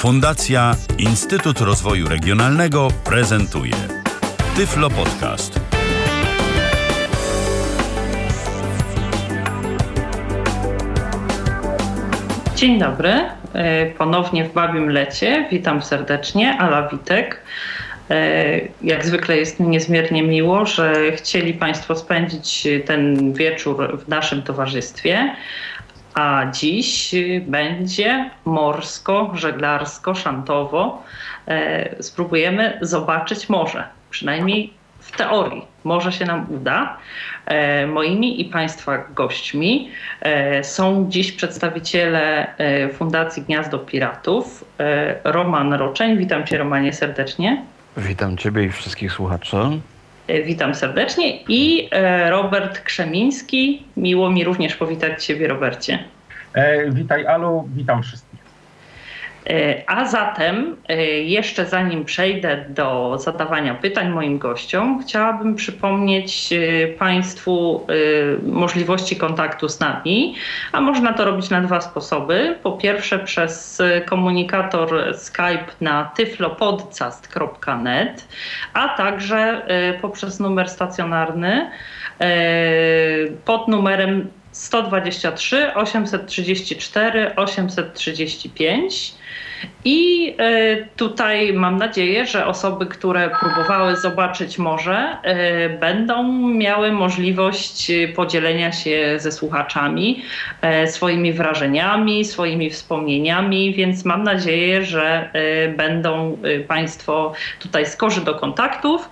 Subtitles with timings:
[0.00, 3.74] Fundacja Instytut Rozwoju Regionalnego prezentuje
[4.56, 5.60] Tyflo Podcast.
[12.56, 13.10] Dzień dobry,
[13.54, 15.48] e, ponownie w Babim Lecie.
[15.50, 17.42] Witam serdecznie, Ala Witek.
[18.10, 24.42] E, jak zwykle jest mi niezmiernie miło, że chcieli Państwo spędzić ten wieczór w naszym
[24.42, 25.34] towarzystwie.
[26.14, 27.14] A dziś
[27.46, 31.02] będzie morsko, żeglarsko, szantowo.
[31.48, 35.64] E, spróbujemy zobaczyć morze, przynajmniej w teorii.
[35.84, 36.96] Może się nam uda.
[37.46, 42.46] E, moimi i Państwa gośćmi e, są dziś przedstawiciele
[42.92, 44.64] Fundacji Gniazdo Piratów.
[45.24, 47.64] Roman Roczeń, witam Cię Romanie serdecznie.
[47.96, 49.56] Witam Ciebie i wszystkich słuchaczy.
[50.44, 51.38] Witam serdecznie.
[51.48, 53.82] I e, Robert Krzemiński.
[53.96, 55.98] Miło mi również powitać Ciebie, Robercie.
[56.54, 58.29] E, witaj, Alu, witam wszystkich.
[59.50, 66.88] E, a zatem, e, jeszcze zanim przejdę do zadawania pytań moim gościom, chciałabym przypomnieć e,
[66.88, 67.86] Państwu
[68.42, 70.34] możliwości kontaktu z nami,
[70.72, 72.58] a można to robić na dwa sposoby.
[72.62, 78.28] Po pierwsze, przez komunikator Skype na tyflopodcast.net,
[78.74, 79.66] a także
[80.02, 81.70] poprzez numer stacjonarny
[83.44, 89.19] pod numerem 123 834 835.
[89.84, 97.92] I e, tutaj mam nadzieję, że osoby, które próbowały zobaczyć morze, e, będą miały możliwość
[98.16, 100.22] podzielenia się ze słuchaczami
[100.62, 105.30] e, swoimi wrażeniami, swoimi wspomnieniami, więc mam nadzieję, że
[105.76, 109.10] będą Państwo tutaj skorzy do kontaktów.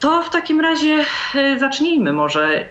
[0.00, 1.04] To w takim razie
[1.58, 2.64] zacznijmy może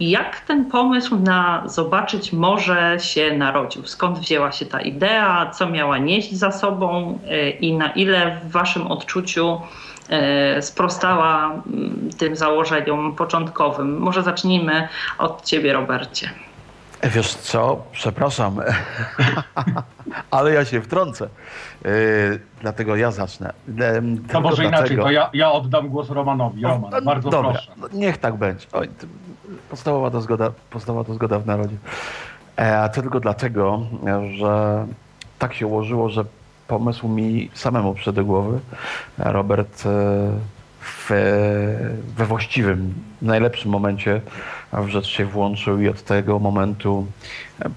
[0.00, 3.86] jak ten pomysł na zobaczyć morze się narodził?
[3.86, 5.50] Skąd wzięła się ta idea?
[5.50, 9.60] Co miała nieść za sobą e, i na ile w Waszym odczuciu
[10.08, 13.98] e, sprostała mm, tym założeniom początkowym?
[13.98, 14.88] Może zacznijmy
[15.18, 16.30] od Ciebie, Robercie.
[17.02, 18.60] Wiesz co, przepraszam,
[20.30, 21.28] ale ja się wtrącę.
[21.84, 21.90] Yy,
[22.60, 23.52] dlatego ja zacznę.
[23.68, 23.74] Yy,
[24.32, 24.78] to może dlatego...
[24.78, 26.62] inaczej, to ja, ja oddam głos Romanowi.
[26.62, 27.72] Roman, no, bardzo dobra, proszę.
[27.76, 28.66] No, niech tak będzie.
[28.72, 28.88] Oj,
[29.70, 31.76] podstawowa, to zgoda, podstawowa to zgoda w narodzie.
[32.58, 33.80] E, a to tylko dlatego,
[34.36, 34.86] że
[35.38, 36.24] tak się ułożyło, że
[36.68, 38.60] pomysł mi samemu przyszedł do głowy.
[39.18, 39.88] Robert e,
[40.80, 41.10] w,
[42.16, 44.20] we właściwym, najlepszym momencie
[44.72, 47.06] w rzecz się włączył i od tego momentu
[47.60, 47.70] e,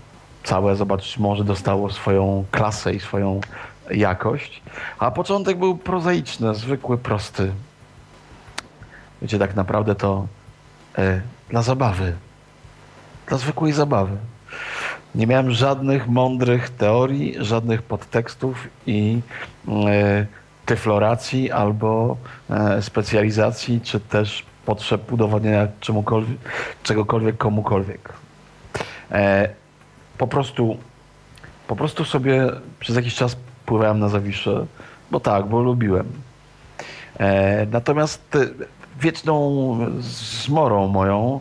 [0.44, 3.42] całe Zobacz Morze dostało swoją klasę i swoją
[3.92, 4.62] jakość.
[5.00, 7.52] A początek był prozaiczny, zwykły, prosty.
[9.22, 10.28] Wiecie, tak naprawdę to
[10.98, 12.13] e, dla zabawy.
[13.28, 14.17] Dla zwykłej zabawy.
[15.16, 19.19] Nie miałem żadnych mądrych teorii, żadnych podtekstów i
[19.67, 20.25] e,
[20.66, 22.17] tyfloracji albo
[22.50, 25.67] e, specjalizacji, czy też potrzeb udowodnienia
[26.84, 28.13] czegokolwiek komukolwiek.
[29.12, 29.50] E,
[30.18, 30.78] po prostu,
[31.68, 34.66] po prostu sobie przez jakiś czas pływałem na Zawisze,
[35.12, 36.12] bo tak, bo lubiłem.
[37.19, 38.38] E, natomiast
[39.01, 41.39] wieczną zmorą moją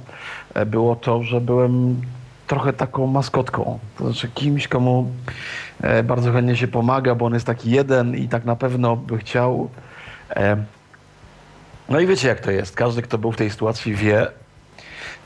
[0.54, 2.00] e, było to, że byłem
[2.46, 3.78] trochę taką maskotką.
[3.98, 5.10] To znaczy kimś, komu
[5.80, 9.18] e, bardzo chętnie się pomaga, bo on jest taki jeden i tak na pewno by
[9.18, 9.70] chciał.
[10.30, 10.56] E,
[11.88, 12.76] no i wiecie, jak to jest.
[12.76, 14.26] Każdy, kto był w tej sytuacji, wie,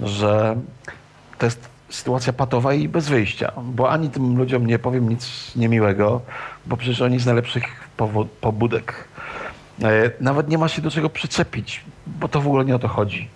[0.01, 0.57] że
[1.39, 6.21] to jest sytuacja patowa i bez wyjścia, bo ani tym ludziom nie powiem nic niemiłego,
[6.67, 7.65] bo przecież oni z najlepszych
[8.41, 9.09] pobudek.
[10.21, 13.29] Nawet nie ma się do czego przyczepić, bo to w ogóle nie o to chodzi.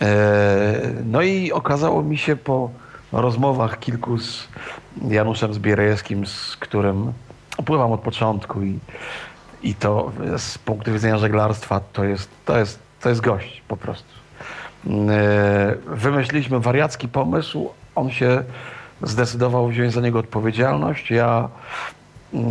[0.00, 2.70] E, no i okazało mi się po
[3.12, 4.48] rozmowach kilku z
[5.08, 7.12] Januszem Zbierajewskim, z którym
[7.58, 8.78] opływam od początku i,
[9.62, 14.12] i to z punktu widzenia żeglarstwa to jest, to jest, to jest gość po prostu.
[14.86, 18.42] E, wymyśliliśmy wariacki pomysł, on się
[19.02, 21.10] zdecydował wziąć za niego odpowiedzialność.
[21.10, 21.48] Ja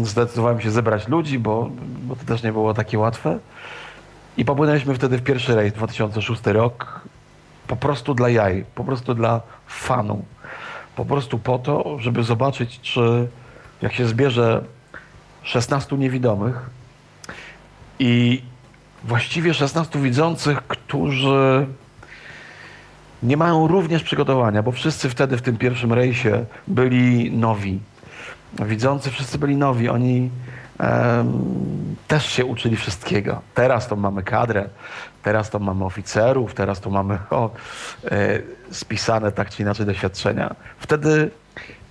[0.03, 1.69] zdecydowałem się zebrać ludzi, bo,
[2.03, 3.39] bo to też nie było takie łatwe.
[4.37, 7.01] I popłynęliśmy wtedy w pierwszy rejs, 2006 rok,
[7.67, 10.25] po prostu dla jaj, po prostu dla fanu.
[10.95, 13.27] Po prostu po to, żeby zobaczyć, czy
[13.81, 14.63] jak się zbierze
[15.43, 16.69] 16 niewidomych
[17.99, 18.41] i
[19.03, 21.67] właściwie 16 widzących, którzy
[23.23, 27.79] nie mają również przygotowania, bo wszyscy wtedy w tym pierwszym rejsie byli nowi
[28.59, 29.89] widzący wszyscy byli nowi.
[29.89, 30.29] Oni
[32.07, 33.41] też się uczyli wszystkiego.
[33.53, 34.69] Teraz to mamy kadrę,
[35.23, 37.49] teraz to mamy oficerów, teraz to mamy o,
[38.11, 38.39] e,
[38.71, 40.55] spisane tak czy inaczej doświadczenia.
[40.79, 41.31] Wtedy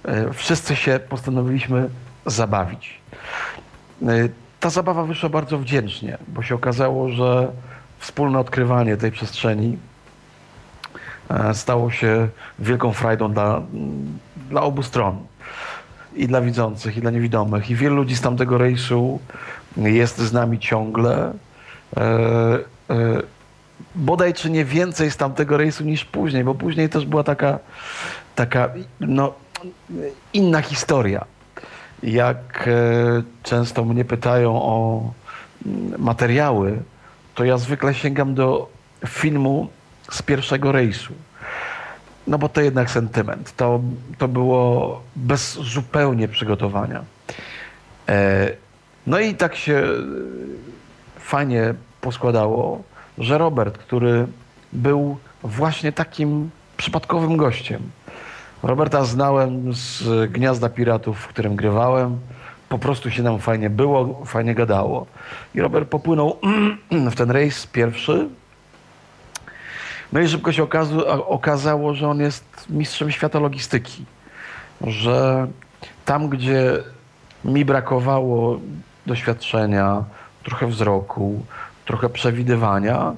[0.05, 1.89] e, wszyscy się postanowiliśmy
[2.27, 3.01] zabawić.
[4.61, 7.53] ta zabawa wyszła bardzo wdzięcznie, bo się okazało, że
[7.99, 9.79] wspólne odkrywanie tej przestrzeni
[11.31, 12.29] e, stało się
[12.59, 13.63] wielką frajdą dla,
[14.51, 15.19] dla obu stron.
[16.15, 17.71] I dla widzących, i dla niewidomych.
[17.71, 19.21] I wielu ludzi z tamtego rejsu
[19.77, 21.33] jest z nami ciągle.
[21.97, 22.01] E,
[22.91, 23.23] e,
[23.95, 27.59] bodaj czy nie więcej z tamtego rejsu niż później, bo później też była taka,
[28.35, 28.71] taka
[29.01, 29.35] no,
[30.33, 31.25] inna historia.
[32.03, 35.11] Jak e, często mnie pytają o
[35.99, 36.79] materiały,
[37.35, 38.69] to ja zwykle sięgam do
[39.07, 39.69] filmu
[40.11, 41.15] z pierwszego rejsu.
[42.31, 43.57] No bo to jednak sentyment.
[43.57, 43.81] To,
[44.19, 47.05] to było bez zupełnie przygotowania.
[48.09, 48.51] E,
[49.07, 49.83] no i tak się
[51.19, 52.83] fajnie poskładało,
[53.19, 54.27] że Robert, który
[54.73, 57.83] był właśnie takim przypadkowym gościem.
[58.63, 62.19] Roberta znałem z Gniazda Piratów, w którym grywałem.
[62.69, 65.07] Po prostu się nam fajnie było, fajnie gadało.
[65.55, 66.37] I Robert popłynął
[67.11, 68.29] w ten rejs pierwszy.
[70.13, 70.67] No i szybko się
[71.27, 74.05] okazało, że on jest mistrzem świata logistyki.
[74.81, 75.47] Że
[76.05, 76.77] tam, gdzie
[77.45, 78.61] mi brakowało
[79.07, 80.05] doświadczenia,
[80.43, 81.45] trochę wzroku,
[81.85, 83.13] trochę przewidywania,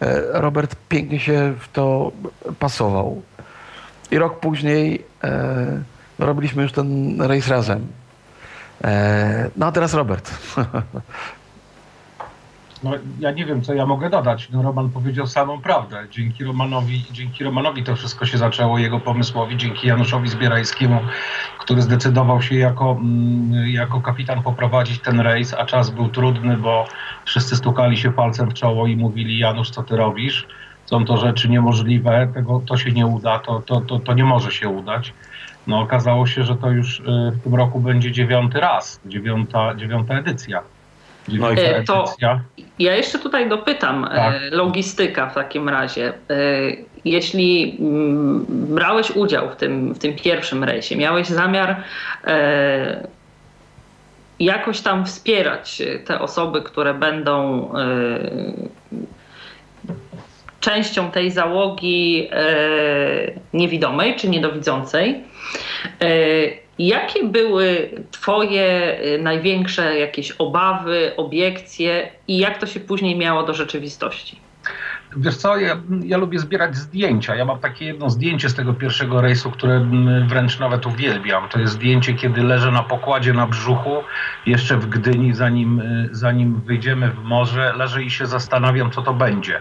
[0.00, 2.12] e, Robert pięknie się w to
[2.58, 3.22] pasował.
[4.10, 5.82] I rok później e,
[6.18, 7.86] robiliśmy już ten rejs razem.
[8.84, 10.30] E, no a teraz Robert.
[12.86, 14.48] No, ja nie wiem, co ja mogę dodać.
[14.50, 16.06] No, Roman powiedział samą prawdę.
[16.10, 21.00] Dzięki Romanowi, dzięki Romanowi to wszystko się zaczęło, jego pomysłowi, dzięki Januszowi Zbierajskiemu,
[21.58, 26.86] który zdecydował się jako, mm, jako kapitan poprowadzić ten rejs, a czas był trudny, bo
[27.24, 30.46] wszyscy stukali się palcem w czoło i mówili, Janusz, co ty robisz?
[30.84, 34.50] Są to rzeczy niemożliwe, tego, to się nie uda, to, to, to, to nie może
[34.50, 35.12] się udać.
[35.66, 40.14] No okazało się, że to już y, w tym roku będzie dziewiąty raz, dziewiąta, dziewiąta
[40.14, 40.62] edycja.
[41.28, 42.14] No e, to
[42.78, 44.34] ja jeszcze tutaj dopytam, e, tak.
[44.50, 46.08] logistyka w takim razie.
[46.08, 46.12] E,
[47.04, 51.76] jeśli mm, brałeś udział w tym, w tym pierwszym rejsie, miałeś zamiar
[54.38, 57.68] jakoś tam wspierać te osoby, które będą
[60.60, 62.30] częścią tej załogi
[63.52, 65.24] niewidomej czy niedowidzącej.
[66.78, 73.54] Jakie były Twoje y, największe jakieś obawy, obiekcje i jak to się później miało do
[73.54, 74.40] rzeczywistości?
[75.16, 77.34] Wiesz co, ja, ja, lubię zbierać zdjęcia.
[77.34, 79.86] Ja mam takie jedno zdjęcie z tego pierwszego rejsu, które
[80.26, 81.48] wręcz nawet uwielbiam.
[81.48, 83.96] To jest zdjęcie, kiedy leżę na pokładzie na brzuchu,
[84.46, 89.14] jeszcze w Gdyni, zanim, y, zanim wyjdziemy w morze, leżę i się zastanawiam, co to
[89.14, 89.60] będzie.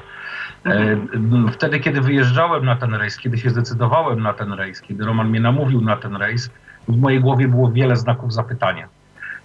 [0.65, 1.47] Mhm.
[1.47, 5.29] E, wtedy, kiedy wyjeżdżałem na ten rejs, kiedy się zdecydowałem na ten rejs, kiedy Roman
[5.29, 6.49] mnie namówił na ten rejs,
[6.87, 8.87] w mojej głowie było wiele znaków zapytania.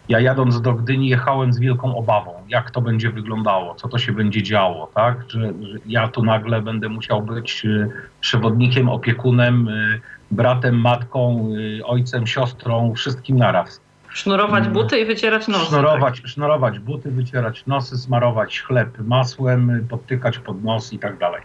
[0.08, 4.12] Ja jadąc do Gdyni jechałem z wielką obawą, jak to będzie wyglądało, co to się
[4.12, 5.24] będzie działo, tak?
[5.28, 7.88] Że, że ja tu nagle będę musiał być e,
[8.20, 10.00] przewodnikiem, opiekunem, e,
[10.30, 11.48] bratem, matką,
[11.80, 13.80] e, ojcem, siostrą, wszystkim naraz.
[14.08, 14.72] Sznurować mm.
[14.72, 15.66] buty i wycierać nosy.
[15.66, 16.30] Sznurować, tak?
[16.30, 21.42] sznurować buty, wycierać nosy, smarować chleb masłem, podtykać pod nos i tak dalej.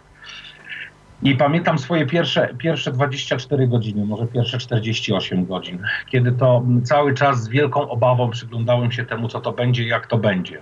[1.26, 7.44] I pamiętam swoje pierwsze, pierwsze 24 godziny, może pierwsze 48 godzin, kiedy to cały czas
[7.44, 10.62] z wielką obawą przyglądałem się temu, co to będzie, jak to będzie.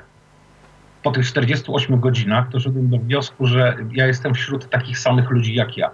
[1.04, 5.78] Po tych 48 godzinach doszedłem do wniosku, że ja jestem wśród takich samych ludzi jak
[5.78, 5.92] ja.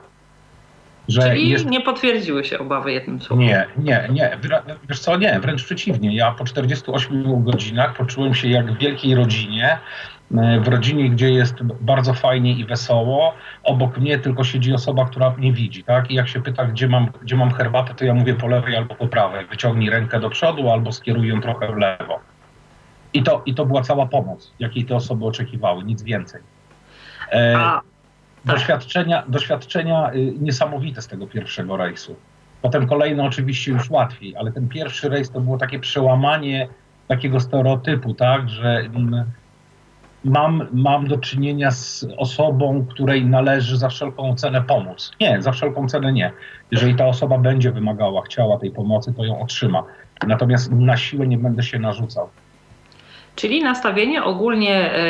[1.07, 1.65] Że Czyli jest...
[1.65, 3.45] nie potwierdziły się obawy jednym słowem?
[3.45, 4.38] Nie, nie, nie.
[4.89, 6.15] Wiesz co, nie, wręcz przeciwnie.
[6.15, 9.77] Ja po 48 godzinach poczułem się jak w wielkiej rodzinie,
[10.31, 13.33] w rodzinie, gdzie jest bardzo fajnie i wesoło,
[13.63, 16.12] obok mnie tylko siedzi osoba, która mnie widzi, tak?
[16.12, 18.95] I jak się pyta, gdzie mam, gdzie mam herbatę, to ja mówię po lewej albo
[18.95, 19.45] po prawej.
[19.45, 22.19] Wyciągnij rękę do przodu albo skieruj ją trochę w lewo.
[23.13, 26.41] I to, I to była cała pomoc, jakiej te osoby oczekiwały, nic więcej.
[27.31, 27.81] E, tak.
[28.45, 32.15] doświadczenia, doświadczenia y, niesamowite z tego pierwszego rejsu.
[32.62, 36.67] Potem kolejne oczywiście już łatwiej, ale ten pierwszy rejs to było takie przełamanie
[37.07, 39.25] takiego stereotypu, tak, że mm,
[40.23, 45.11] mam, mam do czynienia z osobą, której należy za wszelką cenę pomóc.
[45.21, 46.31] Nie, za wszelką cenę nie.
[46.71, 49.83] Jeżeli ta osoba będzie wymagała, chciała tej pomocy, to ją otrzyma.
[50.27, 52.29] Natomiast na siłę nie będę się narzucał.
[53.39, 55.01] Czyli nastawienie ogólnie e,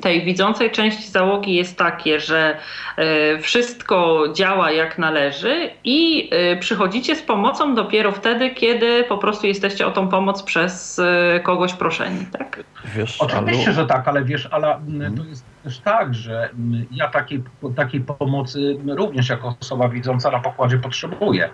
[0.00, 2.56] tej widzącej części załogi jest takie, że
[2.96, 9.46] e, wszystko działa jak należy i e, przychodzicie z pomocą dopiero wtedy, kiedy po prostu
[9.46, 11.00] jesteście o tą pomoc przez
[11.42, 12.60] kogoś proszeni, tak?
[12.96, 16.48] Wiesz, Oczywiście, że tak, ale wiesz, ale mm, to jest też tak, że
[16.90, 17.42] ja takiej,
[17.76, 21.50] takiej pomocy również jako osoba widząca na pokładzie potrzebuję.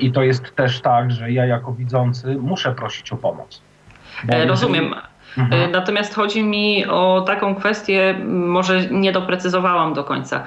[0.00, 3.62] I to jest też tak, że ja jako widzący muszę prosić o pomoc.
[4.46, 4.94] Rozumiem.
[5.38, 5.70] Mhm.
[5.72, 10.44] Natomiast chodzi mi o taką kwestię, może nie doprecyzowałam do końca.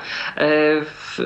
[0.81, 1.19] W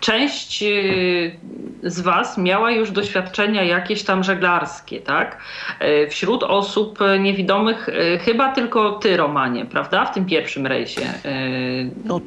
[0.00, 1.36] część y,
[1.82, 5.38] z Was miała już doświadczenia jakieś tam żeglarskie, tak?
[6.08, 7.88] Wśród osób niewidomych
[8.24, 10.04] chyba tylko Ty, Romanie, prawda?
[10.04, 11.00] W tym pierwszym rejsie.
[12.04, 12.20] No.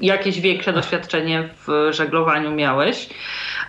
[0.00, 3.08] Jakieś większe doświadczenie w żeglowaniu miałeś.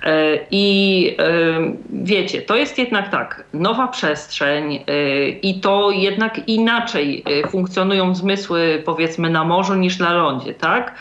[0.03, 7.23] E, I e, wiecie, to jest jednak tak, nowa przestrzeń e, i to jednak inaczej
[7.49, 10.95] funkcjonują zmysły powiedzmy na morzu niż na lądzie, tak?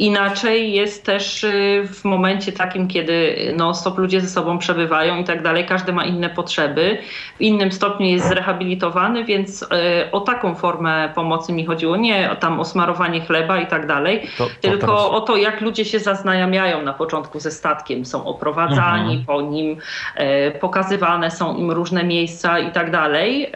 [0.00, 1.46] Inaczej jest też
[1.92, 6.04] w momencie takim, kiedy no, stop ludzie ze sobą przebywają i tak dalej, każdy ma
[6.04, 6.98] inne potrzeby,
[7.38, 9.66] w innym stopniu jest zrehabilitowany, więc
[10.12, 14.46] o taką formę pomocy mi chodziło, nie tam o smarowanie chleba i tak dalej, to,
[14.46, 15.00] to tylko teraz...
[15.00, 19.24] o to, jak ludzie się zaznajamiają na początku ze statkiem, są oprowadzani mhm.
[19.26, 19.76] po nim,
[20.14, 23.52] e, pokazywane są im różne miejsca i tak dalej,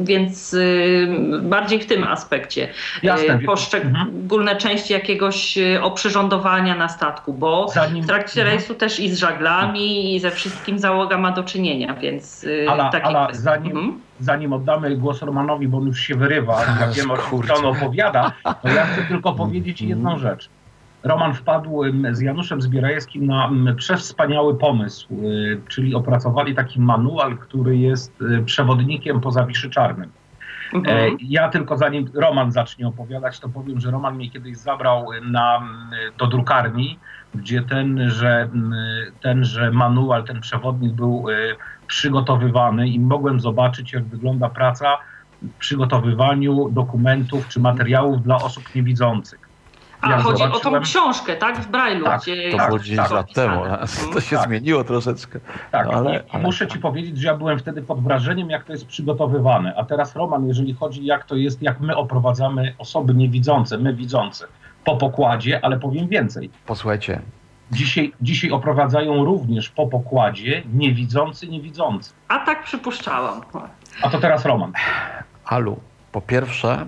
[0.00, 0.56] więc
[1.42, 2.68] bardziej w tym aspekcie.
[3.02, 3.38] Jasne.
[3.46, 4.58] Poszczególne mhm.
[4.58, 8.56] części jakiegoś oprzyrządowania na statku, bo zanim, w trakcie mhm.
[8.56, 13.06] rejsu też i z żaglami i ze wszystkim załoga ma do czynienia, więc Ala, takie
[13.06, 14.00] Ala, zanim, mhm.
[14.20, 18.32] zanim oddamy głos Romanowi, bo on już się wyrywa, ja wiem o czym on opowiada,
[18.62, 20.50] to ja chcę tylko powiedzieć jedną rzecz.
[21.04, 21.82] Roman wpadł
[22.12, 29.20] z Januszem Zbierajewskim na przewspaniały pomysł, y, czyli opracowali taki manual, który jest y, przewodnikiem
[29.20, 30.10] po Zawiszy Czarnym.
[30.72, 31.14] Mhm.
[31.14, 35.62] E, ja tylko zanim Roman zacznie opowiadać, to powiem, że Roman mnie kiedyś zabrał na,
[36.18, 36.98] do drukarni,
[37.34, 38.48] gdzie tenże,
[39.20, 41.56] tenże manual, ten przewodnik był y,
[41.86, 44.98] przygotowywany i mogłem zobaczyć, jak wygląda praca
[45.42, 49.43] w przygotowywaniu dokumentów czy materiałów dla osób niewidzących.
[50.04, 51.58] A, chodzi o tą książkę, tak?
[51.58, 52.04] W Braille'u.
[52.04, 53.62] Tak, gdzie to było 10 tak, lat temu.
[54.12, 54.48] To się tak.
[54.48, 55.40] zmieniło troszeczkę.
[55.70, 58.72] Tak, no, ale, ale, muszę ci powiedzieć, że ja byłem wtedy pod wrażeniem, jak to
[58.72, 59.74] jest przygotowywane.
[59.76, 64.46] A teraz Roman, jeżeli chodzi jak to jest, jak my oprowadzamy osoby niewidzące, my widzące,
[64.84, 66.50] po pokładzie, ale powiem więcej.
[66.66, 67.20] Posłuchajcie.
[67.72, 72.12] Dzisiaj, dzisiaj oprowadzają również po pokładzie niewidzący, niewidzący.
[72.28, 73.40] A tak przypuszczałam.
[74.02, 74.72] A to teraz Roman.
[75.44, 75.80] Alu,
[76.12, 76.86] po pierwsze,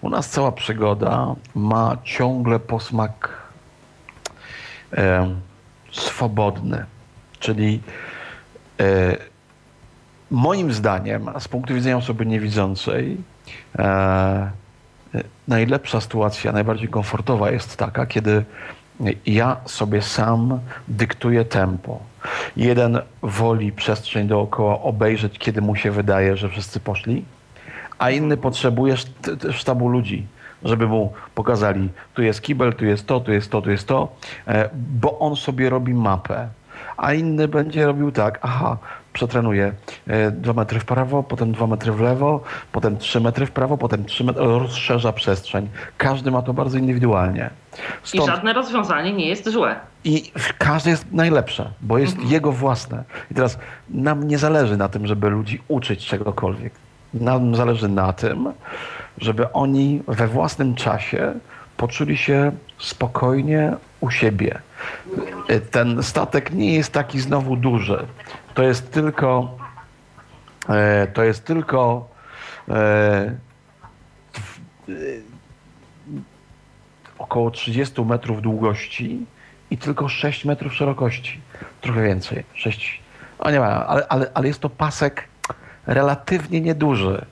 [0.00, 3.28] u nas cała przygoda ma ciągle posmak
[4.92, 5.34] e,
[5.92, 6.84] swobodny,
[7.38, 7.80] czyli
[8.80, 9.16] e,
[10.30, 13.16] moim zdaniem, z punktu widzenia osoby niewidzącej,
[13.78, 14.50] e,
[15.48, 18.44] najlepsza sytuacja, najbardziej komfortowa jest taka, kiedy
[19.26, 22.00] ja sobie sam dyktuję tempo.
[22.56, 27.24] Jeden woli przestrzeń dookoła obejrzeć, kiedy mu się wydaje, że wszyscy poszli,
[27.98, 28.94] a inny potrzebuje
[29.50, 30.26] sztabu ludzi,
[30.64, 34.08] żeby mu pokazali, tu jest kibel, tu jest to, tu jest to, tu jest to,
[34.46, 36.48] e, bo on sobie robi mapę.
[36.96, 38.76] A inny będzie robił tak, aha,
[39.12, 39.72] przetrenuje
[40.06, 42.40] e, dwa metry w prawo, potem dwa metry w lewo,
[42.72, 45.68] potem trzy metry w prawo, potem trzy metry, rozszerza przestrzeń.
[45.98, 47.50] Każdy ma to bardzo indywidualnie.
[48.02, 48.24] Stąd...
[48.24, 49.76] I żadne rozwiązanie nie jest złe.
[50.04, 52.32] I każde jest najlepsze, bo jest mhm.
[52.32, 53.04] jego własne.
[53.30, 53.58] I teraz
[53.90, 56.72] nam nie zależy na tym, żeby ludzi uczyć czegokolwiek
[57.14, 58.52] nam zależy na tym,
[59.18, 61.34] żeby oni we własnym czasie
[61.76, 64.58] poczuli się spokojnie u siebie.
[65.70, 68.06] Ten statek nie jest taki znowu duży.
[68.54, 69.58] To jest tylko
[70.68, 72.08] e, to jest tylko
[72.68, 73.34] e,
[77.18, 79.26] około 30 metrów długości
[79.70, 81.40] i tylko 6 metrów szerokości.
[81.80, 82.44] Trochę więcej.
[82.54, 83.02] 6.
[83.38, 85.28] O nie ma, ale, ale, ale jest to pasek
[85.86, 87.26] relatywnie nieduży.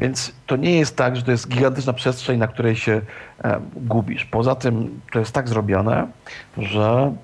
[0.00, 3.00] Więc to nie jest tak, że to jest gigantyczna przestrzeń, na której się
[3.44, 4.24] e, gubisz.
[4.24, 6.06] Poza tym to jest tak zrobione,
[6.58, 7.14] że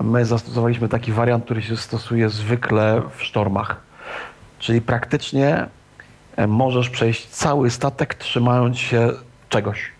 [0.00, 3.80] my zastosowaliśmy taki wariant, który się stosuje zwykle w sztormach.
[4.58, 5.66] Czyli praktycznie
[6.36, 9.10] e, możesz przejść cały statek trzymając się
[9.48, 9.92] czegoś.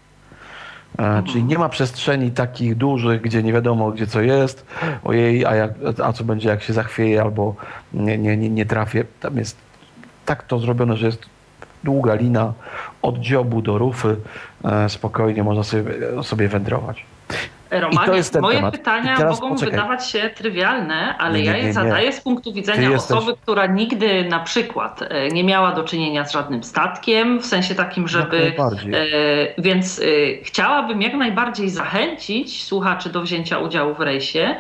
[0.99, 4.67] E, czyli nie ma przestrzeni takich dużych, gdzie nie wiadomo, gdzie co jest,
[5.05, 5.71] ojej, a, jak,
[6.05, 7.55] a co będzie, jak się zachwieje albo
[7.93, 9.05] nie, nie, nie, nie trafię.
[9.21, 9.66] Tam jest
[10.27, 11.23] tak to zrobione, że jest
[11.85, 12.53] długa lina
[13.03, 14.17] od dziobu do rufy.
[14.65, 15.83] E, spokojnie można sobie,
[16.23, 17.05] sobie wędrować.
[17.71, 18.77] Romanie, moje temat.
[18.77, 19.71] pytania mogą poczekaj.
[19.71, 24.25] wydawać się trywialne, ale nie, nie, ja je zadaję z punktu widzenia osoby, która nigdy
[24.25, 28.53] na przykład e, nie miała do czynienia z żadnym statkiem, w sensie takim, żeby.
[28.57, 30.03] E, więc e,
[30.43, 34.57] chciałabym jak najbardziej zachęcić słuchaczy do wzięcia udziału w rejsie,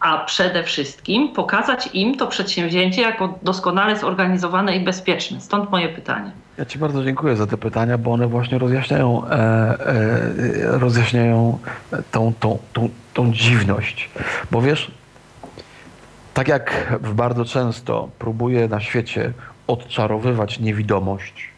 [0.00, 5.40] a przede wszystkim pokazać im to przedsięwzięcie jako doskonale zorganizowane i bezpieczne.
[5.40, 6.30] Stąd moje pytanie.
[6.58, 11.58] Ja Ci bardzo dziękuję za te pytania, bo one właśnie rozjaśniają, e, e, rozjaśniają
[12.10, 14.10] tą, tą, tą, tą dziwność.
[14.50, 14.90] Bo wiesz,
[16.34, 19.32] Tak jak bardzo często próbuję na świecie
[19.66, 21.48] odczarowywać niewidomość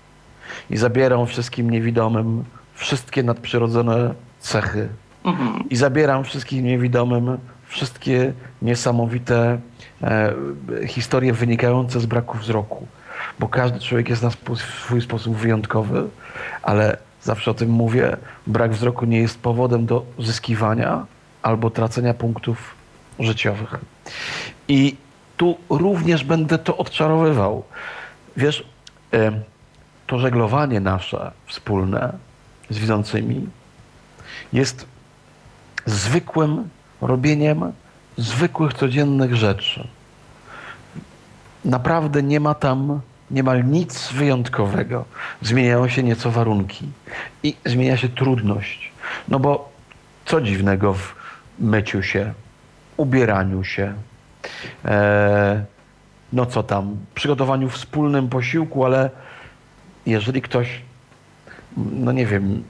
[0.71, 2.45] i zabieram wszystkim niewidomym
[2.75, 4.89] wszystkie nadprzyrodzone cechy
[5.25, 5.69] mhm.
[5.71, 7.39] i zabieram wszystkim niewidomym
[7.73, 9.59] wszystkie niesamowite
[10.03, 10.35] e,
[10.87, 12.87] historie wynikające z braku wzroku,
[13.39, 16.05] bo każdy człowiek jest na swój sposób wyjątkowy,
[16.63, 21.07] ale zawsze o tym mówię, brak wzroku nie jest powodem do zyskiwania
[21.43, 22.75] albo tracenia punktów
[23.19, 23.75] życiowych.
[24.69, 24.97] I
[25.37, 27.65] tu również będę to odczarowywał.
[28.37, 28.69] Wiesz,
[29.13, 29.33] e,
[30.07, 32.13] to żeglowanie nasze wspólne
[32.71, 33.49] z widzącymi
[34.53, 34.87] jest
[35.87, 36.69] zwykłym
[37.07, 37.73] robieniem
[38.17, 39.89] zwykłych, codziennych rzeczy.
[41.65, 45.05] Naprawdę nie ma tam niemal nic wyjątkowego.
[45.43, 46.89] Zmieniają się nieco warunki
[47.43, 48.93] i zmienia się trudność.
[49.29, 49.73] No bo
[50.25, 51.15] co dziwnego w
[51.59, 52.33] myciu się,
[52.97, 53.95] ubieraniu się,
[54.85, 55.65] e,
[56.33, 59.11] no co tam, przygotowaniu wspólnym posiłku, ale
[60.07, 60.81] jeżeli ktoś,
[61.77, 62.65] no nie wiem,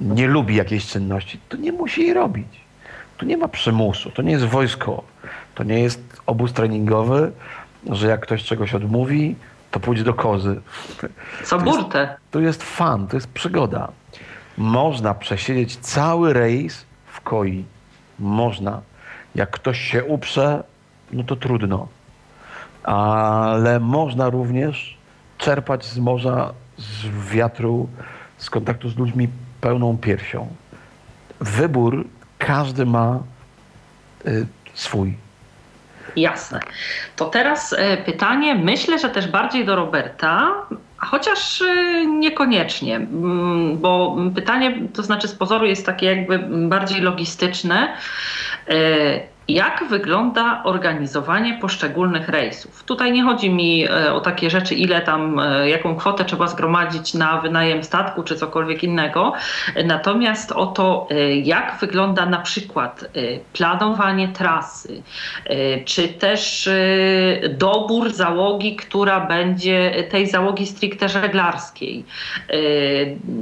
[0.00, 2.67] nie lubi jakiejś czynności, to nie musi jej robić.
[3.18, 5.02] Tu nie ma przymusu, to nie jest wojsko,
[5.54, 7.32] to nie jest obóz treningowy,
[7.90, 9.36] że jak ktoś czegoś odmówi,
[9.70, 10.60] to pójdzie do kozy.
[11.44, 12.16] Co burtę.
[12.30, 13.88] To jest fan, to jest przygoda.
[14.58, 17.64] Można przesiedzieć cały rejs w koi.
[18.18, 18.80] Można.
[19.34, 20.64] Jak ktoś się uprze,
[21.12, 21.88] no to trudno.
[22.82, 24.96] Ale można również
[25.38, 27.88] czerpać z morza, z wiatru,
[28.38, 29.28] z kontaktu z ludźmi
[29.60, 30.48] pełną piersią.
[31.40, 32.04] Wybór
[32.38, 33.18] każdy ma
[34.26, 35.14] y, swój.
[36.16, 36.60] Jasne.
[37.16, 37.76] To teraz y,
[38.06, 40.52] pytanie, myślę, że też bardziej do Roberta,
[40.96, 47.96] chociaż y, niekoniecznie, mm, bo pytanie, to znaczy z pozoru jest takie jakby bardziej logistyczne.
[49.48, 52.84] Jak wygląda organizowanie poszczególnych rejsów.
[52.84, 57.14] Tutaj nie chodzi mi e, o takie rzeczy, ile tam, e, jaką kwotę trzeba zgromadzić
[57.14, 59.32] na wynajem statku czy cokolwiek innego,
[59.84, 63.04] natomiast o to, e, jak wygląda na przykład
[63.52, 65.02] planowanie trasy,
[65.84, 66.70] czy też
[67.48, 72.04] dobór załogi, która będzie tej załogi stricte żeglarskiej,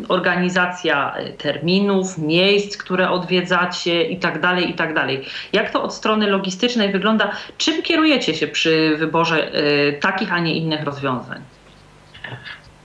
[0.08, 4.94] organizacja terminów, miejsc, które odwiedzacie itd., tak itd.
[4.94, 5.10] Tak
[5.52, 7.30] jak to od strony logistycznej wygląda?
[7.58, 11.40] Czym kierujecie się przy wyborze y, takich, a nie innych rozwiązań?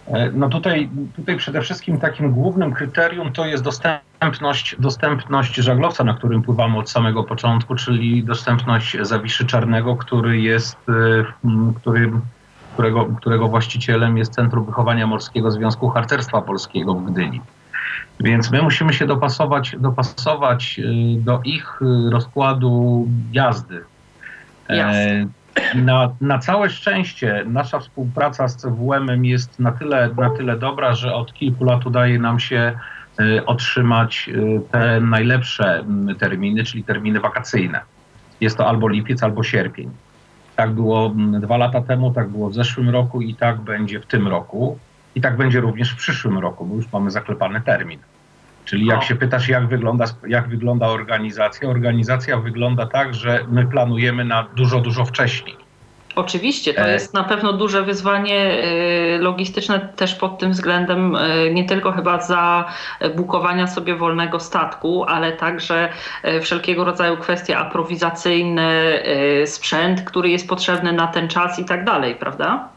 [0.07, 6.13] E, no tutaj, tutaj przede wszystkim takim głównym kryterium to jest dostępność, dostępność żaglowca, na
[6.13, 11.25] którym pływamy od samego początku, czyli dostępność Zawiszy Czarnego, który jest, y,
[11.81, 12.11] który,
[12.73, 17.41] którego, którego właścicielem jest Centrum Wychowania Morskiego Związku Harcerstwa Polskiego w Gdyni.
[18.23, 23.83] Więc my musimy się dopasować, dopasować y, do ich y, rozkładu jazdy.
[24.69, 25.25] E,
[25.75, 31.13] na, na całe szczęście nasza współpraca z CWM jest na tyle, na tyle dobra, że
[31.13, 32.73] od kilku lat udaje nam się
[33.19, 34.29] y, otrzymać
[34.71, 35.83] te najlepsze
[36.19, 37.81] terminy, czyli terminy wakacyjne.
[38.41, 39.89] Jest to albo lipiec, albo sierpień.
[40.55, 44.27] Tak było dwa lata temu, tak było w zeszłym roku i tak będzie w tym
[44.27, 44.77] roku.
[45.15, 47.99] I tak będzie również w przyszłym roku, bo już mamy zaklepany termin.
[48.65, 54.25] Czyli jak się pytasz, jak wygląda, jak wygląda organizacja, organizacja wygląda tak, że my planujemy
[54.25, 55.55] na dużo, dużo wcześniej.
[56.15, 56.93] Oczywiście, to e.
[56.93, 58.63] jest na pewno duże wyzwanie
[59.15, 62.65] y, logistyczne też pod tym względem, y, nie tylko chyba za
[63.15, 65.89] bukowania sobie wolnego statku, ale także
[66.25, 68.71] y, wszelkiego rodzaju kwestie aprowizacyjne,
[69.45, 72.69] sprzęt, który jest potrzebny na ten czas i tak dalej, prawda?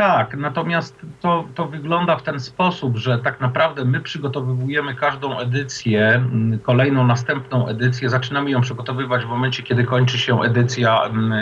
[0.00, 6.08] Tak, natomiast to, to wygląda w ten sposób, że tak naprawdę my przygotowujemy każdą edycję,
[6.08, 11.32] mm, kolejną, następną edycję, zaczynamy ją przygotowywać w momencie, kiedy kończy się edycja mm,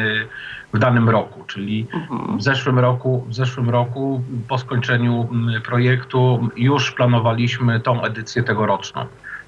[0.72, 2.38] w danym roku, czyli mhm.
[2.38, 9.06] w zeszłym roku, w zeszłym roku po skończeniu mm, projektu już planowaliśmy tą edycję tegoroczną.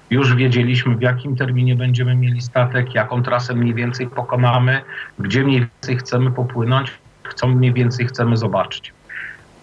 [0.09, 4.81] Już wiedzieliśmy, w jakim terminie będziemy mieli statek, jaką trasę mniej więcej pokonamy,
[5.19, 6.91] gdzie mniej więcej chcemy popłynąć,
[7.35, 8.93] co mniej więcej chcemy zobaczyć.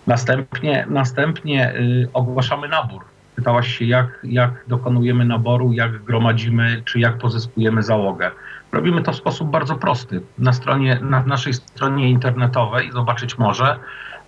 [0.09, 3.05] Następnie, następnie y, ogłaszamy nabór.
[3.37, 8.31] Pytałaś się, jak, jak dokonujemy naboru, jak gromadzimy, czy jak pozyskujemy załogę.
[8.73, 10.21] Robimy to w sposób bardzo prosty.
[10.39, 13.77] Na, stronie, na naszej stronie internetowej, zobaczyć może,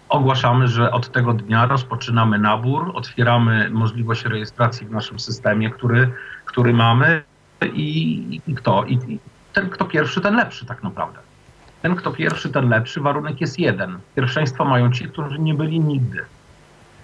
[0.09, 6.13] ogłaszamy, że od tego dnia rozpoczynamy nabór, otwieramy możliwość rejestracji w naszym systemie, który,
[6.45, 7.23] który mamy
[7.73, 8.85] i, i kto?
[8.85, 9.19] I
[9.53, 11.30] ten, kto pierwszy, ten lepszy tak naprawdę.
[11.83, 13.01] Ten, kto pierwszy, ten lepszy.
[13.01, 13.99] Warunek jest jeden.
[14.17, 16.19] Pierwszeństwo mają ci, którzy nie byli nigdy.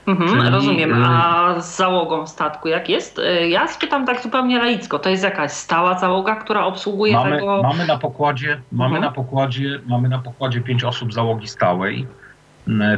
[0.07, 1.03] Mhm, Czyli, rozumiem.
[1.03, 3.19] y- A z załogą statku jak jest?
[3.19, 4.99] Y, Ja spytam tak zupełnie laicko.
[4.99, 7.63] To jest jakaś stała załoga, która obsługuje Mamy, tego...
[7.63, 9.05] mamy na pokładzie, mamy Mhm.
[9.05, 12.07] na pokładzie, mamy na pokładzie pięć osób załogi stałej.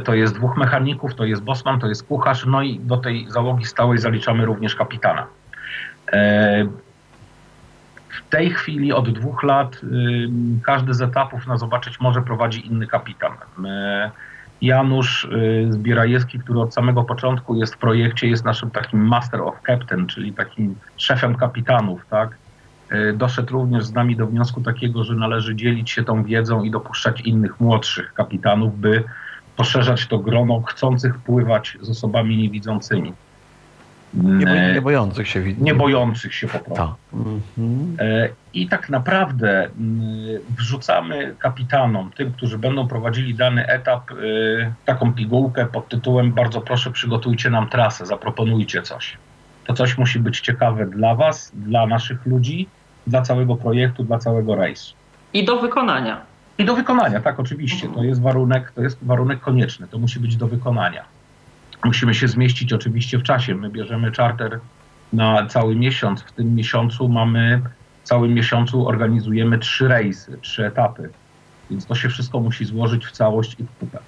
[0.03, 3.65] To jest dwóch mechaników, to jest bosman, to jest kucharz, no i do tej załogi
[3.65, 5.25] stałej zaliczamy również kapitana.
[6.13, 6.65] E,
[8.29, 10.29] W tej chwili od dwóch lat y,
[10.63, 13.31] każdy z etapów na zobaczyć może prowadzi inny kapitan.
[13.65, 14.11] E,
[14.61, 19.55] Janusz y, Zbierajewski, który od samego początku jest w projekcie, jest naszym takim master of
[19.67, 22.37] captain, czyli takim szefem kapitanów, tak?
[22.91, 26.71] Y, Doszedł również z nami do wniosku takiego, że należy dzielić się tą wiedzą i
[26.71, 29.03] dopuszczać innych młodszych kapitanów, by
[29.55, 33.13] poszerzać to grono chcących pływać z osobami niewidzącymi.
[34.13, 35.63] Nie, E, nie bojących się widzów.
[35.63, 36.75] nie bojących się po prostu.
[36.75, 36.89] Tak.
[37.13, 37.97] Mhm.
[37.99, 44.15] E, I tak naprawdę mm, wrzucamy kapitanom, tym, którzy będą prowadzili dany etap, e,
[44.85, 49.17] taką pigułkę pod tytułem bardzo proszę przygotujcie nam trasę, zaproponujcie coś.
[49.65, 52.67] To coś musi być ciekawe dla Was, dla naszych ludzi,
[53.07, 54.93] dla całego projektu, dla całego rejsu.
[55.33, 56.21] I do wykonania.
[56.57, 57.87] I do wykonania, tak, oczywiście.
[57.89, 59.87] To jest warunek, to jest warunek konieczny.
[59.87, 61.03] To musi być do wykonania.
[61.83, 63.55] Musimy się zmieścić oczywiście w czasie.
[63.55, 64.59] My bierzemy czarter
[65.13, 66.21] na cały miesiąc.
[66.21, 67.61] W tym miesiącu mamy,
[68.03, 71.09] w całym miesiącu organizujemy trzy rejsy, trzy etapy.
[71.69, 73.99] Więc to się wszystko musi złożyć w całość i w kupę.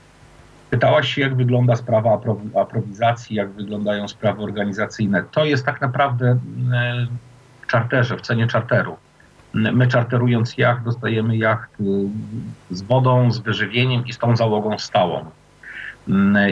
[0.70, 5.24] Pytałaś się, jak wygląda sprawa aprowi- aprowizacji, jak wyglądają sprawy organizacyjne.
[5.32, 6.40] To jest tak naprawdę
[6.74, 7.08] e,
[7.62, 8.98] w czarterze, w cenie czarteru.
[9.54, 11.84] My czarterując jacht, dostajemy jacht y,
[12.70, 15.26] z wodą, z wyżywieniem i z tą załogą stałą.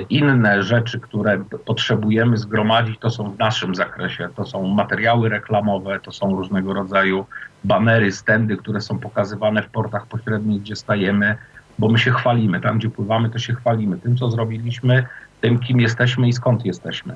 [0.09, 4.29] Inne rzeczy, które potrzebujemy zgromadzić, to są w naszym zakresie.
[4.35, 7.25] To są materiały reklamowe, to są różnego rodzaju
[7.63, 11.35] banery, stędy, które są pokazywane w portach pośrednich, gdzie stajemy,
[11.79, 12.61] bo my się chwalimy.
[12.61, 15.05] Tam, gdzie pływamy, to się chwalimy tym, co zrobiliśmy,
[15.41, 17.13] tym, kim jesteśmy i skąd jesteśmy.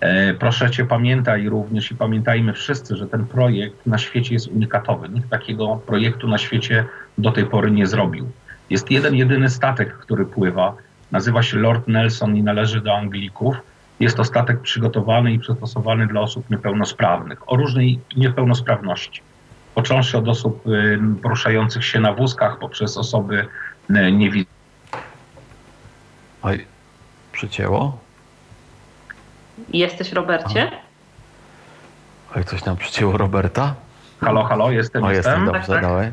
[0.00, 5.08] E, Proszę Cię, pamiętaj również i pamiętajmy wszyscy, że ten projekt na świecie jest unikatowy.
[5.08, 6.84] Nikt takiego projektu na świecie
[7.18, 8.30] do tej pory nie zrobił.
[8.70, 10.74] Jest jeden, jedyny statek, który pływa.
[11.12, 13.56] Nazywa się Lord Nelson i należy do Anglików.
[14.00, 19.22] Jest to statek przygotowany i przystosowany dla osób niepełnosprawnych, o różnej niepełnosprawności.
[19.74, 23.46] Począwszy od osób y, poruszających się na wózkach, poprzez osoby
[23.90, 24.56] y, niewidome.
[26.42, 26.66] Oj,
[27.32, 27.98] przycięło?
[29.68, 30.70] Jesteś, Robercie?
[32.36, 33.74] Oj, coś nam przycięło Roberta?
[34.20, 35.46] Halo, halo, jestem, O, jestem, jestem.
[35.54, 35.82] dobrze, tak.
[35.82, 36.12] dawaj.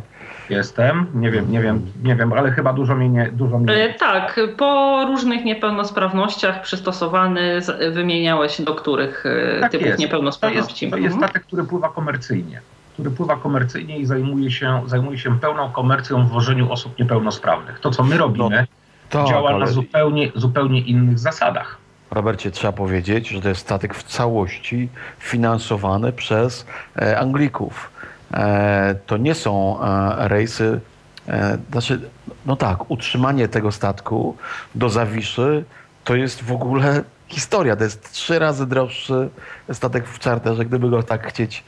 [0.58, 1.06] Jestem.
[1.14, 3.30] Nie wiem, nie wiem, nie wiem, ale chyba dużo mnie nie.
[3.32, 3.74] Dużo mnie...
[3.90, 7.60] Y, Tak, po różnych niepełnosprawnościach przystosowany,
[7.92, 9.82] wymieniałeś do których y, Tak typów jest.
[9.84, 10.90] To jest, niepełnosprawności.
[10.90, 11.24] to jest Mhm.
[11.30, 12.62] statek, który pływa komercyjnie.
[12.94, 17.80] Który pływa komercyjnie i zajmuje się, zajmuje się pełną komercją w wożeniu osób niepełnosprawnych.
[17.80, 18.68] To, co my robimy,
[19.10, 21.78] Tak, działa na ale zupełnie, zupełnie innych zasadach.
[22.12, 24.90] Robercie, trzeba powiedzieć, że to jest statek w całości
[25.20, 26.66] finansowany przez
[27.02, 27.90] e, Anglików.
[28.34, 30.80] E, to nie są e, rejsy,
[31.28, 32.10] e, znaczy,
[32.46, 34.38] no tak, utrzymanie tego statku
[34.76, 35.64] do Zawiszy
[36.04, 37.76] to jest w ogóle historia.
[37.76, 39.30] To jest trzy razy droższy
[39.74, 41.64] statek w czarterze, gdyby go tak chcieć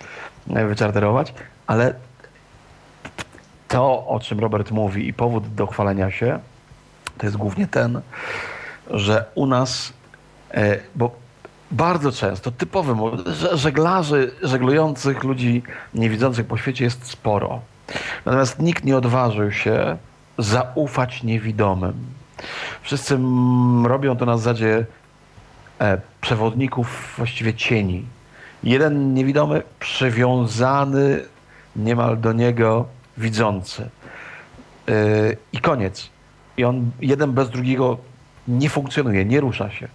[0.48, 1.34] wyczarterować,
[1.68, 1.94] ale
[3.68, 6.40] to, o czym Robert mówi i powód do chwalenia się,
[7.18, 8.02] to jest głównie ten,
[8.90, 9.94] że u nas,
[10.96, 11.16] bo
[11.72, 17.62] bardzo często typowym że- żeglarzy, żeglujących ludzi niewidzących po świecie jest sporo.
[18.26, 19.98] Natomiast nikt nie odważył się
[20.38, 21.94] zaufać niewidomym.
[22.82, 23.20] Wszyscy
[23.84, 24.86] robią to na zasadzie
[25.82, 28.06] e, przewodników właściwie cieni.
[28.64, 31.24] Jeden niewidomy przywiązany
[31.76, 32.86] niemal do niego
[33.18, 33.90] widzący.
[34.88, 36.10] Yy, I koniec.
[36.58, 37.98] I on jeden bez drugiego
[38.48, 39.88] nie funkcjonuje, nie rusza się.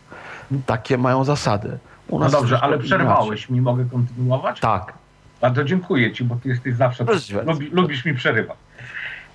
[0.66, 1.78] Takie mają zasady.
[2.12, 4.60] No dobrze, ale przerwałeś mi, mogę kontynuować?
[4.60, 4.92] Tak.
[5.40, 7.04] Bardzo dziękuję Ci, bo Ty jesteś zawsze.
[7.46, 8.56] Lubi, lubisz mi przerywać.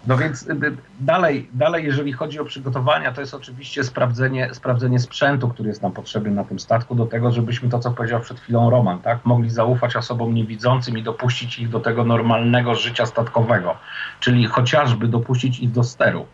[0.08, 5.00] No więc y, y, dalej, dalej, jeżeli chodzi o przygotowania, to jest oczywiście sprawdzenie, sprawdzenie
[5.00, 8.40] sprzętu, który jest nam potrzebny na tym statku, do tego, żebyśmy to, co powiedział przed
[8.40, 13.76] chwilą Roman, tak, mogli zaufać osobom niewidzącym i dopuścić ich do tego normalnego życia statkowego,
[14.20, 16.26] czyli chociażby dopuścić ich do steru,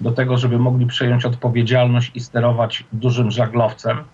[0.00, 4.04] do tego, żeby mogli przejąć odpowiedzialność i sterować dużym żaglowcem,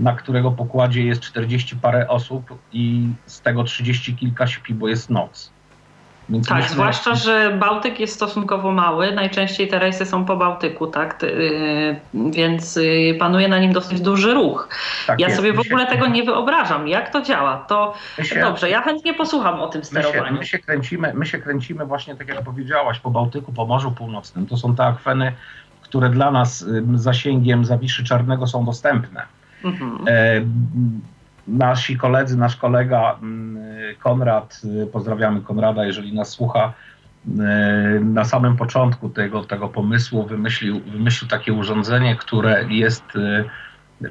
[0.00, 5.10] na którego pokładzie jest 40 parę osób i z tego 30 kilka śpi, bo jest
[5.10, 5.50] noc.
[6.28, 9.12] Więc Tak, myśmy- zwłaszcza, że Bałtyk jest stosunkowo mały.
[9.12, 11.22] Najczęściej te rejsy są po Bałtyku, tak?
[12.14, 14.68] Yy, Więc yy, panuje na nim dosyć duży ruch.
[15.06, 15.36] tak Ja jest.
[15.36, 16.88] sobie w My się- ogóle tego nie wyobrażam.
[16.88, 17.56] Jak to działa?
[17.56, 20.38] To się- dobrze, ja chętnie posłucham o tym My się, sterowaniu.
[20.38, 24.46] my, się kręcimy, my się kręcimy właśnie, tak jak powiedziałaś, po Bałtyku, po Morzu Północnym.
[24.46, 25.32] To są te akweny,
[25.82, 29.22] które dla nas zasięgiem Zawiszy Czarnego są dostępne.
[29.64, 30.08] Mhm.
[30.08, 30.42] E,
[31.48, 33.56] nasi koledzy, nasz kolega mm,
[33.98, 36.72] Konrad, y, pozdrawiamy Konrada, jeżeli nas słucha,
[37.28, 43.04] y, na samym początku tego, tego pomysłu wymyślił, wymyślił takie urządzenie, które jest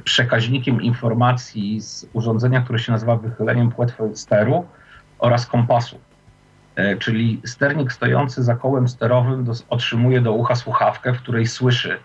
[0.04, 4.66] przekaźnikiem informacji z urządzenia, które się nazywa wychyleniem płetwy steru
[5.20, 6.00] oraz kompasu.
[6.76, 11.98] E, czyli sternik stojący za kołem sterowym otrzymuje do ucha słuchawkę, w której słyszy,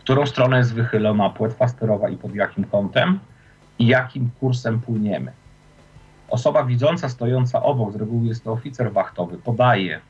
[0.00, 3.18] którą stronę jest wychylona płetwa sterowa i pod jakim kątem
[3.78, 5.32] i jakim kursem płyniemy.
[6.28, 10.00] Osoba widząca stojąca obok, z reguły jest to oficer wachtowy, podaje,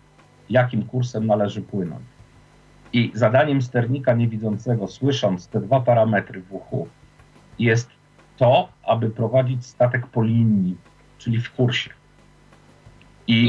[0.50, 2.03] jakim kursem należy płynąć.
[2.92, 6.88] I zadaniem sternika niewidzącego, słysząc te dwa parametry w uchu,
[7.59, 7.90] jest
[8.37, 10.76] to, aby prowadzić statek po linii,
[11.18, 11.90] czyli w kursie.
[13.26, 13.48] I,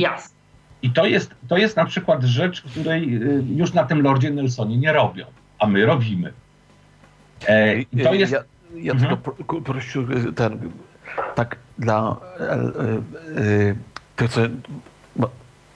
[0.81, 4.77] i to, jest, to jest na przykład rzecz, której y, już na tym Lordzie Nelsonie
[4.77, 5.25] nie robią,
[5.61, 6.33] a my robimy.
[7.47, 8.31] E, to jest...
[8.31, 8.43] Ja,
[8.75, 9.17] ja mhm.
[9.37, 10.71] tylko prosił ten,
[11.35, 12.59] tak dla e, e,
[14.15, 14.41] tych, co...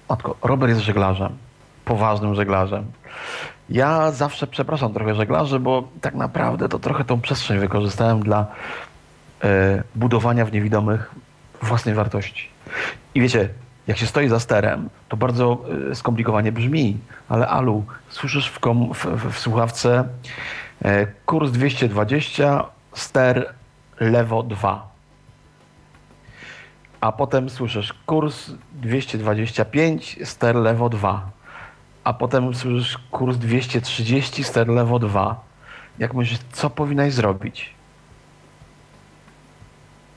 [0.10, 1.38] Matko, Robert jest żeglarzem,
[1.86, 2.86] poważnym żeglarzem.
[3.70, 8.46] Ja zawsze przepraszam trochę żeglarzy, bo tak naprawdę to trochę tą przestrzeń wykorzystałem dla
[9.44, 11.16] e, budowania w niewidomych
[11.62, 12.50] własnej wartości.
[13.16, 13.50] I wiecie,
[13.88, 16.98] jak się stoi za sterem, to bardzo e, skomplikowanie brzmi,
[17.30, 20.08] ale Alu, słyszysz w, kom, w, w, w słuchawce
[20.86, 23.54] e, kurs 220, ster
[24.00, 24.96] lewo 2.
[27.02, 31.30] A potem słyszysz kurs 225, ster lewo 2.
[32.04, 35.44] A potem słyszysz kurs 230, ster lewo 2.
[36.00, 37.75] Jak myślisz, co powinnaś zrobić?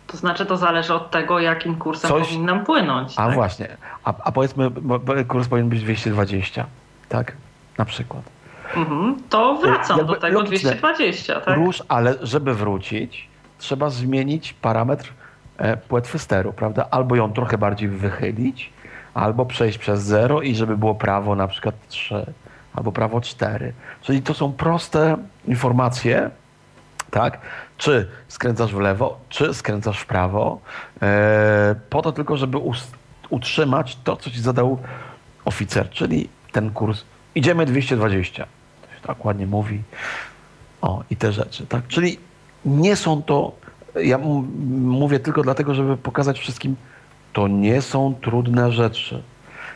[0.08, 2.28] To znaczy, to zależy od tego, jakim kursem Coś...
[2.28, 3.12] powinnam płynąć.
[3.16, 3.34] A tak?
[3.34, 3.76] właśnie.
[4.04, 4.70] A, a powiedzmy,
[5.28, 6.66] kurs powinien być 220,
[7.08, 7.32] tak?
[7.78, 8.22] Na przykład.
[8.76, 10.70] Mhm, to wracam Jakby do tego logiczne.
[10.70, 11.56] 220, tak?
[11.56, 15.12] Rusz, ale żeby wrócić, trzeba zmienić parametr
[15.56, 16.86] e, płetwy steru, prawda?
[16.90, 18.72] Albo ją trochę bardziej wychylić,
[19.14, 22.26] albo przejść przez 0 i żeby było prawo na przykład 3,
[22.74, 23.72] albo prawo 4.
[24.02, 25.16] Czyli to są proste
[25.46, 26.30] informacje,
[27.10, 27.38] tak?
[27.78, 30.60] Czy skręcasz w lewo, czy skręcasz w prawo,
[31.02, 32.58] e, po to tylko, żeby
[33.30, 34.78] utrzymać to, co ci zadał
[35.44, 37.04] oficer, czyli ten kurs.
[37.34, 38.46] Idziemy 220.
[38.82, 39.82] To się tak ładnie mówi.
[40.80, 41.86] O, i te rzeczy, tak?
[41.88, 42.18] Czyli
[42.64, 43.52] nie są to,
[44.02, 44.18] ja
[44.68, 46.76] mówię tylko dlatego, żeby pokazać wszystkim,
[47.32, 49.22] to nie są trudne rzeczy.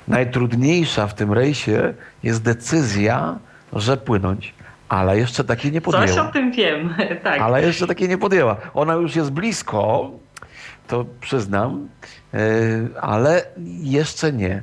[0.08, 3.38] Najtrudniejsza w tym rejsie jest decyzja,
[3.72, 4.54] że płynąć
[4.92, 6.06] ale jeszcze takiej nie podjęła.
[6.06, 7.40] Coś o tym wiem, tak.
[7.40, 8.56] Ale jeszcze takiej nie podjęła.
[8.74, 10.10] Ona już jest blisko,
[10.88, 11.88] to przyznam,
[12.34, 12.38] e,
[13.00, 13.44] ale
[13.82, 14.62] jeszcze nie.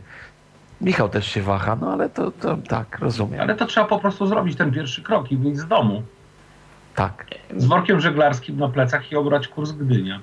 [0.82, 3.42] Michał też się waha, no ale to, to tak, rozumiem.
[3.42, 6.04] Ale to trzeba po prostu zrobić ten pierwszy krok i wyjść z domu.
[6.96, 7.26] Tak.
[7.58, 10.20] Z workiem żeglarskim na plecach i obrać kurs Gdynia.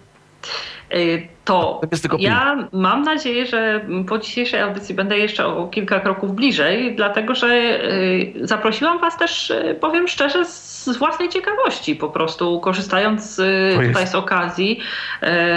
[0.95, 1.81] Y, to
[2.19, 7.49] ja mam nadzieję, że po dzisiejszej audycji będę jeszcze o kilka kroków bliżej, dlatego że
[7.49, 13.41] y, zaprosiłam Was też, y, powiem szczerze, z własnej ciekawości, po prostu korzystając
[13.89, 14.81] tutaj z okazji,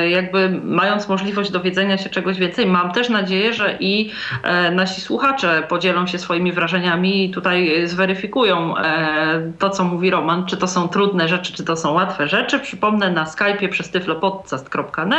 [0.09, 2.65] jakby mając możliwość dowiedzenia się czegoś więcej.
[2.65, 4.11] Mam też nadzieję, że i
[4.71, 8.73] nasi słuchacze podzielą się swoimi wrażeniami i tutaj zweryfikują
[9.59, 12.59] to, co mówi Roman, czy to są trudne rzeczy, czy to są łatwe rzeczy.
[12.59, 15.18] Przypomnę na Skype'ie przez tyflopodcast.net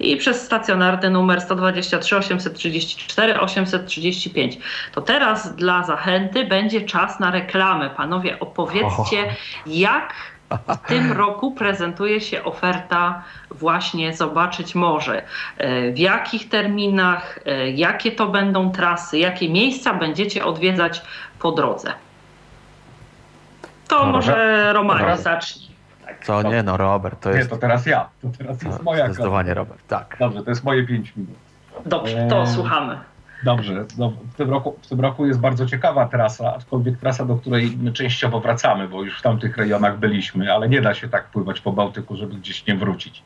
[0.00, 4.58] i przez stacjonarny numer 123 834 835.
[4.92, 7.90] To teraz dla zachęty będzie czas na reklamę.
[7.90, 9.36] Panowie, opowiedzcie,
[9.66, 10.14] jak
[10.50, 15.22] w tym roku prezentuje się oferta właśnie Zobaczyć Morze.
[15.56, 21.02] E, w jakich terminach, e, jakie to będą trasy, jakie miejsca będziecie odwiedzać
[21.38, 21.92] po drodze?
[23.88, 25.67] To może Romanie zacznij.
[26.22, 27.42] Co nie, no Robert, to jest...
[27.42, 28.08] Nie, to teraz ja.
[28.22, 30.16] To teraz jest moja Zdecydowanie Robert, tak.
[30.20, 31.34] Dobrze, to jest moje 5 minut.
[31.86, 32.98] Dobrze, to eee, słuchamy.
[33.42, 37.36] Dobrze, no, w, tym roku, w tym roku jest bardzo ciekawa trasa, aczkolwiek trasa, do
[37.36, 41.24] której my częściowo wracamy, bo już w tamtych rejonach byliśmy, ale nie da się tak
[41.24, 43.22] pływać po Bałtyku, żeby gdzieś nie wrócić.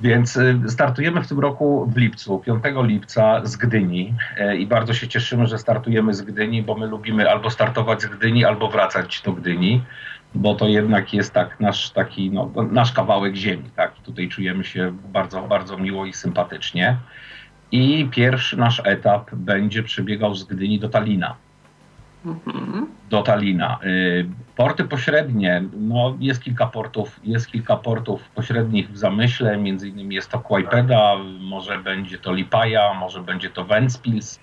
[0.00, 4.94] Więc y, startujemy w tym roku w lipcu, 5 lipca z Gdyni e, i bardzo
[4.94, 9.22] się cieszymy, że startujemy z Gdyni, bo my lubimy albo startować z Gdyni, albo wracać
[9.24, 9.82] do Gdyni
[10.34, 13.94] bo to jednak jest tak nasz taki, no, nasz kawałek ziemi, tak?
[13.94, 16.96] Tutaj czujemy się bardzo, bardzo miło i sympatycznie.
[17.72, 21.36] I pierwszy nasz etap będzie przebiegał z Gdyni do Talina.
[22.26, 22.86] Mhm.
[23.10, 23.78] Do Talina.
[23.84, 30.14] Y, porty pośrednie, no jest kilka portów, jest kilka portów pośrednich w zamyśle, między innymi
[30.14, 34.40] jest to Kłajpeda, może będzie to Lipaja, może będzie to Ventspils.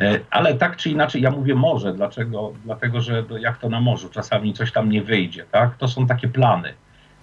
[0.00, 2.52] E, ale tak czy inaczej, ja mówię może, dlaczego?
[2.64, 5.76] Dlatego, że jak to na morzu, czasami coś tam nie wyjdzie, tak?
[5.76, 6.74] To są takie plany.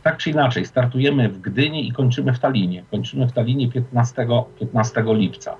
[0.04, 2.84] tak czy inaczej, startujemy w Gdyni i kończymy w Talinie.
[2.92, 4.28] Kończymy w Talinie 15,
[4.60, 5.56] 15 lipca.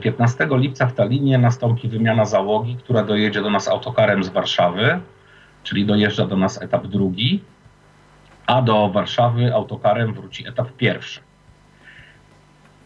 [0.00, 5.00] 15 e, lipca w Talinie nastąpi wymiana załogi, która dojedzie do nas autokarem z Warszawy,
[5.62, 7.40] czyli dojeżdża do nas etap drugi,
[8.46, 11.27] a do Warszawy autokarem wróci etap pierwszy.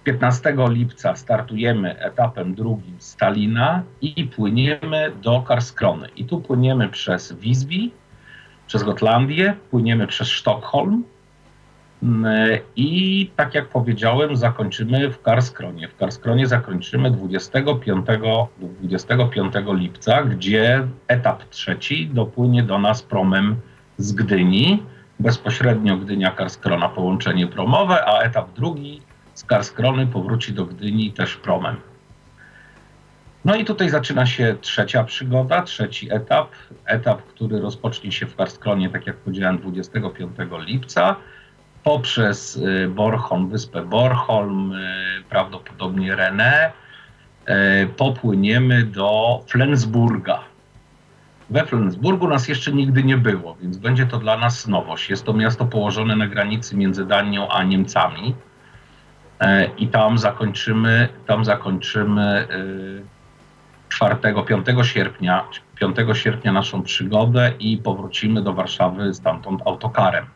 [0.05, 6.09] 15 lipca startujemy etapem drugim z Talina i płyniemy do Karskrony.
[6.17, 7.91] I tu płyniemy przez Visby,
[8.67, 11.05] przez Gotlandię, płyniemy przez Sztokholm
[12.03, 15.89] mm, i tak jak powiedziałem, zakończymy w Karskronie.
[15.89, 18.07] W Karskronie zakończymy 25,
[18.81, 23.57] 25 lipca, gdzie etap trzeci dopłynie do nas promem
[23.99, 24.83] z Gdyni.
[25.21, 29.01] Bezpośrednio Gdynia-Karskrona połączenie promowe, a etap drugi
[29.43, 31.77] z Karskrony powróci do Gdyni też promem.
[33.45, 36.49] No i tutaj zaczyna się trzecia przygoda, trzeci etap.
[36.87, 40.33] Etap, który rozpocznie się w Karskronie, tak jak powiedziałem, 25
[40.67, 41.17] lipca.
[41.85, 50.41] Poprzez y, Bornholm, wyspę Bornholm, y, prawdopodobnie René, y, popłyniemy do Flensburga.
[51.51, 55.11] We Flensburgu nas jeszcze nigdy nie było, więc będzie to dla nas nowość.
[55.11, 58.35] Jest to miasto położone na granicy między Danią a Niemcami.
[59.79, 62.47] I tam zakończymy, tam zakończymy
[63.89, 65.45] 4, 5 sierpnia,
[65.81, 70.27] 5 sierpnia naszą przygodę i powrócimy do Warszawy stamtąd autokarem.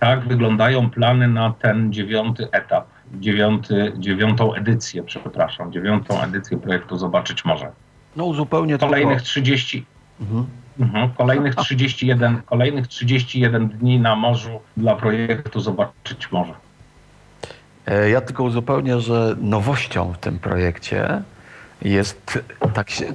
[0.00, 7.44] Tak wyglądają plany na ten dziewiąty etap, dziewiąty, dziewiątą edycję, przepraszam, dziewiątą edycję projektu Zobaczyć
[7.44, 7.70] Może.
[8.16, 9.86] No zupełnie Kolejnych 30,
[10.20, 10.46] mhm.
[10.80, 16.65] Mhm, kolejnych 31, kolejnych 31 dni na morzu dla projektu Zobaczyć Może.
[17.86, 21.22] E, ja tylko uzupełnię, że nowością w tym projekcie
[21.82, 22.38] jest,
[22.74, 23.06] tak się,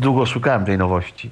[0.00, 1.30] długo szukałem tej nowości.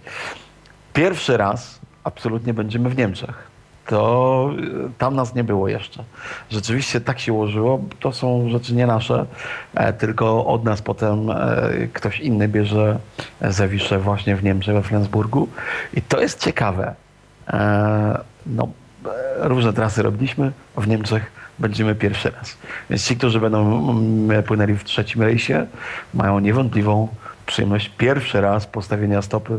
[0.93, 3.51] Pierwszy raz absolutnie będziemy w Niemczech.
[3.87, 4.51] To
[4.99, 6.05] tam nas nie było jeszcze.
[6.51, 7.81] Rzeczywiście tak się ułożyło.
[8.01, 9.27] To są rzeczy nie nasze,
[9.75, 11.37] e, tylko od nas potem e,
[11.93, 12.99] ktoś inny bierze
[13.41, 15.49] zawiszę właśnie w Niemczech, we Flensburgu.
[15.95, 16.95] I to jest ciekawe.
[17.49, 18.69] E, no,
[19.37, 22.57] różne trasy robiliśmy w Niemczech będziemy pierwszy raz.
[22.91, 25.67] Więc ci, którzy będą mm, płynęli w trzecim rejsie,
[26.15, 27.09] mają niewątpliwą
[27.47, 29.59] przyjemność pierwszy raz postawienia stopy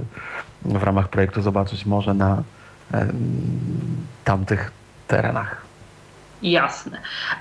[0.66, 2.44] w ramach projektu zobaczyć może na
[4.24, 4.72] tamtych
[5.08, 5.61] terenach.
[6.43, 6.97] Jasne.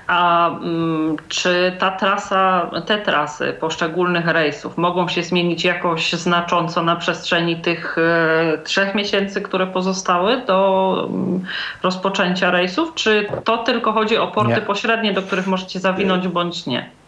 [0.07, 6.95] A mm, czy ta trasa, te trasy poszczególnych rejsów mogą się zmienić jakoś znacząco na
[6.95, 11.43] przestrzeni tych e, trzech miesięcy, które pozostały do mm,
[11.83, 12.93] rozpoczęcia rejsów?
[12.95, 14.61] Czy to tylko chodzi o porty nie.
[14.61, 17.00] pośrednie, do których możecie zawinąć bądź nie?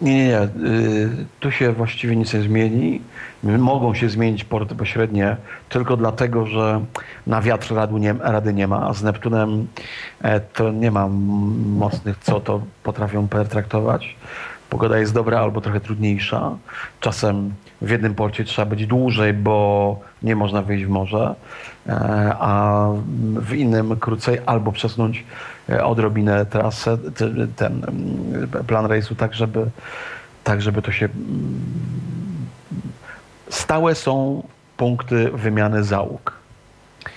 [0.00, 0.40] Nie, nie, nie.
[0.40, 3.00] Y, tu się właściwie nic nie zmieni.
[3.42, 5.36] Mogą się zmienić porty pośrednie
[5.68, 6.80] tylko dlatego, że
[7.26, 7.74] na wiatr
[8.20, 9.66] rady nie ma, a z Neptunem
[10.22, 11.08] e, to nie ma
[11.66, 14.16] mocnych, co to potrafią pertraktować.
[14.70, 16.56] Pogoda jest dobra albo trochę trudniejsza.
[17.00, 21.34] Czasem w jednym porcie trzeba być dłużej, bo nie można wyjść w morze,
[21.86, 21.92] e,
[22.38, 22.86] a
[23.36, 25.24] w innym krócej albo przesunąć
[25.82, 26.98] odrobinę trasę,
[27.56, 27.82] ten
[28.66, 29.70] plan rejsu, tak żeby,
[30.44, 31.08] tak żeby to się.
[33.48, 34.42] Stałe są
[34.76, 36.32] punkty wymiany załóg.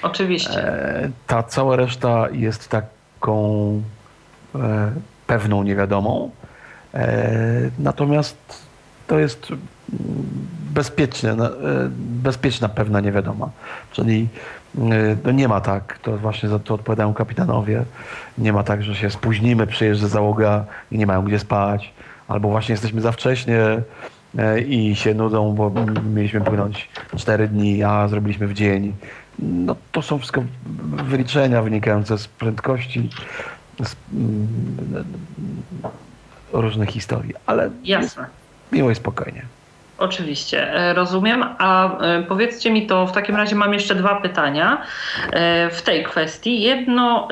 [0.02, 0.68] Oczywiście.
[0.68, 3.82] E, ta cała reszta jest taką
[5.28, 6.32] pewną niewiadomą.
[7.80, 8.38] Natomiast
[9.08, 9.48] to jest
[10.74, 11.90] bezpieczne, e,
[12.24, 13.50] bezpieczna pewna niewiadoma.
[13.92, 14.63] Czyli e,
[15.26, 17.84] no nie ma tak, to właśnie za to odpowiadają kapitanowie,
[18.38, 21.94] nie ma tak, że się spóźnimy, przyjeżdża załoga i nie mają gdzie spać,
[22.28, 23.60] albo właśnie jesteśmy za wcześnie
[24.38, 25.72] e, i się nudzą, bo
[26.14, 28.94] mieliśmy płynąć 4 dni, a zrobiliśmy w dzień.
[29.40, 30.44] No to są wszystko
[31.04, 33.10] wyliczenia wynikające z prędkości,
[33.84, 35.06] z mm,
[36.54, 38.26] różnych historii, ale Jasne.
[38.72, 39.46] miło i spokojnie.
[40.04, 41.46] Oczywiście, e, rozumiem.
[41.58, 44.82] A e, powiedzcie mi to, w takim razie mam jeszcze dwa pytania
[45.32, 46.62] e, w tej kwestii.
[46.62, 47.28] Jedno,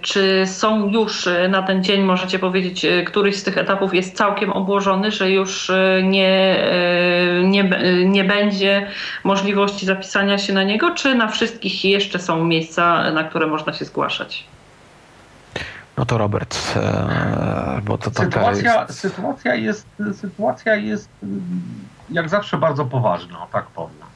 [0.00, 5.10] czy są już na ten dzień, możecie powiedzieć, któryś z tych etapów jest całkiem obłożony,
[5.10, 5.72] że już
[6.02, 6.64] nie,
[7.44, 7.70] nie,
[8.04, 8.86] nie będzie
[9.24, 13.84] możliwości zapisania się na niego, czy na wszystkich jeszcze są miejsca, na które można się
[13.84, 14.44] zgłaszać?
[15.96, 16.58] No to Robert,
[17.84, 19.00] bo to taka sytuacja jest...
[19.00, 21.08] Sytuacja jest, sytuacja jest
[22.10, 24.12] jak zawsze bardzo poważna, tak powiem.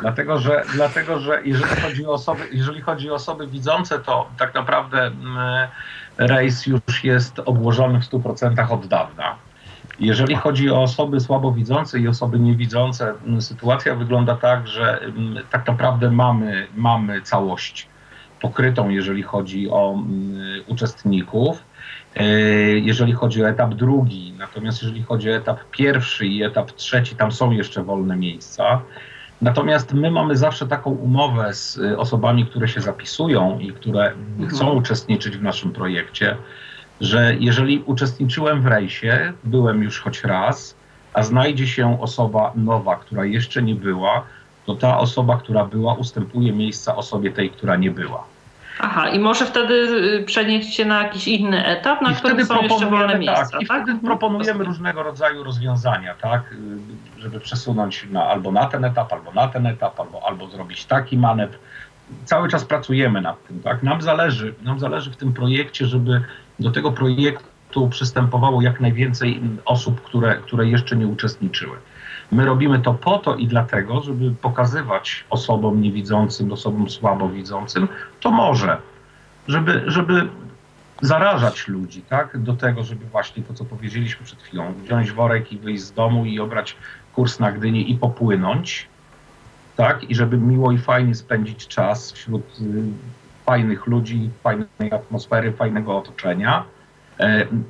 [0.00, 4.54] Dlatego że, dlatego, że jeżeli, chodzi o osoby, jeżeli chodzi o osoby widzące, to tak
[4.54, 5.68] naprawdę mm,
[6.18, 9.36] rejs już jest obłożony w 100% od dawna.
[10.00, 15.66] Jeżeli chodzi o osoby słabowidzące i osoby niewidzące, mm, sytuacja wygląda tak, że mm, tak
[15.66, 17.88] naprawdę mamy, mamy całość
[18.40, 19.98] pokrytą, jeżeli chodzi o
[20.66, 21.67] uczestników.
[22.16, 22.24] E,
[22.78, 27.32] jeżeli chodzi o etap drugi, natomiast jeżeli chodzi o etap pierwszy i etap trzeci, tam
[27.32, 28.80] są jeszcze wolne miejsca.
[29.42, 34.12] Natomiast my mamy zawsze taką umowę z osobami, które się zapisują i które
[34.48, 34.78] chcą mhm.
[34.78, 36.36] uczestniczyć w naszym projekcie,
[37.00, 40.76] że jeżeli uczestniczyłem w rejsie, byłem już choć raz,
[41.12, 44.24] a znajdzie się osoba nowa, która jeszcze nie była,
[44.66, 48.24] to ta osoba, która była, ustępuje miejsca osobie tej, która nie była.
[48.80, 52.62] Aha, i może wtedy y, przenieść się na jakiś inny etap, na I którym są
[52.62, 53.48] jeszcze wolne tak, miejsca.
[53.52, 54.02] Tak, I wtedy tak?
[54.02, 59.48] proponujemy różnego rodzaju rozwiązania, tak, y, żeby przesunąć na, albo na ten etap, albo na
[59.48, 61.58] ten etap, albo, albo zrobić taki manewr.
[62.24, 63.82] Cały czas pracujemy nad tym, tak.
[63.82, 66.22] Nam zależy, nam zależy w tym projekcie, żeby
[66.58, 71.76] do tego projektu przystępowało jak najwięcej osób, które, które jeszcze nie uczestniczyły.
[72.32, 77.88] My robimy to po to i dlatego, żeby pokazywać osobom niewidzącym, osobom słabowidzącym,
[78.20, 78.76] to może,
[79.48, 80.28] żeby, żeby
[81.02, 85.58] zarażać ludzi, tak, do tego, żeby właśnie to, co powiedzieliśmy przed chwilą, wziąć worek i
[85.58, 86.76] wyjść z domu i obrać
[87.14, 88.88] kurs na Gdynię i popłynąć,
[89.76, 92.82] tak, i żeby miło i fajnie spędzić czas wśród y,
[93.46, 96.64] fajnych ludzi, fajnej atmosfery, fajnego otoczenia,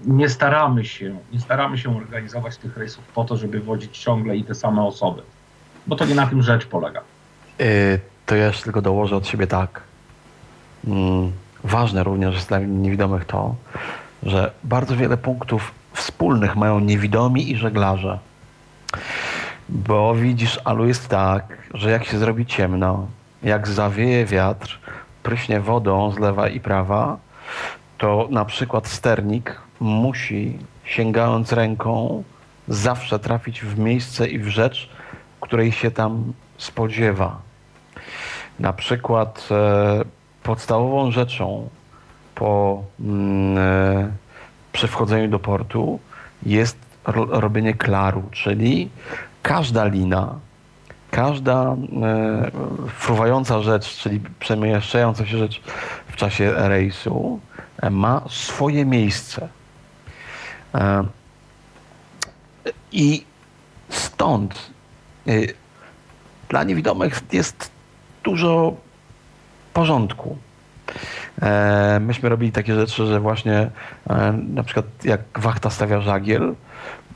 [0.07, 4.45] nie staramy się, nie staramy się organizować tych rejsów po to, żeby wodzić ciągle i
[4.45, 5.23] te same osoby,
[5.87, 7.01] bo to nie na tym rzecz polega.
[7.59, 9.81] Yy, to ja jeszcze tylko dołożę od siebie tak.
[10.87, 11.33] Mm,
[11.65, 13.55] ważne również dla niewidomych to,
[14.23, 18.19] że bardzo wiele punktów wspólnych mają niewidomi i żeglarze.
[19.69, 23.07] Bo widzisz, Alu, jest tak, że jak się zrobi ciemno,
[23.43, 24.79] jak zawieje wiatr,
[25.23, 27.19] pryśnie wodą z lewa i prawa,
[27.99, 32.23] to na przykład sternik musi, sięgając ręką,
[32.69, 34.89] zawsze trafić w miejsce i w rzecz,
[35.41, 37.41] której się tam spodziewa.
[38.61, 40.05] Na przykład e,
[40.43, 41.69] podstawową rzeczą
[42.35, 44.13] po mm, e,
[44.73, 45.99] przy wchodzeniu do portu
[46.47, 48.89] jest ro, robienie klaru, czyli
[49.43, 50.35] każda lina,
[51.11, 51.77] każda e,
[52.89, 55.61] fruwająca rzecz, czyli przemieszczająca się rzecz
[56.09, 57.41] w czasie rejsu,
[57.91, 59.49] ma swoje miejsce.
[60.75, 61.05] E,
[62.93, 63.25] I
[63.89, 64.71] stąd
[65.27, 65.33] e,
[66.49, 67.71] dla niewidomych jest
[68.25, 68.77] dużo
[69.73, 70.39] porządku.
[71.43, 73.71] E, myśmy robili takie rzeczy, że właśnie
[74.55, 76.55] na przykład jak wachta stawia żagiel,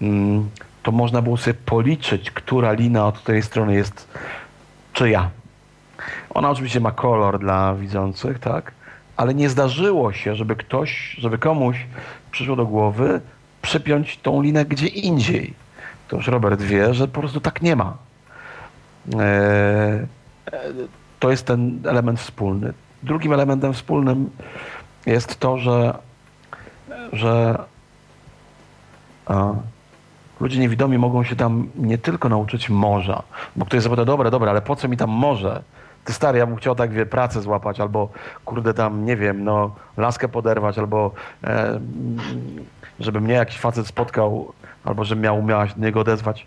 [0.02, 0.50] mm,
[0.82, 4.08] to można było sobie policzyć, która lina od której strony jest
[4.92, 5.30] czyja.
[6.30, 8.72] Ona oczywiście ma kolor dla widzących, tak?
[9.23, 11.87] Ale nie zdarzyło się, żeby ktoś, żeby komuś
[12.31, 13.20] przyszło do głowy
[13.62, 15.55] przypiąć tą linę gdzie indziej.
[16.09, 17.97] To już Robert wie, że po prostu tak nie ma.
[19.20, 20.07] E,
[21.20, 22.73] to jest ten element wspólny.
[23.03, 24.31] Drugim elementem wspólnym
[25.07, 25.99] jest to, że,
[27.12, 27.59] że
[29.27, 29.53] a,
[30.41, 33.23] ludzie niewidomi mogą się tam nie tylko nauczyć morza,
[33.57, 35.62] bo ktoś zapyta, dobra, dobra, ale po co mi tam morze?
[36.05, 38.09] Ty stary, ja bym chciał tak, wie, pracę złapać, albo
[38.44, 41.11] kurde tam, nie wiem, no, laskę poderwać, albo
[41.44, 41.80] e,
[43.00, 44.53] żeby mnie jakiś facet spotkał,
[44.84, 46.46] albo żeby miał, umiała się do niego odezwać.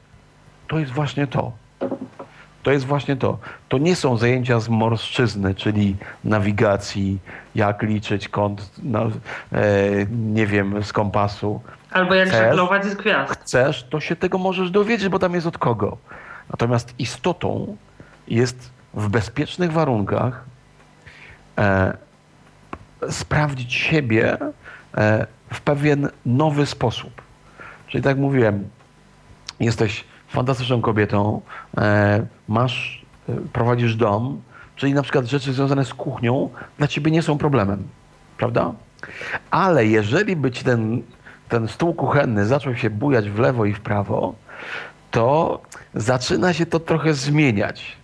[0.68, 1.51] To jest właśnie to.
[2.64, 3.38] To jest właśnie to.
[3.70, 7.20] To nie są zajęcia z morszczyzny, czyli nawigacji,
[7.56, 9.08] jak liczyć kąt, no,
[9.51, 9.62] e,
[10.12, 11.62] nie wiem, z kompasu.
[11.91, 13.34] Albo jak chcesz, żeglować z gwiazd.
[13.34, 15.97] Chcesz, to się tego możesz dowiedzieć, bo tam jest od kogo.
[16.49, 17.78] Natomiast istotą
[18.28, 20.46] jest w bezpiecznych warunkach
[21.58, 21.98] e,
[23.10, 24.38] sprawdzić siebie
[24.98, 27.22] e, w pewien nowy sposób.
[27.88, 28.70] Czyli tak mówiłem,
[29.60, 31.41] jesteś fantastyczną kobietą,
[31.78, 34.41] e, masz, e, prowadzisz dom,
[34.76, 37.88] czyli na przykład rzeczy związane z kuchnią dla ciebie nie są problemem,
[38.38, 38.74] prawda?
[39.52, 41.02] Ale jeżeli by ci ten,
[41.50, 44.36] ten stół kuchenny zaczął się bujać w lewo i w prawo,
[45.12, 45.62] to
[45.93, 47.98] zaczyna się to trochę zmieniać.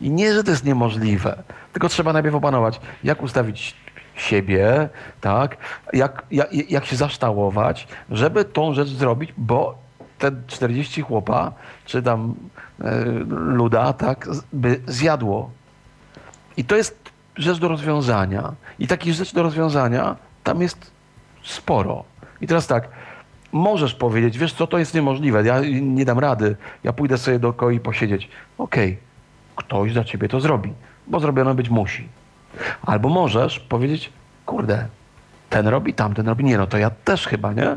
[0.00, 1.42] I nie, że to jest niemożliwe,
[1.72, 3.74] tylko trzeba najpierw opanować, jak ustawić
[4.14, 4.88] siebie,
[5.20, 5.56] tak,
[5.92, 9.78] jak, jak, jak się zaształować, żeby tą rzecz zrobić, bo
[10.18, 11.52] te 40 chłopa,
[11.84, 12.34] czy tam
[12.80, 15.50] e, luda, tak, by zjadło.
[16.56, 18.52] I to jest rzecz do rozwiązania.
[18.78, 20.90] I takich rzeczy do rozwiązania tam jest
[21.42, 22.04] sporo.
[22.40, 22.88] I teraz tak,
[23.52, 27.52] możesz powiedzieć, wiesz co, to jest niemożliwe, ja nie dam rady, ja pójdę sobie do
[27.52, 28.28] koi posiedzieć.
[28.58, 29.11] Okej, okay
[29.56, 30.72] ktoś za ciebie to zrobi,
[31.06, 32.08] bo zrobione być musi.
[32.86, 34.12] Albo możesz powiedzieć,
[34.46, 34.86] kurde,
[35.50, 37.76] ten robi, tamten robi, nie no to ja też chyba, nie?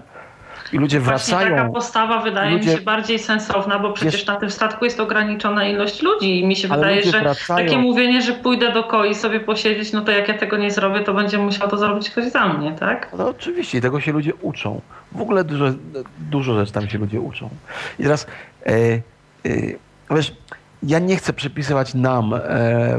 [0.74, 1.56] I ludzie Właśnie wracają.
[1.58, 5.00] taka postawa wydaje Ludzie- mi się bardziej sensowna, bo przecież Wiesz- na tym statku jest
[5.00, 7.66] ograniczona ilość ludzi i mi się Ale wydaje, że wracają.
[7.68, 11.00] takie mówienie, że pójdę do koi sobie posiedzieć, no to jak ja tego nie zrobię,
[11.02, 13.10] to będzie musiał to zrobić ktoś za mnie, tak?
[13.18, 14.82] No oczywiście, tego się ludzie uczą.
[15.12, 15.66] W ogóle dużo,
[16.20, 17.50] dużo rzeczy tam się ludzie uczą.
[18.00, 18.28] I teraz,
[18.66, 19.02] e, e,
[20.12, 20.34] wiesz,
[20.84, 22.40] ja nie chcę przypisywać nam e,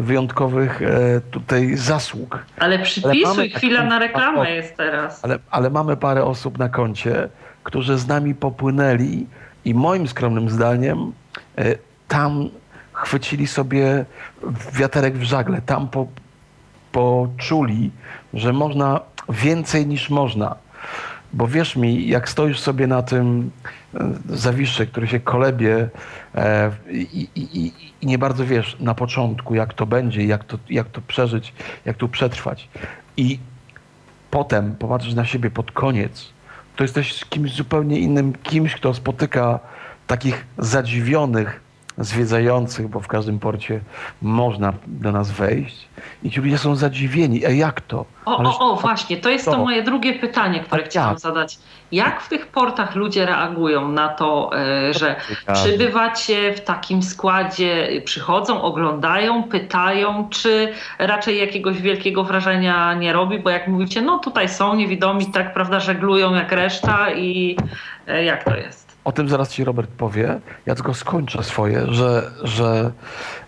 [0.01, 5.25] wyjątkowych e, tutaj zasług, Ale przypisuj, taki chwila na reklamę jest teraz.
[5.25, 7.29] ale, ale mamy parę osób na koncie,
[7.63, 9.27] którzy z nami popłynęli
[9.65, 11.13] i moim skromnym zdaniem
[11.59, 11.75] e,
[12.09, 12.49] tam
[12.93, 14.05] chwycili sobie
[14.73, 16.07] wiaterek w żagle, tam po,
[16.93, 17.91] poczuli,
[18.35, 20.57] że można więcej niż można.
[21.37, 23.51] Bo wierz mi, jak stoisz sobie na tym
[23.95, 25.89] e, zawiszy, który się kolebie
[26.35, 30.89] e, i, i, i nie bardzo wiesz na początku, jak to będzie, jak to, jak
[30.89, 31.53] to przeżyć,
[31.85, 32.69] jak tu przetrwać.
[33.17, 33.39] I
[34.31, 36.29] potem popatrzysz na siebie pod koniec,
[36.77, 39.61] to jesteś kimś zupełnie innym, kimś, kto spotyka
[40.07, 41.61] takich zadziwionych,
[41.99, 43.81] zwiedzających, bo w każdym porcie
[44.23, 45.89] można do nas wejść
[46.23, 47.45] i ci ludzie są zadziwieni.
[47.47, 48.05] E jak to?
[48.25, 51.21] O, Ależ- o, o, właśnie, to jest to moje drugie pytanie, które A chciałam jak?
[51.21, 51.59] zadać.
[51.93, 54.51] Jak w tych portach ludzie reagują na to,
[54.89, 55.17] e, że
[55.55, 63.51] przybywacie w takim składzie, przychodzą, oglądają, pytają, czy raczej jakiegoś wielkiego wrażenia nie robi, bo
[63.51, 67.57] jak mówicie, no tutaj są niewidomi, tak prawda, żeglują jak reszta i
[68.07, 68.86] e, jak to jest?
[69.07, 70.41] O tym zaraz ci Robert powie.
[70.67, 72.93] Ja tylko skończę swoje, że, że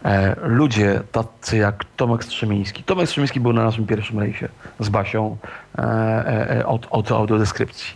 [0.04, 2.84] e, ludzie tacy jak Tomek Strzemiński.
[2.84, 4.48] Tomek Strzemiński był na naszym pierwszym rejsie
[4.80, 5.36] z Basią
[5.78, 7.94] e, e, e, od, od audiodeskrypcji.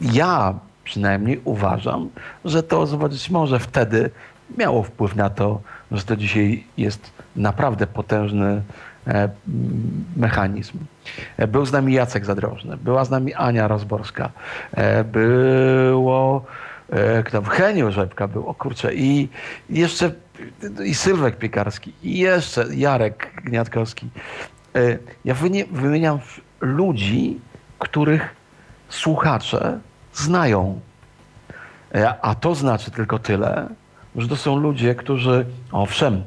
[0.00, 2.08] Ja przynajmniej uważam,
[2.44, 4.10] że to zobaczyć może wtedy
[4.58, 5.60] miało wpływ na to,
[5.92, 8.62] że to dzisiaj jest naprawdę potężny
[9.06, 9.28] e,
[10.16, 10.78] mechanizm.
[11.36, 14.30] E, Był z nami Jacek Zadrożny, była z nami Ania Rozborska,
[15.12, 16.44] było
[16.90, 19.28] e, kto Heniu Rzepka był, o kurczę, i
[19.70, 20.12] jeszcze
[20.84, 24.08] i Sylwek Piekarski, i jeszcze Jarek Gniatkowski.
[24.74, 25.34] E, Ja
[25.70, 26.18] wymieniam
[26.60, 27.40] ludzi,
[27.78, 28.34] których
[28.88, 29.78] słuchacze
[30.14, 30.80] znają.
[31.94, 33.68] E, A to znaczy tylko tyle,
[34.16, 36.24] że to są ludzie, którzy, owszem,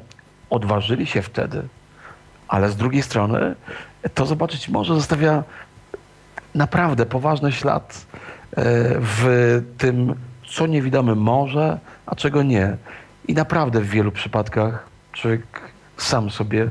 [0.50, 1.62] odważyli się wtedy,
[2.48, 3.54] ale z drugiej strony
[4.14, 5.42] to zobaczyć może zostawia
[6.54, 8.06] naprawdę poważny ślad
[9.00, 10.14] w tym,
[10.46, 12.76] co niewidomy może, a czego nie.
[13.28, 15.42] I naprawdę w wielu przypadkach człowiek
[15.96, 16.68] sam sobie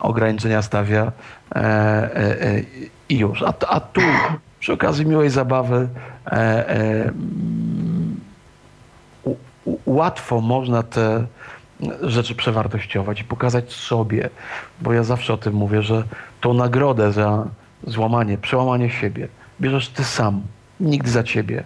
[0.00, 1.12] ograniczenia stawia
[1.54, 2.62] e, e, e,
[3.08, 3.42] i już.
[3.42, 4.00] A, a tu
[4.60, 5.88] przy okazji miłej zabawy
[6.26, 6.30] e,
[6.68, 7.12] e,
[9.24, 9.36] u,
[9.86, 11.26] łatwo można te
[12.02, 14.30] rzeczy przewartościować i pokazać sobie,
[14.80, 16.04] bo ja zawsze o tym mówię, że
[16.40, 17.46] tą nagrodę za
[17.86, 19.28] złamanie, przełamanie siebie
[19.60, 20.42] bierzesz ty sam,
[20.80, 21.64] nikt za ciebie.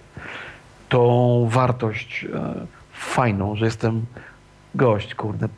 [0.89, 2.55] Tą wartość e,
[2.93, 4.07] fajną, że jestem
[4.75, 5.49] gość, kurde,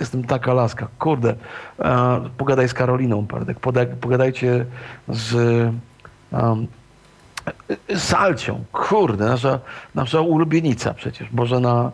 [0.00, 1.34] jestem taka laska, kurde,
[1.78, 3.58] e, pogadaj z Karoliną Pardek,
[4.00, 4.66] pogadajcie
[5.08, 5.34] z
[6.32, 6.66] um,
[7.94, 9.60] z Alcią, kurde, nasza,
[9.94, 11.92] nasza ulubienica przecież, Bożena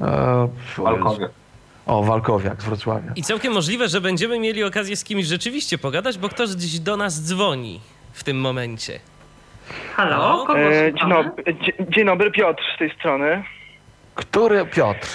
[0.00, 0.48] e,
[0.78, 1.28] Walkowie.
[1.86, 3.12] o, Walkowiak z Wrocławia.
[3.16, 6.96] I całkiem możliwe, że będziemy mieli okazję z kimś rzeczywiście pogadać, bo ktoś gdzieś do
[6.96, 7.80] nas dzwoni
[8.12, 9.00] w tym momencie.
[9.96, 13.42] Halo, kogo E, dzień, dobry, dzie- dzień dobry, Piotr z tej strony.
[14.14, 15.08] Który Piotr?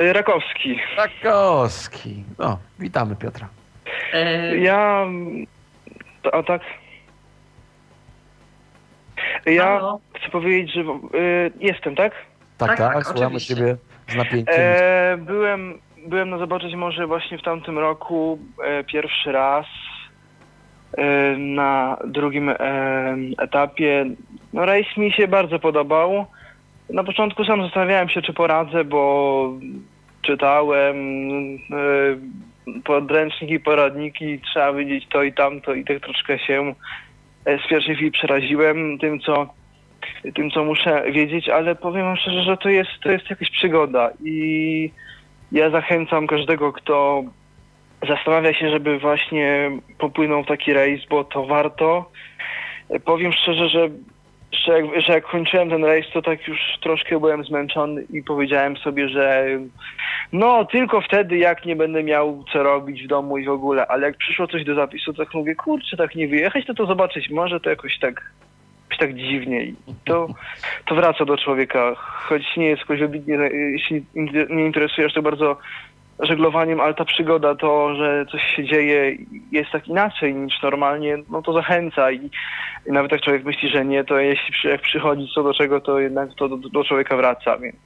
[0.00, 0.78] E, Rakowski.
[0.96, 2.24] Rakowski.
[2.38, 3.48] O, witamy Piotra.
[4.12, 5.06] E, Ja.
[6.32, 6.62] A tak.
[9.46, 10.00] Ja halo?
[10.20, 10.86] chcę powiedzieć, że e,
[11.60, 12.12] jestem, tak?
[12.58, 13.76] Tak, Tak, tak, tak, słuchamy ciebie
[14.08, 14.54] z napięciem.
[14.58, 19.66] E, byłem, byłem na zobaczyć może właśnie w tamtym roku e, pierwszy raz
[21.38, 22.56] na drugim e,
[23.38, 24.06] etapie.
[24.52, 26.26] No rejs mi się bardzo podobał.
[26.90, 29.52] Na początku sam zastanawiałem się, czy poradzę, bo
[30.22, 30.96] czytałem
[31.56, 36.74] e, podręczniki, poradniki, trzeba wiedzieć to i tamto i tak troszkę się
[37.44, 39.46] e, z pierwszej chwili przeraziłem tym, co
[40.34, 44.10] tym, co muszę wiedzieć, ale powiem wam szczerze, że to jest, to jest jakaś przygoda
[44.24, 44.90] i
[45.52, 47.24] ja zachęcam każdego, kto
[48.08, 52.10] zastanawia się, żeby właśnie popłynął w taki rejs, bo to warto.
[53.04, 53.88] Powiem szczerze, że,
[54.52, 58.76] że, jak, że jak kończyłem ten rejs, to tak już troszkę byłem zmęczony i powiedziałem
[58.76, 59.46] sobie, że
[60.32, 64.06] no tylko wtedy, jak nie będę miał co robić w domu i w ogóle, ale
[64.06, 67.60] jak przyszło coś do zapisu, tak mówię, kurczę, tak nie wyjechać, to to zobaczyć może
[67.60, 68.32] to jakoś tak
[68.98, 69.64] tak dziwnie.
[69.64, 69.74] I
[70.04, 70.28] to,
[70.86, 74.04] to wraca do człowieka, choć nie jest jakoś wybitnie, jeśli
[74.50, 75.56] nie interesujesz, to bardzo
[76.22, 79.16] żeglowaniem, ale ta przygoda, to, że coś się dzieje
[79.52, 82.30] jest tak inaczej niż normalnie, no to zachęca i,
[82.86, 85.80] i nawet jak człowiek myśli, że nie, to jeśli przy, jak przychodzi co do czego,
[85.80, 87.76] to jednak to do, do człowieka wraca, więc...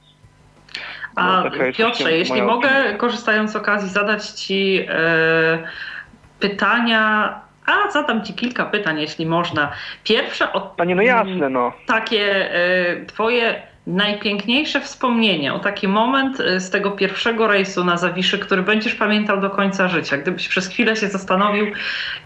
[1.15, 2.97] A no, jest Piotrze, jeśli mogę, opinia.
[2.97, 5.67] korzystając z okazji, zadać Ci e,
[6.39, 7.33] pytania,
[7.65, 9.71] a zadam Ci kilka pytań, jeśli można.
[10.03, 11.73] Pierwsze od Panie, no jasne, no.
[11.87, 18.39] takie e, Twoje najpiękniejsze wspomnienie, o taki moment e, z tego pierwszego rejsu na Zawiszy,
[18.39, 20.17] który będziesz pamiętał do końca życia.
[20.17, 21.65] Gdybyś przez chwilę się zastanowił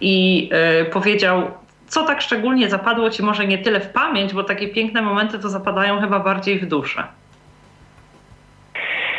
[0.02, 1.52] i e, powiedział,
[1.88, 5.50] co tak szczególnie zapadło Ci może nie tyle w pamięć, bo takie piękne momenty to
[5.50, 7.04] zapadają chyba bardziej w duszę.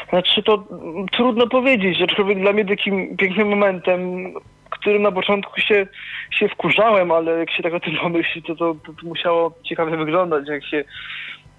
[0.09, 0.65] Znaczy to
[1.13, 4.33] trudno powiedzieć, aczkolwiek dla mnie takim pięknym momentem,
[4.71, 5.87] którym na początku się,
[6.31, 9.97] się wkurzałem, ale jak się tak o tym pomyśli, to, to, to, to musiało ciekawie
[9.97, 10.85] wyglądać, jak się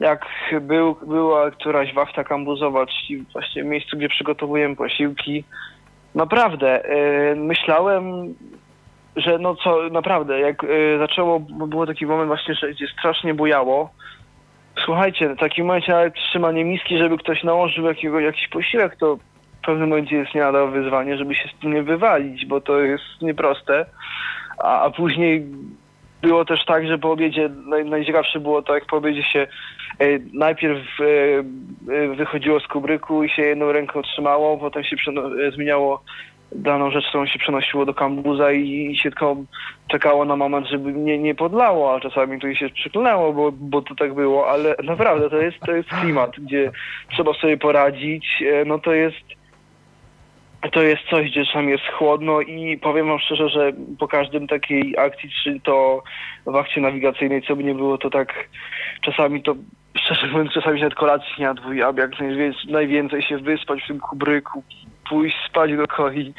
[0.04, 0.26] jak
[0.62, 5.44] był, była któraś wachta kambuzowa, czyli właśnie miejscu, gdzie przygotowujemy posiłki.
[6.16, 8.04] Naprawdę, e, myślałem,
[9.16, 10.68] że no co, naprawdę, jak e,
[11.00, 13.90] zaczęło, było taki moment właśnie, że gdzie strasznie bujało,
[14.86, 19.16] Słuchajcie, w takim momencie trzymanie miski, żeby ktoś nałożył jakiego, jakiś posiłek, to
[19.62, 22.80] w pewnym momencie jest nie lada wyzwanie, żeby się z tym nie wywalić, bo to
[22.80, 23.86] jest nieproste.
[24.58, 25.46] A, a później
[26.24, 29.48] było też tak, że po obiedzie, naj, najciekawsze było to, jak po obiedzie się
[30.00, 31.06] e, najpierw e,
[31.94, 34.96] e, wychodziło z kubryku i się jedną ręką trzymało, potem się
[35.48, 36.04] e, zmieniało
[36.56, 39.36] daną rzecz, którą się przenosiło do kambuza i, i się tylko
[39.88, 43.96] czekało na moment, żeby nie, nie podlało, a czasami tu się przyklnęło, bo, bo to
[43.96, 46.72] tak było, ale naprawdę to jest, to jest klimat, gdzie
[47.12, 49.43] trzeba sobie poradzić, e, no to jest
[50.70, 54.98] to jest coś, gdzie czasami jest chłodno i powiem wam szczerze, że po każdym takiej
[54.98, 56.04] akcji, czy to
[56.46, 58.34] w akcie nawigacyjnej, co by nie było, to tak
[59.02, 59.56] czasami to,
[60.04, 64.00] szczerze mówiąc, czasami się nawet kolacji nie aby jak najwięcej, najwięcej się wyspać w tym
[64.00, 64.64] kubryku,
[65.10, 66.34] pójść spać do koi.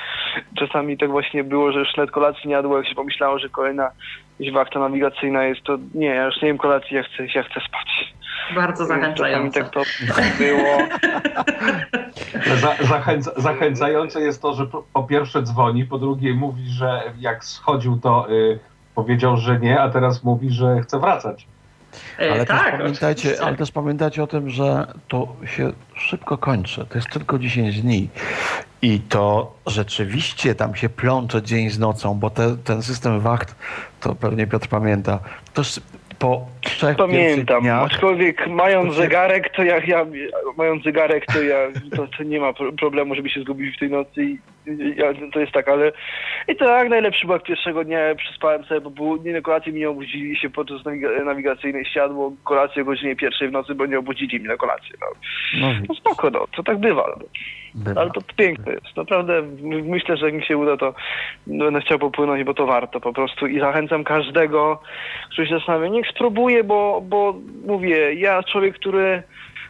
[0.59, 3.91] Czasami tak właśnie było, że już nawet kolacji nie jadło, jak się pomyślało, że kolejna
[4.53, 8.15] wachta nawigacyjna jest, to nie, ja już nie wiem kolacji, ja chcę, ja chcę spać.
[8.55, 9.61] Bardzo Czasami zachęcające.
[9.61, 9.83] tak to
[10.39, 10.79] było.
[12.61, 17.99] Za, zachęca, zachęcające jest to, że po, pierwsze dzwoni, po drugie mówi, że jak schodził,
[17.99, 18.59] to y,
[18.95, 21.47] powiedział, że nie, a teraz mówi, że chce wracać.
[22.19, 26.87] E, Ale, tak, też pamiętajcie, ale też pamiętajcie o tym, że to się szybko kończy.
[26.89, 28.09] To jest tylko 10 dni.
[28.83, 33.55] I to rzeczywiście tam się plącze dzień z nocą, bo te, ten system wacht,
[34.01, 35.19] to pewnie Piotr pamięta,
[35.55, 35.63] to
[36.25, 40.07] po trzech Pamiętam, dniach aczkolwiek mając zegarek, to ja, ja
[40.57, 41.57] mając zegarek, to ja
[41.97, 44.39] to, to nie ma pro- problemu, żeby się zgubić w tej nocy i
[44.97, 45.93] ja, to jest tak, ale
[46.49, 49.91] i tak najlepszy był pierwszego dnia przespałem sobie, bo było, nie na kolację mi nie
[49.91, 54.39] obudzili się podczas nawiga- nawigacyjnej siadło kolację o godzinie pierwszej w nocy, bo nie obudzili
[54.41, 54.91] mnie na kolację.
[55.01, 55.07] No,
[55.61, 57.15] no, no spoko, no, to tak bywa.
[57.19, 57.25] No.
[57.75, 58.01] Bywa.
[58.01, 58.97] Ale to piękne jest.
[58.97, 60.95] Naprawdę my- myślę, że jak mi się uda, to
[61.47, 63.47] będę chciał popłynąć, bo to warto po prostu.
[63.47, 64.81] I zachęcam każdego,
[65.31, 67.35] który się zastanawia, niech spróbuje, bo, bo
[67.67, 69.23] mówię, ja człowiek, który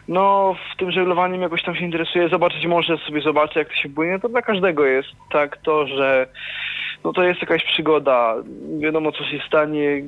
[0.07, 3.89] no w tym żeglowaniem jakoś tam się interesuje, zobaczyć może sobie zobaczę, jak to się
[3.89, 6.27] płynie, to dla każdego jest tak to, że
[7.03, 8.35] no to jest jakaś przygoda,
[8.79, 10.03] wiadomo co się stanie,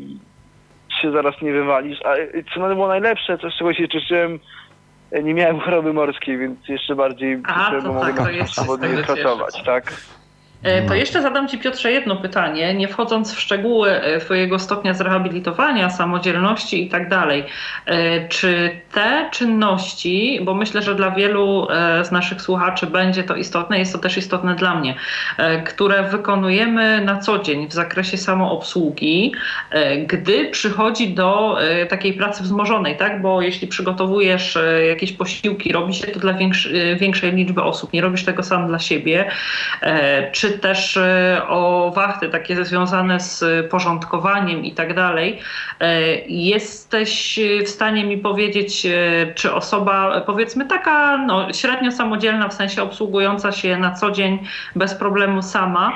[1.02, 2.14] się zaraz nie wywalisz, a
[2.54, 4.40] co było najlepsze, coś czego się cieszyłem,
[5.24, 9.94] nie miałem choroby morskiej, więc jeszcze bardziej A, bo mogę tak, na swobodnie pracować, tak?
[10.64, 14.94] E, To jeszcze zadam Ci, Piotrze, jedno pytanie, nie wchodząc w szczegóły e, Twojego stopnia
[14.94, 17.44] zrehabilitowania, samodzielności i tak dalej.
[17.86, 21.68] E, Czy te czynności, bo myślę, że dla wielu
[22.04, 24.96] z naszych słuchaczy będzie to istotne, jest to też istotne dla mnie,
[25.66, 29.34] które wykonujemy na co dzień w zakresie samoobsługi,
[30.08, 31.58] gdy przychodzi do
[31.90, 33.22] takiej pracy wzmożonej, tak?
[33.22, 34.58] Bo jeśli przygotowujesz
[34.90, 36.34] jakieś posiłki, robi się to dla
[37.00, 39.32] większej liczby osób, nie robisz tego sam dla siebie,
[40.32, 45.40] czy też e, o wachty takie związane z porządkowaniem i tak dalej.
[45.80, 48.92] E, Jesteś w stanie mi powiedzieć, e,
[49.36, 54.40] czy osoba, powiedzmy taka no, średnio samodzielna, w sensie obsługująca się na co dzień
[54.76, 55.94] bez problemu sama,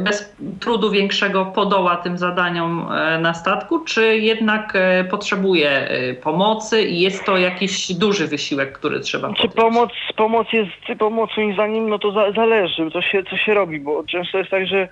[0.00, 2.86] bez trudu większego podoła tym zadaniom
[3.20, 4.72] na statku, czy jednak
[5.10, 5.88] potrzebuje
[6.22, 9.54] pomocy i jest to jakiś duży wysiłek, który trzeba Czy podjąć?
[9.54, 13.69] pomoc, pomoc jest, pomoc moim zdaniem, no to za, zależy, co się, co się robi,
[13.78, 14.88] bo często jest tak, że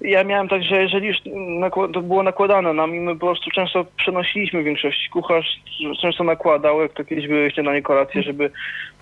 [0.00, 1.16] ja miałem tak, że jeżeli już
[1.92, 5.08] to było nakładane na mnie, my po prostu często przenosiliśmy większość.
[5.08, 5.60] Kucharz
[6.00, 8.50] często nakładał, jak to kiedyś były śniadanie, kolacje, żeby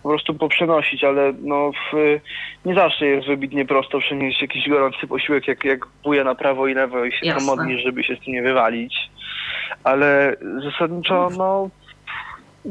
[0.02, 2.20] po prostu poprzenosić, ale no w,
[2.64, 6.74] nie zawsze jest wybitnie prosto przenieść jakiś gorący posiłek, jak, jak buja na prawo i
[6.74, 7.46] lewo i się Jasne.
[7.46, 9.10] tam modlisz, żeby się z tym nie wywalić.
[9.84, 11.70] Ale zasadniczo, no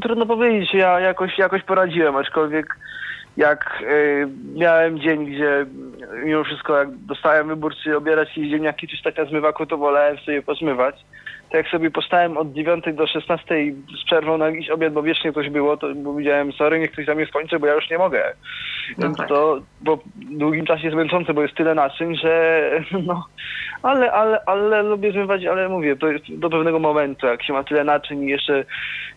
[0.01, 2.77] trudno powiedzieć, ja jakoś, jakoś poradziłem, aczkolwiek
[3.37, 5.65] jak y, miałem dzień, gdzie
[6.25, 10.41] mimo wszystko jak dostałem wybór, czy obierać jakieś ziemniaki, czy taka zmywaku, to wolałem sobie
[10.41, 10.95] pozmywać.
[11.51, 13.55] To jak sobie postałem od 9 do 16
[14.01, 17.15] z przerwą na jakiś obiad, bo wiecznie coś było, to powiedziałem, sorry, niech ktoś za
[17.15, 18.33] mnie skończy, bo ja już nie mogę.
[18.97, 19.29] No tak.
[19.29, 22.71] to po długim czasie jest męczące, bo jest tyle naczyń, że
[23.07, 23.25] no,
[23.83, 27.63] ale, ale, ale lubię zmywać, ale mówię, to jest do pewnego momentu, jak się ma
[27.63, 28.65] tyle naczyń i jeszcze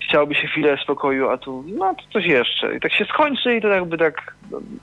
[0.09, 2.77] chciałoby się chwilę spokoju, a tu, no to coś jeszcze.
[2.77, 4.35] I tak się skończy i to jakby tak,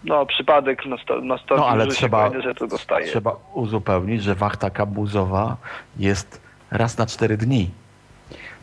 [0.03, 3.05] no przypadek na, sto, na stopniu, No ale że trzeba, się fajnie, że to dostaje.
[3.05, 5.57] trzeba uzupełnić, że wachta kabuzowa
[5.99, 7.69] jest raz na cztery dni.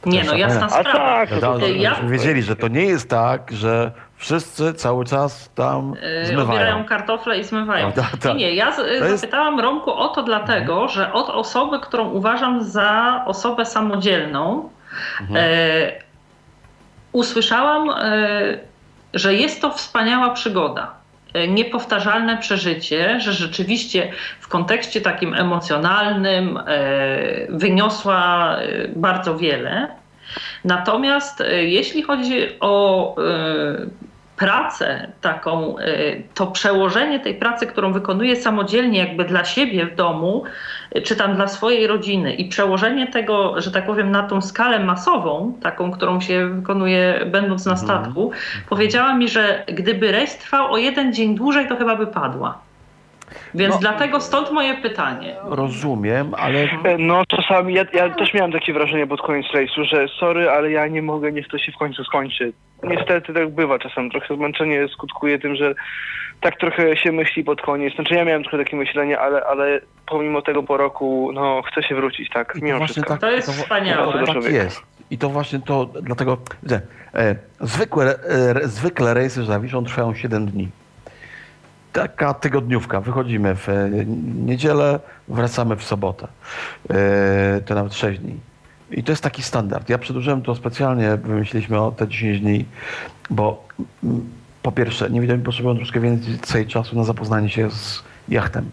[0.02, 0.92] To Nie no, trzeba jasna A sprawa.
[0.92, 5.04] tak, No, to, to, to, ja- wiedzieli, że to nie jest tak, że wszyscy cały
[5.04, 6.48] czas tam Yy, zmywają.
[6.50, 7.88] Obierają kartofle i zmywają.
[7.88, 8.24] O, tak, tak.
[8.24, 12.64] Nie, nie, ja z, jest- zapytałam Romku o to dlatego, że od osoby, którą uważam
[12.64, 14.68] za osobę samodzielną,
[15.20, 15.36] Mhm.
[15.50, 15.92] e,
[17.12, 18.58] usłyszałam, e,
[19.14, 20.92] że jest to wspaniała przygoda.
[21.36, 26.62] E, Niepowtarzalne przeżycie, że rzeczywiście w kontekście takim emocjonalnym e,
[27.48, 29.88] wyniosła e, bardzo wiele.
[30.64, 33.16] Natomiast jeśli chodzi o
[34.36, 35.84] pracę taką, e,
[36.34, 40.44] to przełożenie tej pracy, którą wykonuje samodzielnie, jakby dla siebie w domu,
[40.92, 44.78] e, czy tam dla swojej rodziny, i przełożenie tego, że tak powiem, na tą skalę
[44.78, 47.88] masową, taką, którą się wykonuje będąc na Mhm.
[47.88, 48.30] statku,
[48.68, 52.65] powiedziała mi, że gdyby rejs trwał o jeden dzień dłużej, to chyba by padła.
[53.54, 53.80] Więc No.
[53.80, 55.36] dlatego stąd moje pytanie.
[55.44, 60.06] Rozumiem, ale E, No czasami ja, ja też miałem takie wrażenie pod koniec rejsu, że
[60.20, 62.52] sorry, ale ja nie mogę, niech to się w końcu skończy.
[62.82, 64.10] Niestety tak bywa czasem.
[64.10, 65.74] Trochę zmęczenie skutkuje tym, że
[66.40, 67.94] tak trochę się myśli pod koniec.
[67.94, 71.94] Znaczy ja miałem trochę takie myślenie, ale, ale pomimo tego po roku, no chcę się
[71.94, 73.16] wrócić, tak, I to mimo wszystko.
[73.16, 74.26] To jest wa- wspaniałe.
[74.26, 74.82] To, tak jest.
[75.10, 76.80] I to właśnie to, dlatego, że
[77.14, 80.68] e, zwykłe, e, zwykle rejsy z Zawiszą trwają 7 dni.
[81.96, 83.00] Taka tygodniówka.
[83.00, 83.90] Wychodzimy w e,
[84.46, 86.28] niedzielę, wracamy w sobotę.
[86.90, 88.36] E, to nawet 6 dni.
[88.90, 89.88] I to jest taki standard.
[89.88, 92.64] Ja przedłużyłem to specjalnie, wymyśliliśmy o te 10 dni,
[93.30, 93.64] bo
[94.04, 94.30] mm,
[94.62, 98.70] po pierwsze, niewidomi potrzebują troszkę więcej czasu na zapoznanie się z jachtem.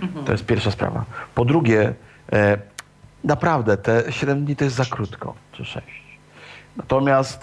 [0.00, 0.24] Mhm.
[0.24, 1.04] To jest pierwsza sprawa.
[1.34, 1.94] Po drugie,
[2.32, 2.58] e,
[3.24, 5.86] naprawdę te 7 dni to jest za krótko, czy 6.
[6.76, 7.42] Natomiast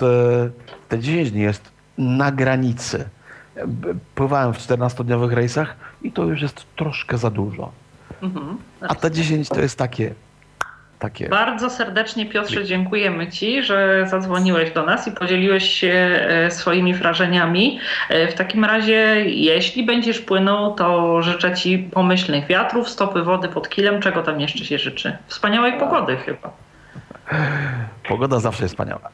[0.90, 3.10] te 10 dni jest na granicy.
[4.16, 7.72] Pływałem w 14-dniowych rejsach i to już jest troszkę za dużo.
[8.24, 8.58] Mhm.
[8.82, 10.14] A te 10 to jest takie,
[11.00, 11.30] takie.
[11.30, 17.80] Bardzo serdecznie Piotrze dziękujemy Ci, że zadzwoniłeś do nas i podzieliłeś się e, swoimi wrażeniami.
[18.10, 23.70] E, W takim razie, jeśli będziesz płynął, to życzę Ci pomyślnych wiatrów, stopy wody pod
[23.70, 25.18] kilem, czego tam jeszcze się życzy.
[25.28, 26.52] Wspaniałej pogody chyba.
[28.08, 29.10] Pogoda zawsze jest wspaniała.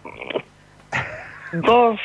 [1.66, 1.96] To,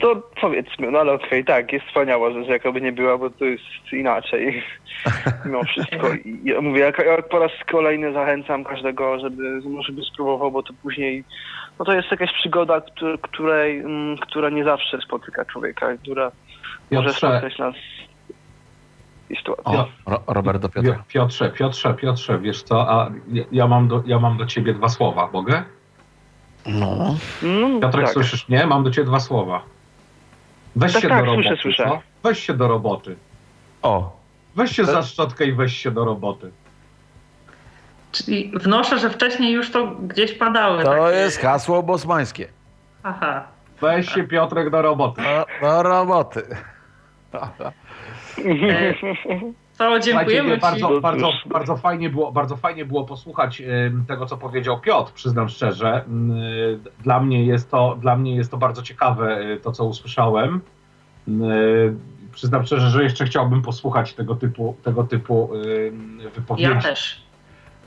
[0.00, 3.62] to powiedzmy, no ale okej, tak, jest wspaniała rzecz, jakoby nie była, bo to jest
[3.92, 4.62] inaczej
[5.44, 6.12] mimo wszystko.
[6.14, 10.72] I ja mówię, jak, jak po raz kolejny zachęcam każdego, żeby, żeby spróbował, bo to
[10.82, 11.24] później,
[11.78, 16.30] no to jest jakaś przygoda, któ- której, mm, która nie zawsze spotyka człowieka, która
[16.90, 17.74] może Piotrze, spotkać nas
[19.30, 19.64] i sytuację.
[19.78, 21.04] O, Ro, Robert do Pi- Piotra.
[21.08, 24.88] Piotrze, Piotrze, Piotrze, wiesz co, a ja- ja mam do, ja mam do ciebie dwa
[24.88, 25.62] słowa, mogę?
[26.66, 28.14] No, No, Piotrek, tak.
[28.14, 28.66] słyszysz mnie?
[28.66, 29.62] Mam do ciebie dwa słowa.
[30.76, 32.00] Weź Tak, się tak, do roboty, słyszę, słyszę.
[32.22, 33.16] Weź się do roboty.
[33.82, 34.16] o,
[34.56, 36.50] Weź się To- za szczotkę i weź się do roboty.
[38.12, 40.84] Czyli wnoszę, że wcześniej już to gdzieś padały.
[40.84, 42.48] to takie- jest hasło bosmańskie.
[43.02, 43.42] Aha.
[43.80, 45.22] Weź się, Piotrek, do roboty.
[45.22, 46.42] Do, do roboty.
[49.74, 50.82] E, To dziękujemy Słuchajcie, Ci.
[50.82, 53.62] bardzo, bardzo, bardzo, fajnie było, bardzo fajnie było posłuchać
[54.08, 56.04] tego, co powiedział Piotr, przyznam szczerze.
[56.04, 59.84] Mm, y, Dla mnie jest to, dla mnie jest to bardzo ciekawe, y, to co
[59.84, 60.60] usłyszałem.
[61.28, 61.94] Mm, y,
[62.32, 65.50] Przyznam szczerze, że jeszcze chciałbym posłuchać tego typu, tego typu
[66.34, 66.70] wypowiedzi.
[66.70, 67.22] Ja też.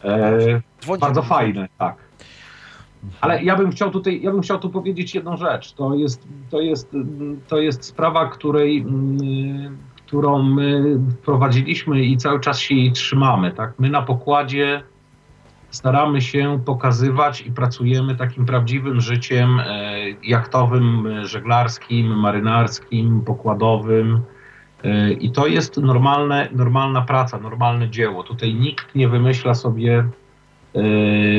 [0.04, 0.62] E,
[1.00, 1.96] bardzo fajne, tak.
[3.22, 5.74] Ale ja bym chciał tutaj, ja bym chciał tu powiedzieć jedną rzecz.
[5.74, 8.86] To jest, to jest, mm, to jest sprawa, której,
[10.08, 13.52] którą my wprowadziliśmy i cały czas się jej trzymamy.
[13.52, 13.74] Tak?
[13.80, 14.84] My na pokładzie
[15.70, 24.22] staramy się pokazywać i pracujemy takim prawdziwym życiem e, jachtowym, żeglarskim, marynarskim, pokładowym.
[24.84, 28.24] E, I to jest normalne, normalna praca, normalne dzieło.
[28.24, 30.08] Tutaj nikt nie wymyśla sobie
[30.76, 30.82] e,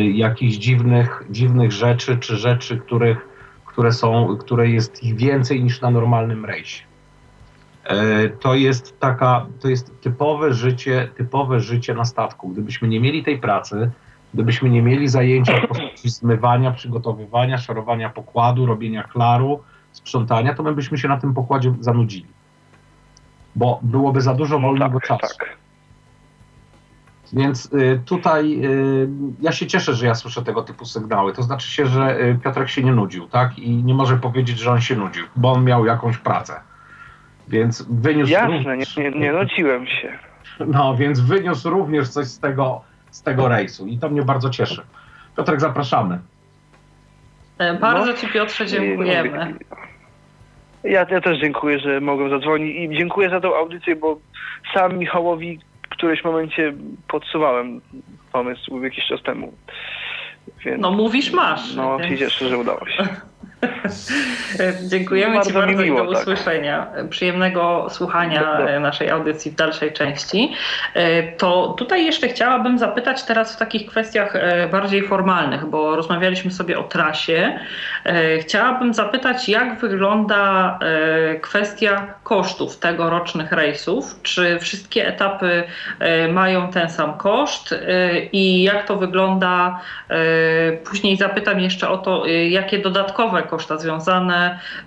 [0.09, 3.29] jakichś dziwnych, dziwnych rzeczy, czy rzeczy, których,
[3.67, 6.89] które są, które jest ich więcej niż na normalnym rejsie.
[7.89, 12.49] E, To jest taka, to jest typowe życie, typowe życie na statku.
[12.49, 13.91] Gdybyśmy nie mieli tej pracy,
[14.35, 15.53] gdybyśmy nie mieli zajęcia
[16.05, 19.63] zmywania, przygotowywania, szorowania pokładu, robienia klaru,
[19.93, 22.27] sprzątania, to my byśmy się na tym pokładzie zanudzili.
[23.57, 25.39] bo byłoby za dużo wolnego tak, czasu.
[25.39, 25.59] tak.
[27.33, 29.09] Więc y, tutaj y,
[29.41, 31.33] ja się cieszę, że ja słyszę tego typu sygnały.
[31.33, 33.59] To znaczy się, że y, Piotrek się nie nudził, tak?
[33.59, 36.61] I nie może powiedzieć, że on się nudził, bo on miał jakąś pracę.
[37.49, 38.33] Więc wyniósł.
[38.33, 40.19] Jasne, nie, również, nie, nie nudziłem się.
[40.67, 42.81] No, więc wyniósł również coś z tego,
[43.11, 44.83] z tego rejsu i to mnie bardzo cieszy.
[45.37, 46.19] Piotrek, zapraszamy.
[47.59, 48.13] E, Bardzo No.
[48.19, 49.55] Ci Piotrze dziękujemy.
[50.85, 54.19] Ja, ja też dziękuję, że mogłem zadzwonić i dziękuję za tą audycję, bo
[54.75, 56.73] sam Michałowi w którymś momencie
[57.09, 57.81] podsuwałem
[58.33, 59.53] pomysł jakiś czas temu.
[60.65, 61.75] Więc, No mówisz masz.
[61.75, 63.07] No się więc- cieszę, że udało się.
[64.61, 66.23] E, Dziękujemy Bardzo Ci bardzo mi miło, i do tak.
[66.23, 66.87] usłyszenia.
[66.95, 70.53] E, Przyjemnego słuchania e, naszej audycji w dalszej części.
[70.95, 74.35] E, To tutaj jeszcze chciałabym zapytać teraz w takich kwestiach
[74.73, 77.59] bardziej formalnych, bo rozmawialiśmy sobie o trasie.
[78.41, 80.79] Chciałabym zapytać, jak wygląda
[81.41, 84.23] kwestia kosztów tegorocznych rejsów?
[84.23, 85.65] Czy wszystkie etapy
[86.33, 87.75] mają ten sam koszt
[88.33, 89.81] i jak to wygląda?
[90.85, 94.59] Później zapytam jeszcze o to, jakie dodatkowe koszta związane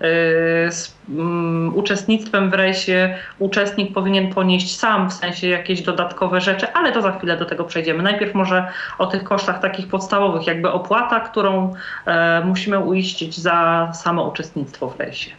[0.72, 6.92] z mm, uczestnictwem w rejsie uczestnik powinien ponieść sam, w sensie jakieś dodatkowe rzeczy, ale
[6.92, 8.02] to za chwilę do tego przejdziemy.
[8.02, 11.74] Najpierw może o tych kosztach takich podstawowych, jakby opłata, którą
[12.06, 15.30] e, musimy uiścić za samo uczestnictwo w rejsie.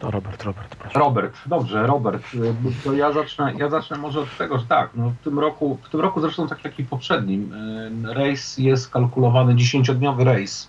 [0.00, 0.98] To Robert, Robert, proszę.
[0.98, 5.10] Robert, dobrze, Robert, y, to ja zacznę, ja zacznę może od tego, że tak, no
[5.20, 9.54] w tym roku, w tym roku zresztą tak jak i poprzednim, y, rejs jest kalkulowany,
[9.54, 10.68] 10-dniowy rejs,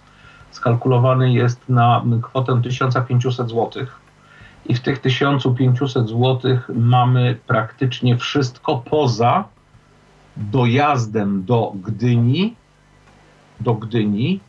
[0.52, 3.86] skalkulowany jest na kwotę 1500 zł
[4.66, 9.43] i w tych 1500 zł mamy praktycznie wszystko poza
[10.38, 12.56] dojazdem do Gdyni,
[13.60, 14.39] do Gdyni,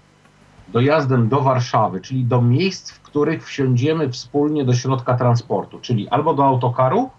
[0.69, 6.35] dojazdem do Warszawy, czyli do miejsc, w których wsiądziemy wspólnie do środka transportu, czyli albo
[6.35, 7.11] do autokaru,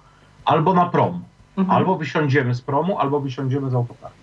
[0.46, 1.24] albo na prom.
[1.58, 1.78] Mhm.
[1.78, 4.14] Albo wysiądziemy z promu, albo wysiądziemy z autokaru.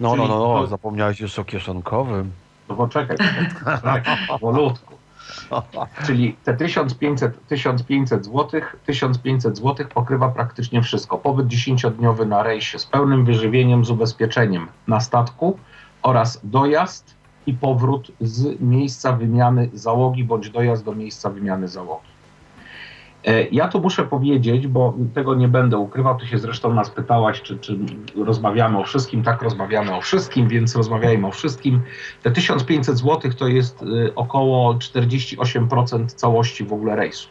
[0.00, 2.30] No, no, no, no, to- zapomniałeś jeszcze o kieszonkowym.
[2.68, 3.16] No poczekaj,
[3.64, 4.94] poczekaj, powolutku.
[6.06, 11.18] Czyli te 1500, 1500 zł, 1500 zł pokrywa praktycznie wszystko.
[11.18, 15.58] Pobyt 10-dniowy na rejsie z pełnym wyżywieniem, z ubezpieczeniem na statku
[16.02, 17.14] oraz dojazd
[17.46, 22.07] i powrót z miejsca wymiany załogi bądź dojazd do miejsca wymiany załogi.
[23.28, 27.42] E, Ja tu muszę powiedzieć, bo tego nie będę ukrywał, ty się zresztą nas pytałaś,
[27.42, 27.78] czy, czy
[28.16, 29.22] rozmawiamy o wszystkim.
[29.22, 31.80] Tak, rozmawiamy o wszystkim, więc rozmawiajmy o wszystkim.
[32.22, 37.28] Te 1500 zł to jest y, około 48% całości w ogóle rejsu.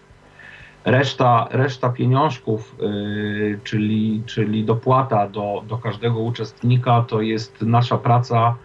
[0.86, 8.56] Reszta, reszta pieniążków, y, czyli, czyli dopłata do, do każdego uczestnika, to jest nasza praca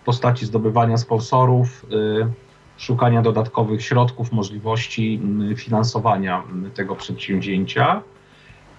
[0.00, 1.86] w postaci zdobywania sponsorów,
[2.76, 5.20] szukania dodatkowych środków, możliwości
[5.52, 8.02] y, finansowania y, tego przedsięwzięcia.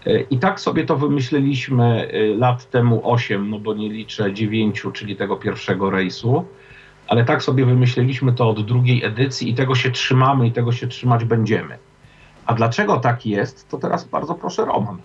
[0.08, 4.84] Y, I tak sobie to wymyśliliśmy y, lat temu 8, no bo nie liczę 9,
[4.93, 6.45] czyli tego pierwszego rejsu
[7.08, 10.88] ale tak sobie wymyśliliśmy to od drugiej edycji i tego się trzymamy i tego się
[10.88, 11.78] trzymać będziemy.
[12.45, 14.98] A dlaczego tak jest, to teraz bardzo proszę Roman.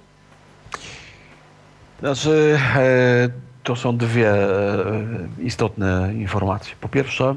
[2.01, 3.28] Znaczy, e,
[3.62, 5.05] to są dwie e,
[5.38, 6.74] istotne informacje.
[6.80, 7.34] Po pierwsze,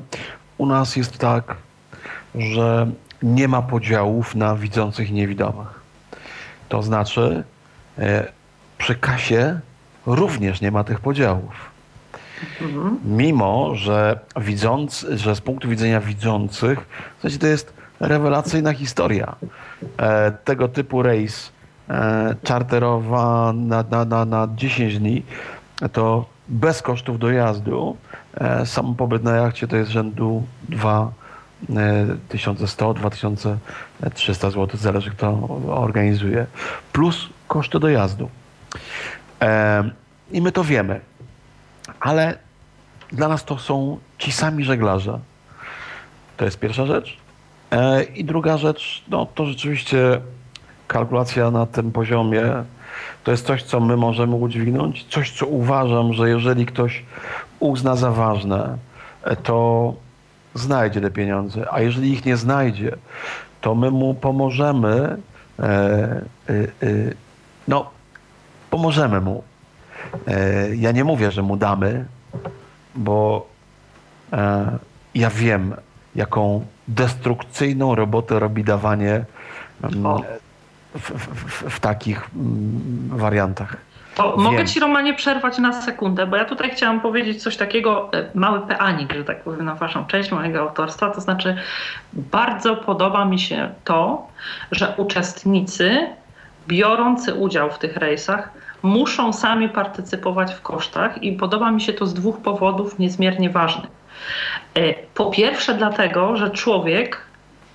[0.58, 1.56] u nas jest tak,
[2.36, 2.92] że
[3.24, 5.80] nie ma podziałów na widzących i niewidomych.
[6.70, 7.44] To znaczy,
[7.98, 8.32] e,
[8.78, 9.60] przy kasie
[10.06, 11.76] również nie ma tych podziałów.
[12.62, 13.00] Mhm.
[13.06, 16.88] Mimo, że widząc, że z punktu widzenia widzących,
[17.18, 19.36] w sensie to jest rewelacyjna historia.
[19.98, 21.52] E, tego typu rejs
[21.90, 25.24] e, czarterowa na, na, na, na 10 dni,
[25.94, 27.98] to bez kosztów dojazdu
[28.38, 31.12] e, sam pobyt na jachcie to jest rzędu 2
[32.30, 36.46] 1100-2300 zł, zależy kto organizuje,
[36.94, 38.30] plus koszty dojazdu.
[39.42, 39.84] E,
[40.32, 41.02] I my to wiemy
[42.00, 42.38] ale
[43.12, 45.20] dla nas to są ci sami żeglarze.
[46.38, 47.18] To jest pierwsza rzecz.
[47.72, 50.22] E, I druga rzecz, no to rzeczywiście
[50.88, 52.44] kalkulacja na tym poziomie
[53.24, 57.04] to jest coś, co my możemy udźwignąć, coś, co uważam, że jeżeli ktoś
[57.60, 58.78] uzna za ważne,
[59.44, 59.94] to
[60.54, 62.96] znajdzie te pieniądze, a jeżeli ich nie znajdzie,
[63.62, 65.18] to my mu pomożemy,
[65.60, 66.66] e, e, e,
[67.68, 67.90] no,
[68.70, 69.44] pomożemy mu.
[70.76, 72.06] Ja nie mówię, że mu damy,
[72.96, 73.48] bo
[75.16, 75.76] ja wiem,
[76.16, 79.26] jaką destrukcyjną robotę robi dawanie
[79.84, 80.22] mm.
[80.96, 83.78] W, w, w, takich mm, wariantach.
[84.16, 88.30] To mogę Ci, Romanie, przerwać na sekundę, bo ja tutaj chciałam powiedzieć coś takiego, e,
[88.34, 91.10] mały peanik, że tak powiem, na Waszą część mojego autorstwa.
[91.10, 91.58] To znaczy,
[92.14, 94.28] bardzo podoba mi się to,
[94.72, 96.08] że uczestnicy
[96.68, 98.50] biorący udział w tych rejsach
[98.84, 103.92] muszą sami partycypować w kosztach i podoba mi się to z dwóch powodów niezmiernie ważnych.
[104.76, 107.22] E, po pierwsze, dlatego, że człowiek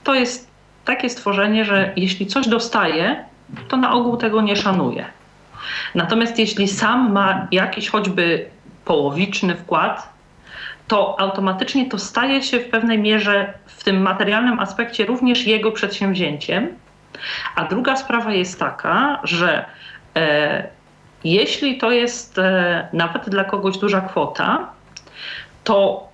[0.05, 0.49] to jest
[0.91, 3.24] takie stworzenie, że jeśli coś dostaje,
[3.68, 5.05] to na ogół tego nie szanuje.
[5.95, 8.49] Natomiast jeśli sam ma jakiś choćby
[8.84, 10.09] połowiczny wkład,
[10.88, 16.68] to automatycznie to staje się w pewnej mierze w tym materialnym aspekcie również jego przedsięwzięciem.
[17.57, 19.64] A druga sprawa jest taka, że
[20.16, 20.68] e,
[21.24, 24.68] jeśli to jest e, nawet dla kogoś duża kwota,
[25.64, 26.10] to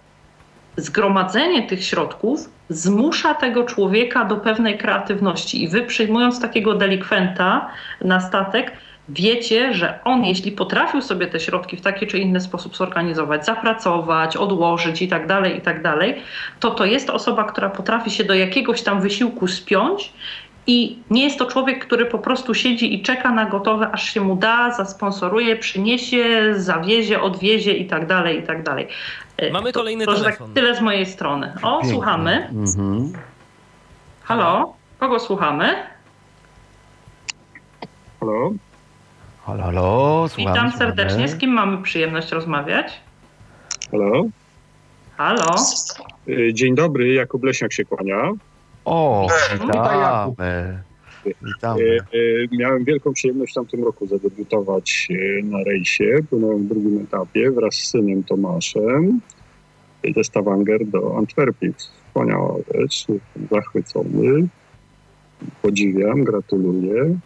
[0.77, 5.63] zgromadzenie tych środków zmusza tego człowieka do pewnej kreatywności.
[5.63, 7.71] I wy przyjmując takiego delikwenta
[8.01, 8.73] na statek,
[9.09, 14.37] wiecie, że on, jeśli potrafił sobie te środki w taki czy inny sposób zorganizować, zapracować,
[14.37, 16.23] odłożyć i tak dalej, i tak dalej,
[16.61, 20.13] to to jest osoba, która potrafi się do jakiegoś tam wysiłku spiąć
[20.67, 24.21] i nie jest to człowiek, który po prostu siedzi i czeka na gotowe, aż się
[24.21, 28.89] mu da, zasponsoruje, przyniesie, zawiezie, odwiezie i tak dalej, i tak dalej.
[29.37, 30.47] E, Mamy to, kolejny to, tak telefon.
[30.47, 31.53] Tak tyle z mojej strony.
[31.63, 31.91] O, Pięknie.
[31.95, 32.49] słuchamy.
[32.53, 33.13] Mhm.
[34.23, 34.75] Halo?
[34.99, 35.75] Kogo słuchamy?
[38.21, 38.53] Halo?
[39.47, 41.29] Halo, halo, słuchamy, Witam serdecznie.
[41.29, 43.01] Z kim mamy przyjemność rozmawiać?
[43.91, 44.25] Halo?
[45.17, 45.55] Halo?
[46.29, 48.31] Y, dzień dobry, Jakub Leśniak się kłania.
[48.87, 49.27] O,
[49.61, 50.79] witamy.
[51.43, 51.83] Witamy.
[51.83, 55.09] Y, y, miałem wielką przyjemność w tamtym roku zadebiutować
[55.43, 56.19] na rejsie.
[56.31, 59.21] Płynąłem w drugim etapie wraz z synem Tomaszem
[60.15, 61.73] ze Stavanger do Antwerpii.
[61.73, 63.07] Wspaniała rzecz,
[63.51, 64.49] zachwycony.
[65.63, 67.19] Podziwiam, gratuluję.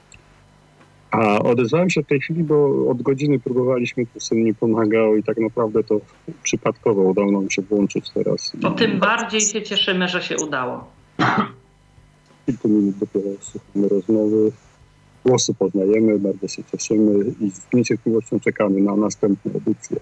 [1.11, 5.23] A odezwałem się w tej chwili, bo od godziny próbowaliśmy, tu syn nie pomagał i
[5.23, 6.01] tak naprawdę to
[6.43, 8.53] przypadkowo udało nam się włączyć teraz.
[8.63, 11.00] To tym bardziej się cieszymy, że się udało.
[12.47, 14.53] Kilku minut dopiero słuchamy rozmowy.
[15.25, 19.97] Głosy poznajemy, bardzo się cieszymy i z niecierpliwością czekamy na następne edycje.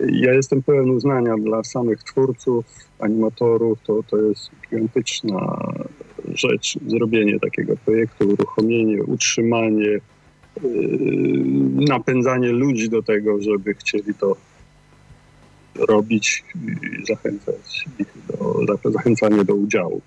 [0.00, 2.64] Ja jestem pełen uznania dla samych twórców,
[2.98, 3.78] animatorów.
[3.82, 5.58] To, to jest gigantyczna
[6.34, 10.00] rzecz, zrobienie takiego projektu, uruchomienie, utrzymanie, yy,
[11.88, 14.36] napędzanie ludzi do tego, żeby chcieli to
[15.74, 16.44] robić
[17.02, 20.00] i zachęcać ich do, zachęcanie do udziału.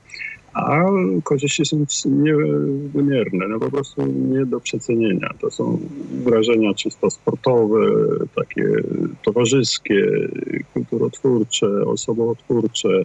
[0.56, 0.86] A
[1.24, 5.30] korzyści są niewymierne, no po prostu nie do przecenienia.
[5.42, 5.80] To są
[6.24, 7.78] wrażenia czysto sportowe,
[8.36, 8.66] takie
[9.24, 10.06] towarzyskie,
[10.74, 13.04] kulturotwórcze, osobotwórcze.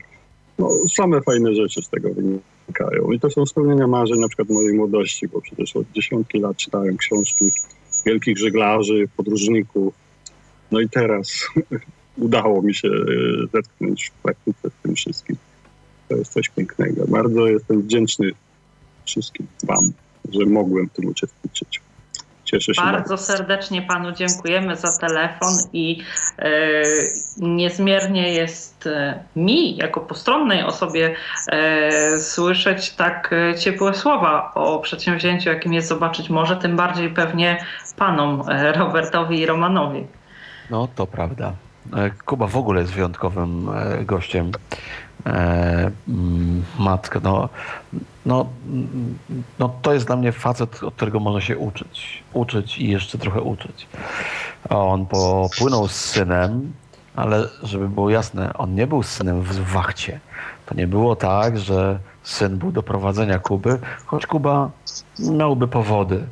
[0.59, 3.13] No, same fajne rzeczy z tego wynikają.
[3.13, 6.97] I to są spełnienia marzeń na przykład mojej młodości, bo przecież od dziesiątki lat czytałem
[6.97, 7.45] książki
[8.07, 9.95] wielkich żeglarzy, podróżników.
[10.71, 11.49] No i teraz
[12.21, 12.89] udało mi się
[13.53, 15.37] zetknąć w praktyce z tym wszystkim.
[16.09, 17.07] To jest coś pięknego.
[17.09, 18.31] Bardzo jestem wdzięczny
[19.05, 19.93] wszystkim Wam,
[20.33, 21.81] że mogłem w tym uczestniczyć.
[22.45, 22.83] Cieszę się.
[22.83, 26.03] Bardzo serdecznie Panu dziękujemy za telefon i
[26.39, 26.83] e,
[27.39, 31.15] niezmiernie jest e, mi, jako postronnej osobie,
[31.53, 37.65] e, słyszeć tak e, ciepłe słowa o przedsięwzięciu, jakim jest Zobaczyć Może, tym bardziej pewnie
[37.97, 40.07] Panom e, Robertowi i Romanowi.
[40.71, 41.53] No, to prawda.
[42.25, 43.71] Kuba w ogóle jest wyjątkowym
[44.05, 44.53] gościem
[45.27, 47.21] e, mm, matkę.
[47.23, 47.49] No,
[48.27, 48.47] no,
[49.59, 52.23] no to jest dla mnie facet, od którego można się uczyć.
[52.33, 53.87] Uczyć i jeszcze trochę uczyć.
[54.71, 56.73] On popłynął z synem,
[57.17, 60.21] ale żeby było jasne, on nie był synem w wachcie.
[60.67, 64.71] To nie było tak, że syn był do prowadzenia Kuby, choć Kuba
[65.19, 66.27] miałby powody.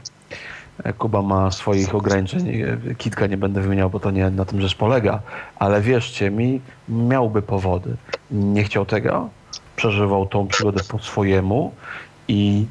[0.98, 2.62] Kuba ma swoich ograniczeń.
[2.98, 5.20] Kitka nie będę wymieniał, bo to nie na tym rzecz polega.
[5.56, 7.96] Ale wierzcie mi, miałby powody.
[8.30, 9.28] Nie chciał tego,
[9.76, 11.72] przeżywał tą przygodę po swojemu
[12.28, 12.66] i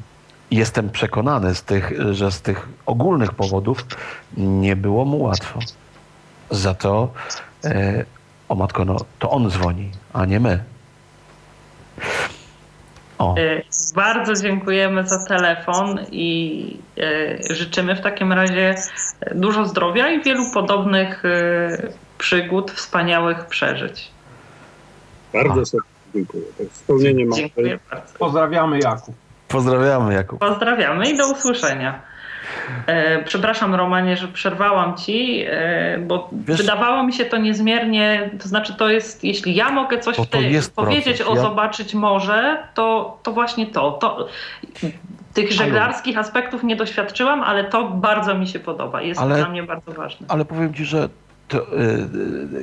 [0.50, 3.86] jestem przekonany, z tych, że z tych ogólnych powodów
[4.36, 5.60] nie było mu łatwo.
[6.50, 7.12] Za to,
[7.64, 8.04] e,
[8.48, 10.64] o matko, no, to on dzwoni, a nie my.
[13.18, 13.34] O.
[13.38, 13.62] E,
[13.94, 16.76] bardzo dziękujemy za telefon i
[17.50, 18.74] e, życzymy w takim razie
[19.34, 21.28] dużo zdrowia i wielu podobnych e,
[22.18, 24.10] przygód, wspaniałych przeżyć.
[25.32, 26.44] Bardzo serdecznie dziękuję.
[26.72, 28.18] Spełnienie Dziękuję bardzo.
[28.18, 29.14] Pozdrawiamy Jakub.
[29.48, 30.38] Pozdrawiamy Jakub.
[30.38, 32.02] Pozdrawiamy i do usłyszenia.
[32.86, 38.48] E, przepraszam, Romanie, że przerwałam ci, e, bo Wiesz, wydawało mi się to niezmiernie, to
[38.48, 41.32] znaczy to jest, jeśli ja mogę coś w tej, powiedzieć proces.
[41.32, 41.42] o ja...
[41.42, 43.92] zobaczyć może, to, to właśnie to.
[43.92, 44.28] to
[45.34, 49.02] tych żeglarskich aspektów nie doświadczyłam, ale to bardzo mi się podoba.
[49.02, 50.26] Jest ale, dla mnie bardzo ważne.
[50.28, 51.08] Ale powiem ci, że
[51.48, 51.56] to,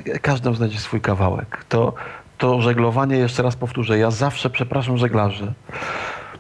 [0.06, 1.66] yy, każdy znajdzie swój kawałek.
[1.70, 1.94] To,
[2.38, 5.54] to żeglowanie, jeszcze raz powtórzę, ja zawsze przepraszam żeglarzy,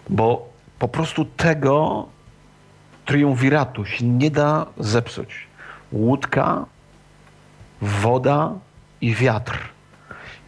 [0.10, 2.06] bo po prostu tego
[3.06, 5.48] triumviratu się nie da zepsuć.
[5.92, 6.66] Łódka,
[7.82, 8.54] woda
[9.02, 9.60] i wiatr.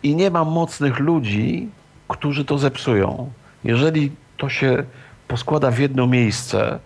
[0.03, 1.69] I nie ma mocnych ludzi,
[2.07, 3.31] którzy to zepsują.
[3.63, 4.83] Jeżeli to się
[5.27, 6.79] poskłada w jedno miejsce,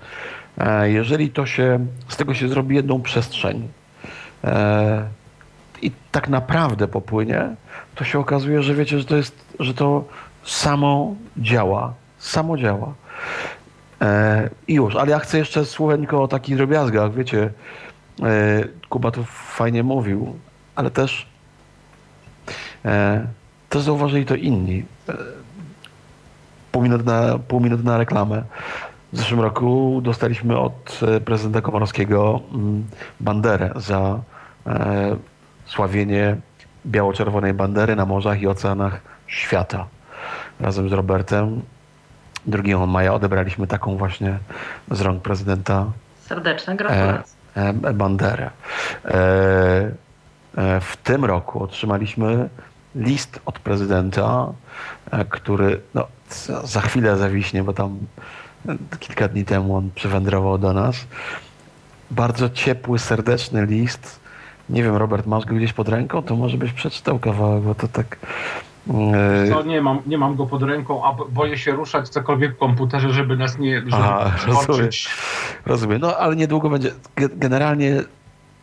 [0.58, 3.68] e, jeżeli to się, z tego się zrobi jedną przestrzeń
[4.44, 5.04] e,
[5.82, 7.56] i tak naprawdę popłynie,
[7.96, 10.04] to się okazuje, że wiecie, że to jest, że to
[10.44, 11.94] samo działa.
[12.18, 12.94] Samo działa.
[14.02, 17.50] E, I już, ale ja chcę jeszcze słoweńko o takich drobiazgach, wiecie,
[18.90, 20.36] Kuba to fajnie mówił,
[20.76, 21.28] ale też
[23.70, 24.84] też zauważyli to inni
[26.72, 28.44] pół minuty na, pół minuty na reklamę.
[29.14, 32.86] W zeszłym roku dostaliśmy od e, prezydenta Komorowskiego mm,
[33.20, 34.20] banderę za
[34.68, 35.16] e,
[35.66, 36.38] sławienie
[36.86, 39.86] biało-czerwonej bandery na morzach i oceanach świata.
[40.60, 41.62] Razem z Robertem
[42.46, 44.38] 2 maja odebraliśmy taką właśnie
[44.92, 45.86] z rąk prezydenta
[46.32, 47.36] Serdeczne gratulacje.
[47.58, 48.50] E, e, banderę.
[49.06, 49.12] E,
[50.58, 52.50] e, w tym roku otrzymaliśmy
[52.96, 54.48] list od prezydenta,
[55.30, 56.08] który no,
[56.64, 58.00] za chwilę zawiśnie, bo tam
[59.00, 60.96] kilka dni temu on przywędrował do nas.
[62.12, 64.20] Bardzo ciepły, serdeczny list.
[64.70, 66.22] Nie wiem, Robert, masz go gdzieś pod ręką?
[66.22, 68.18] To może byś przeczytał kawałek, bo to tak...
[69.50, 73.14] Co, nie mam, nie mam go pod ręką, a boję się ruszać cokolwiek w komputerze,
[73.14, 73.82] żeby nas nie
[74.38, 74.90] żeby rozumiem,
[75.66, 76.02] rozumiem.
[76.02, 76.92] No ale niedługo będzie.
[77.16, 78.02] Generalnie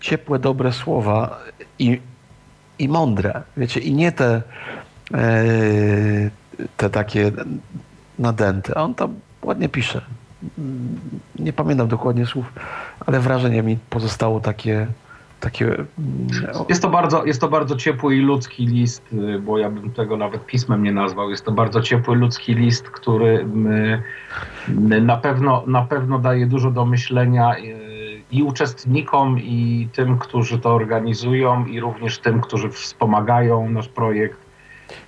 [0.01, 1.39] ciepłe, dobre słowa
[1.79, 2.01] i,
[2.79, 3.43] i mądre.
[3.57, 4.43] Wiecie, i nie te
[5.15, 5.45] e,
[6.77, 7.33] te takie
[8.19, 8.75] nadęte.
[8.75, 10.01] On tam ładnie pisze.
[11.39, 12.53] Nie pamiętam dokładnie słów,
[13.07, 14.87] ale wrażenie mi pozostało takie.
[15.41, 15.87] Takie mm,
[16.69, 20.17] jest, to bardzo, jest to bardzo ciepły i ludzki list, y, bo ja bym tego
[20.17, 21.31] nawet pismem nie nazwał.
[21.31, 23.47] Jest to bardzo ciepły ludzki list, który
[25.03, 30.75] na pewno, na pewno daje dużo do myślenia y, i uczestnikom, i tym, którzy to
[30.75, 34.49] organizują, i również tym, którzy wspomagają nasz projekt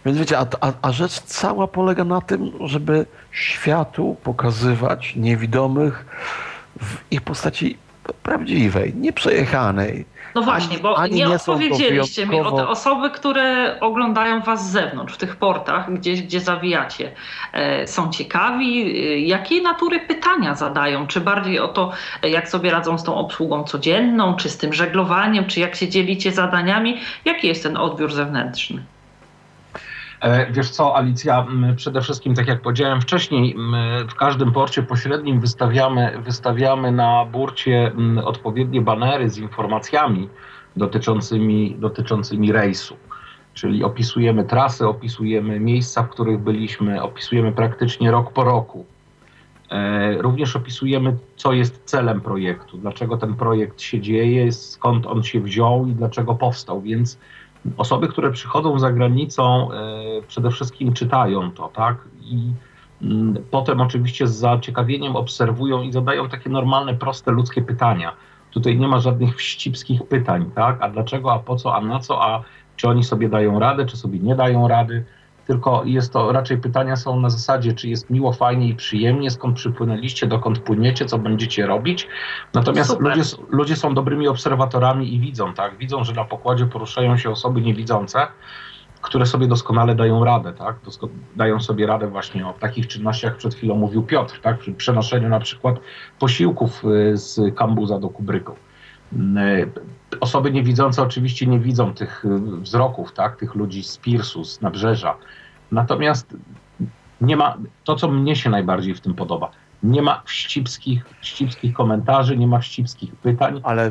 [0.07, 6.07] więc wiecie, a, a, a rzecz cała polega na tym, żeby światu pokazywać niewidomych
[6.81, 7.79] w ich postaci
[8.23, 10.05] prawdziwej, nieprzejechanej.
[10.35, 14.73] No właśnie, bo ani nie, nie odpowiedzieliście mi o te osoby, które oglądają was z
[14.73, 17.13] zewnątrz, w tych portach, gdzieś, gdzie zawijacie.
[17.53, 21.07] E, są ciekawi, e, jakiej natury pytania zadają?
[21.07, 25.47] Czy bardziej o to, jak sobie radzą z tą obsługą codzienną, czy z tym żeglowaniem,
[25.47, 27.01] czy jak się dzielicie zadaniami?
[27.25, 28.85] Jaki jest ten odbiór zewnętrzny?
[30.21, 31.47] E, wiesz co, Alicja,
[31.77, 33.57] przede wszystkim, tak jak powiedziałem wcześniej,
[34.09, 37.93] w każdym porcie pośrednim wystawiamy, wystawiamy na burcie
[38.25, 40.29] odpowiednie banery z informacjami
[40.77, 42.97] dotyczącymi, dotyczącymi rejsu.
[43.55, 48.87] Czyli opisujemy trasy, opisujemy miejsca, w których byliśmy, opisujemy praktycznie rok po roku.
[49.71, 55.41] E, również opisujemy, co jest celem projektu, dlaczego ten projekt się dzieje, skąd on się
[55.41, 56.83] wziął i dlaczego powstał.
[56.83, 57.19] Więc
[57.77, 59.77] osoby, które przychodzą za granicą, e,
[60.29, 61.97] przede wszystkim czytają to, tak?
[62.21, 62.53] I
[63.03, 68.13] mm, potem oczywiście z zaciekawieniem obserwują i zadają takie normalne, proste ludzkie pytania.
[68.51, 70.83] Tutaj nie ma żadnych wścibskich pytań, tak?
[70.83, 72.43] A dlaczego, a po co, a na co, a
[72.77, 75.05] czy oni sobie dają radę, czy sobie nie dają rady
[75.51, 79.57] tylko jest to raczej pytania są na zasadzie, czy jest miło, fajnie i przyjemnie, skąd
[79.57, 82.09] przypłynęliście, dokąd płyniecie, co będziecie robić.
[82.55, 85.79] Natomiast ludzie, ludzie są dobrymi obserwatorami i widzą, tak?
[85.79, 88.27] Widzą, że na pokładzie poruszają się osoby niewidzące,
[89.03, 90.77] które sobie doskonale dają radę, tak?
[90.85, 94.59] Dosko dają sobie radę właśnie o takich czynnościach, przed chwilą mówił Piotr, tak?
[94.59, 95.77] Przy przenoszeniu na przykład
[96.19, 98.55] posiłków y, z kambuza do kubryku.
[100.21, 103.37] Osoby niewidzące oczywiście nie widzą tych y, wzroków, tak?
[103.37, 105.15] tych ludzi z Pirsu, z nabrzeża.
[105.73, 106.37] Natomiast
[107.21, 109.51] nie ma, to co mnie się najbardziej w tym podoba,
[109.83, 113.61] nie ma wścibskich, wścibskich komentarzy, nie ma wścibskich pytań.
[113.65, 113.91] Ale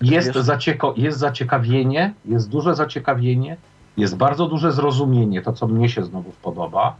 [0.00, 3.56] jest, zacieko, jest zaciekawienie, jest duże zaciekawienie,
[3.96, 6.96] jest bardzo duże zrozumienie, to co mnie się znowu podoba,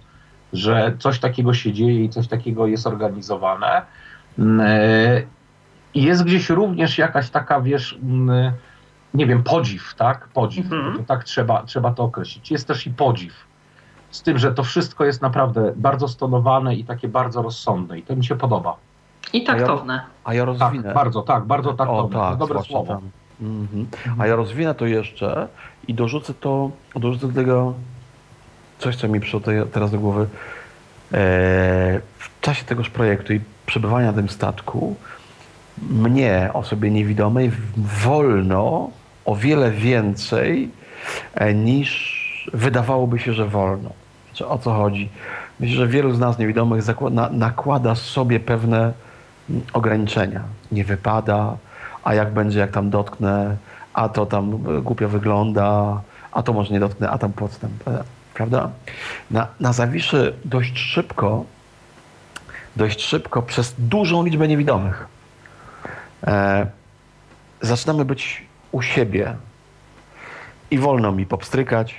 [0.52, 3.82] że coś takiego się dzieje i coś takiego jest organizowane.
[5.94, 7.98] I jest gdzieś również jakaś taka, wiesz,
[9.14, 10.28] nie wiem, podziw, tak?
[10.28, 10.72] Podziw.
[10.72, 10.96] Mhm.
[10.96, 12.50] To tak trzeba, trzeba to określić.
[12.50, 13.34] Jest też i podziw
[14.10, 18.16] z tym, że to wszystko jest naprawdę bardzo stonowane i takie bardzo rozsądne i to
[18.16, 18.76] mi się podoba.
[19.32, 20.02] I taktowne.
[20.24, 20.82] A ja, rozwinę.
[20.82, 22.18] Tak, bardzo, tak, bardzo taktowne.
[22.18, 23.00] O, tak, dobre słowo.
[23.40, 23.86] Mhm.
[24.18, 25.48] A ja rozwinę to jeszcze
[25.88, 27.74] i dorzucę to, dorzucę do tego
[28.78, 29.40] coś, co mi przyszło
[29.72, 30.28] teraz do głowy.
[31.12, 34.96] Eee, w czasie tegoż projektu i przebywania na tym statku
[35.90, 38.90] mnie, osobie niewidomej, wolno
[39.24, 40.70] o wiele więcej
[41.34, 42.18] e, niż
[42.52, 43.90] wydawałoby się, że wolno.
[44.46, 45.08] O co chodzi?
[45.60, 46.84] Myślę, że wielu z nas niewidomych
[47.30, 48.92] nakłada sobie pewne
[49.72, 50.42] ograniczenia.
[50.72, 51.56] Nie wypada,
[52.04, 53.56] a jak będzie, jak tam dotknę,
[53.94, 56.00] a to tam głupio wygląda,
[56.32, 58.70] a to może nie dotknę, a tam podstęp, e, prawda?
[59.30, 61.44] Na, na Zawiszy dość szybko,
[62.76, 65.17] dość szybko przez dużą liczbę niewidomych e,
[67.60, 68.42] zaczynamy być
[68.72, 69.36] u siebie
[70.70, 71.94] i wolno mi popstrykać,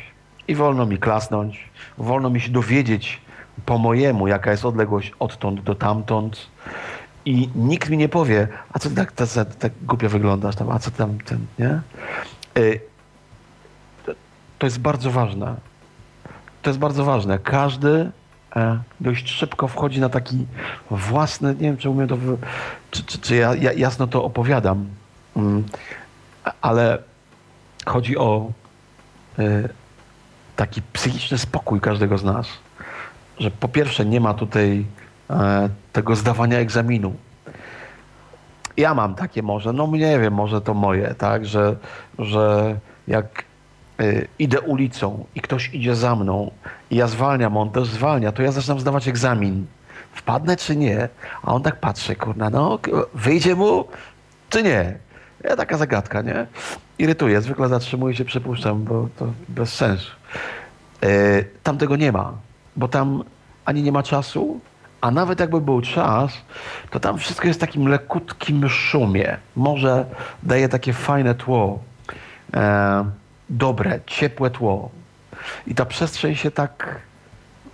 [0.47, 3.21] i wolno mi klasnąć, wolno mi się dowiedzieć
[3.65, 6.47] po mojemu, jaka jest odległość odtąd do tamtąd.
[7.25, 10.79] I nikt mi nie powie, a co ty tak, tak, tak głupio wyglądasz tam, a
[10.79, 11.81] co tam, ten, nie?
[12.57, 12.79] Y,
[14.59, 15.55] to jest bardzo ważne.
[16.61, 17.39] To jest bardzo ważne.
[17.39, 18.11] Każdy e,
[18.99, 20.45] dość szybko wchodzi na taki
[20.91, 22.17] własny, nie wiem, czy umiem to,
[22.91, 24.85] czy, czy, czy ja, ja jasno to opowiadam,
[25.35, 25.63] mm,
[26.61, 26.97] ale
[27.85, 28.51] chodzi o
[29.39, 29.69] e,
[30.55, 32.47] taki psychiczny spokój każdego z nas,
[33.39, 34.85] że po pierwsze nie ma tutaj
[35.29, 37.13] e, tego zdawania egzaminu.
[38.77, 41.75] Ja mam takie może, no nie wiem, może to moje, tak, że,
[42.19, 42.75] że
[43.07, 43.48] jak
[44.39, 46.51] idę ulicą i ktoś idzie za mną
[46.89, 49.65] i ja zwalniam, on też zwalnia, to ja zaczynam zdawać egzamin.
[50.13, 51.09] Wpadnę czy nie?
[51.43, 52.79] A on tak patrzy, kurna, no
[53.13, 53.85] wyjdzie mu
[54.49, 54.97] czy nie?
[55.43, 56.47] Ja taka zagadka, nie?
[56.99, 60.11] Irytuje, zwykle zatrzymuję się, przypuszczam, bo to bez sensu.
[61.03, 61.07] E,
[61.63, 62.33] tam tego nie ma,
[62.75, 63.23] bo tam
[63.65, 64.59] ani nie ma czasu,
[65.01, 66.33] a nawet jakby był czas,
[66.89, 69.37] to tam wszystko jest w takim lekutkim szumie.
[69.55, 70.05] Może
[70.43, 71.79] daje takie fajne tło,
[72.53, 73.05] e,
[73.49, 74.89] dobre, ciepłe tło.
[75.67, 76.99] I ta przestrzeń się tak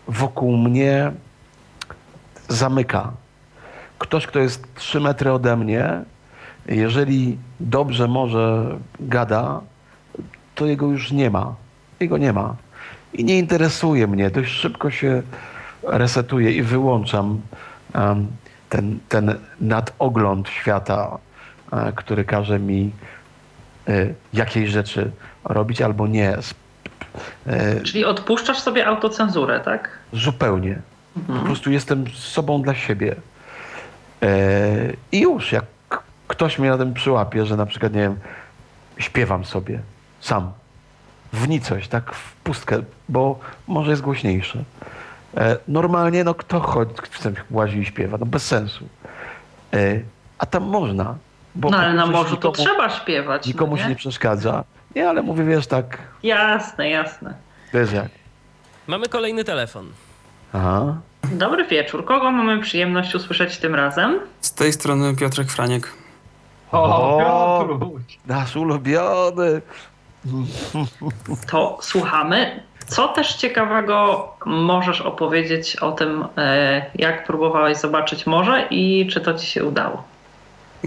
[0.07, 1.11] wokół mnie
[2.49, 3.11] zamyka.
[3.99, 6.01] Ktoś, kto jest trzy metry ode mnie,
[6.65, 9.61] jeżeli dobrze może gada,
[10.55, 11.55] to jego już nie ma.
[11.99, 12.55] Jego nie ma
[13.13, 14.29] i nie interesuje mnie.
[14.29, 15.21] Dość szybko się
[15.83, 17.41] resetuję i wyłączam
[18.69, 21.17] ten, ten nadogląd świata,
[21.71, 22.91] um, który każe mi
[24.33, 25.11] jakiejś rzeczy
[25.43, 26.37] robić albo nie.
[27.47, 29.89] E, Czyli odpuszczasz sobie autocenzurę, tak?
[30.13, 30.79] Zupełnie.
[31.17, 31.39] Mhm.
[31.39, 33.15] Po prostu jestem sobą dla siebie.
[35.11, 35.65] I już, jak
[36.27, 38.15] ktoś mnie na tym przyłapie, że na przykład, nie wiem,
[38.97, 39.79] śpiewam sobie
[40.19, 40.51] sam
[41.33, 44.63] w nicość, tak w pustkę, bo może jest głośniejsze.
[45.37, 46.93] E, normalnie, no kto chodzi,
[47.51, 48.87] łazi i śpiewa, no bez sensu.
[49.73, 49.99] E,
[50.37, 51.15] a tam można.
[51.55, 53.45] Bo no ale na morzu nikomu, to trzeba śpiewać.
[53.45, 53.83] No nikomu no, nie?
[53.83, 54.63] się nie przeszkadza.
[54.95, 55.97] Nie, ale mówię, wiesz, tak...
[56.23, 57.33] Jasne, jasne.
[57.73, 58.07] Wiesz jak.
[58.87, 59.91] Mamy kolejny telefon.
[60.53, 60.97] Aha.
[61.31, 62.05] Dobry wieczór.
[62.05, 64.19] Kogo mamy przyjemność usłyszeć tym razem?
[64.41, 65.93] Z tej strony Piotrek Franiek.
[66.71, 67.91] O, o
[68.25, 69.61] nasz ulubiony.
[71.51, 72.63] To słuchamy.
[72.87, 79.33] Co też ciekawego możesz opowiedzieć o tym, e, jak próbowałeś zobaczyć morze i czy to
[79.33, 80.03] ci się udało?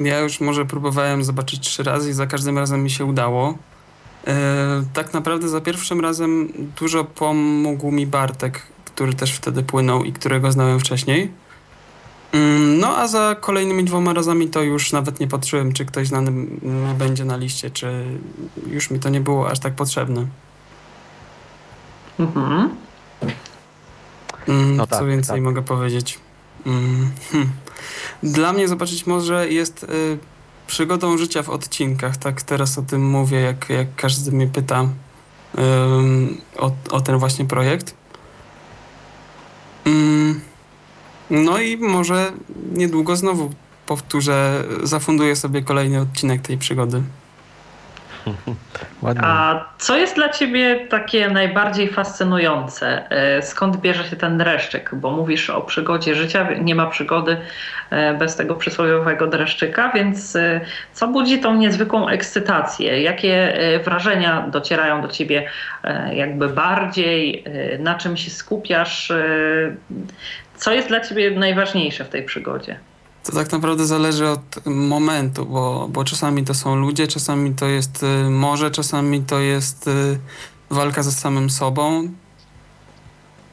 [0.02, 3.54] Ja już może próbowałem zobaczyć trzy razy i za każdym razem mi się udało.
[4.26, 4.34] E,
[4.92, 10.52] tak naprawdę za pierwszym razem dużo pomógł mi Bartek, który też wtedy płynął i którego
[10.52, 11.30] znałem wcześniej.
[12.32, 16.46] Mm, no a za kolejnymi dwoma razami to już nawet nie patrzyłem, czy ktoś znany
[16.98, 18.04] będzie na liście, czy
[18.66, 20.26] już mi to nie było aż tak potrzebne.
[22.18, 22.70] Mhm.
[24.48, 25.44] Mm, no tak, Co więcej tak.
[25.44, 26.18] mogę powiedzieć?
[26.66, 27.50] Mm, hmm.
[28.22, 30.18] Dla mnie zobaczyć może jest y,
[30.66, 32.16] przygodą życia w odcinkach.
[32.16, 34.88] Tak teraz o tym mówię, jak, jak każdy mnie pyta y,
[36.56, 37.94] o, o ten właśnie projekt.
[39.84, 40.40] Mm,
[41.30, 42.32] no i może
[42.72, 43.50] niedługo znowu
[43.86, 47.02] powtórzę, zafunduję sobie kolejny odcinek tej przygody.
[49.22, 53.10] A co jest dla ciebie takie najbardziej fascynujące?
[53.10, 54.90] E, skąd bierze się ten dreszczyk?
[54.94, 57.36] Bo mówisz o przygodzie życia, nie ma przygody
[57.90, 60.60] e, bez tego przysłowiowego dreszczyka, więc e,
[60.92, 63.02] co budzi tą niezwykłą ekscytację?
[63.02, 65.50] Jakie wrażenia docierają do ciebie
[66.12, 67.44] jakby bardziej?
[67.78, 69.12] Na czym się skupiasz?
[70.56, 72.78] Co jest dla ciebie najważniejsze w tej przygodzie?
[73.24, 78.02] To tak naprawdę zależy od momentu, bo, bo czasami to są ludzie, czasami to jest
[78.02, 80.18] y, morze, czasami to jest y,
[80.70, 82.08] walka ze samym sobą.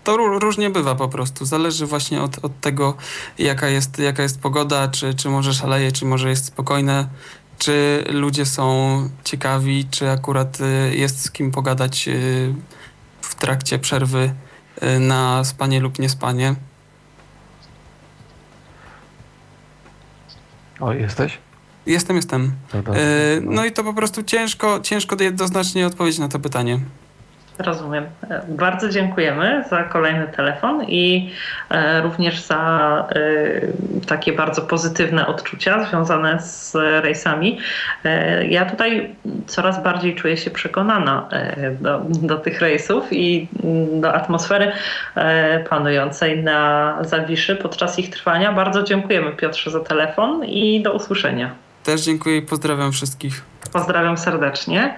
[0.03, 1.45] To różnie bywa po prostu.
[1.45, 2.93] Zależy właśnie od, od tego,
[3.37, 7.07] jaka jest, jaka jest pogoda, czy, czy może szaleje, czy może jest spokojne,
[7.57, 12.09] czy ludzie są ciekawi, czy akurat y, jest z kim pogadać
[13.21, 14.33] w trakcie przerwy
[14.99, 16.55] na spanie lub niespanie.
[20.80, 21.38] O, jesteś?
[21.85, 22.52] Jestem, jestem.
[22.73, 23.02] No, e,
[23.41, 26.80] no i to po prostu ciężko, ciężko jednoznacznie odpowiedzieć na to pytanie.
[27.57, 28.06] Rozumiem.
[28.30, 31.32] E, bardzo dziękujemy za kolejny telefon i
[31.69, 37.60] e, również za e, takie bardzo pozytywne odczucia związane z rejsami.
[38.49, 39.15] Ja tutaj
[39.48, 41.30] coraz bardziej czuję się przekonana
[41.82, 44.72] do, do tych rejsów i mm, do atmosfery
[45.69, 48.52] panującej na Zawiszy podczas ich trwania.
[48.52, 51.56] Bardzo dziękujemy Piotrze za telefon i do usłyszenia.
[51.84, 53.55] Też dziękuję i pozdrawiam wszystkich.
[53.76, 54.95] Pozdrawiam serdecznie.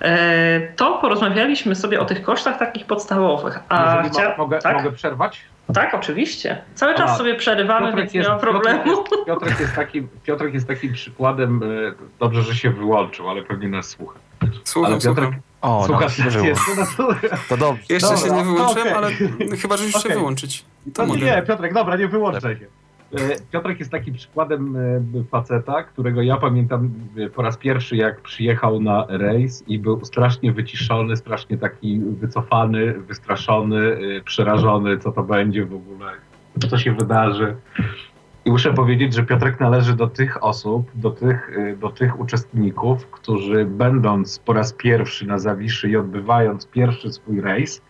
[0.00, 3.58] E, to porozmawialiśmy sobie o tych kosztach takich podstawowych.
[3.68, 4.28] A chcia...
[4.28, 4.76] ma, mogę, tak?
[4.76, 5.40] mogę przerwać?
[5.74, 6.62] Tak, oczywiście.
[6.74, 8.84] Cały czas A, sobie przerywamy, Piotrek więc jest, nie ma problemu.
[8.84, 11.66] Piotrek jest, Piotrek jest, takim, Piotrek jest takim przykładem, e,
[12.20, 14.18] dobrze, że się wyłączył, ale pewnie nas słucha.
[14.64, 15.40] Słucham, ale Piotrek, słucham.
[15.62, 16.60] O, Słuchasz no, jest,
[16.98, 17.06] no,
[17.48, 17.82] to dobrze.
[17.88, 18.28] Jeszcze dobra.
[18.28, 18.96] się nie wyłączyłem, okay.
[18.96, 19.10] ale
[19.56, 20.12] chyba, że już okay.
[20.12, 20.64] się wyłączyć.
[20.94, 22.66] To, to nie, Piotrek, dobra, nie wyłączaj się.
[23.14, 28.20] E, Piotrek jest takim przykładem e, faceta, którego ja pamiętam e, po raz pierwszy, jak
[28.20, 35.64] przyjechał na rejs i był strasznie wyciszony, strasznie taki wycofany, wystraszony, przerażony, co to będzie
[35.64, 36.12] w ogóle,
[36.70, 37.56] co się wydarzy.
[38.44, 43.64] I muszę powiedzieć, że Piotrek należy do tych osób, do tych, do tych uczestników, którzy
[43.64, 47.82] będąc po raz pierwszy na Zawiszy i odbywając pierwszy swój rejs,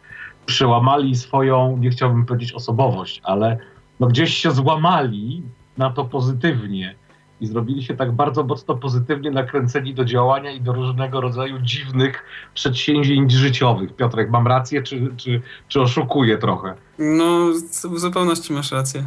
[0.47, 3.59] przełamali swoją, nie chciałbym powiedzieć osobowość, ale
[4.01, 5.43] no gdzieś się złamali
[5.79, 6.95] na to pozytywnie
[7.41, 12.25] i zrobili się tak bardzo mocno pozytywnie nakręceni do działania i do różnego rodzaju dziwnych
[12.55, 13.97] przedsięwzięć życiowych.
[13.97, 16.75] Piotrek, mam rację, czy, czy, czy oszukuję trochę?
[16.99, 17.53] No,
[17.95, 19.05] w zupełności masz rację.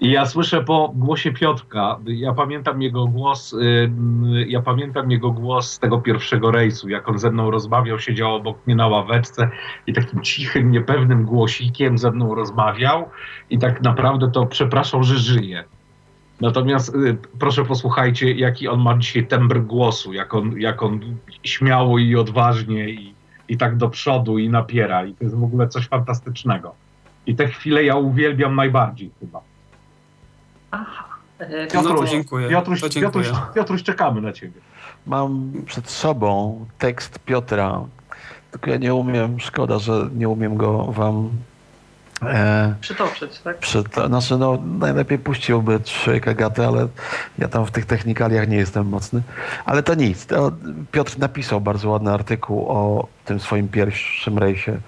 [0.00, 3.56] I ja słyszę po głosie Piotrka, ja pamiętam jego głos,
[4.46, 8.66] ja pamiętam jego głos z tego pierwszego rejsu, jak on ze mną rozmawiał, siedział obok
[8.66, 9.50] mnie na ławeczce
[9.86, 13.08] i takim cichym, niepewnym głosikiem ze mną rozmawiał
[13.50, 15.64] i tak naprawdę to przepraszam, że żyje.
[16.40, 21.00] Natomiast y, proszę posłuchajcie, jaki on ma dzisiaj tembr głosu, jak on, jak on
[21.42, 23.14] śmiało i odważnie i,
[23.48, 25.04] i tak do przodu i napiera.
[25.04, 26.74] I to jest w ogóle coś fantastycznego.
[27.26, 29.47] I te chwile ja uwielbiam najbardziej chyba.
[30.70, 31.04] Aha.
[31.72, 32.48] Piotruś, no dziękuję.
[32.48, 33.24] Piotruś, dziękuję.
[33.24, 34.60] Piotruś, Piotruś, czekamy na ciebie.
[35.06, 37.84] Mam przed sobą tekst Piotra,
[38.50, 41.30] tylko ja nie umiem, szkoda, że nie umiem go wam
[42.22, 43.56] e, przytoczyć, tak?
[44.06, 46.88] znaczy, no, najlepiej puściłby trzy kagaty, ale
[47.38, 49.22] ja tam w tych technikaliach nie jestem mocny.
[49.64, 50.26] Ale to nic.
[50.26, 50.52] To
[50.92, 54.78] Piotr napisał bardzo ładny artykuł o tym swoim pierwszym rejsie.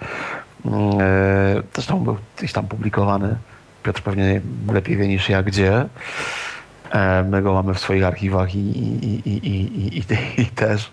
[0.65, 3.36] Mm, e, zresztą był gdzieś tam publikowany
[3.82, 4.40] Piotr pewnie
[4.73, 5.86] lepiej wie niż ja gdzie.
[6.90, 10.90] E, my go mamy w swoich archiwach i, i, i, i, i, i, też,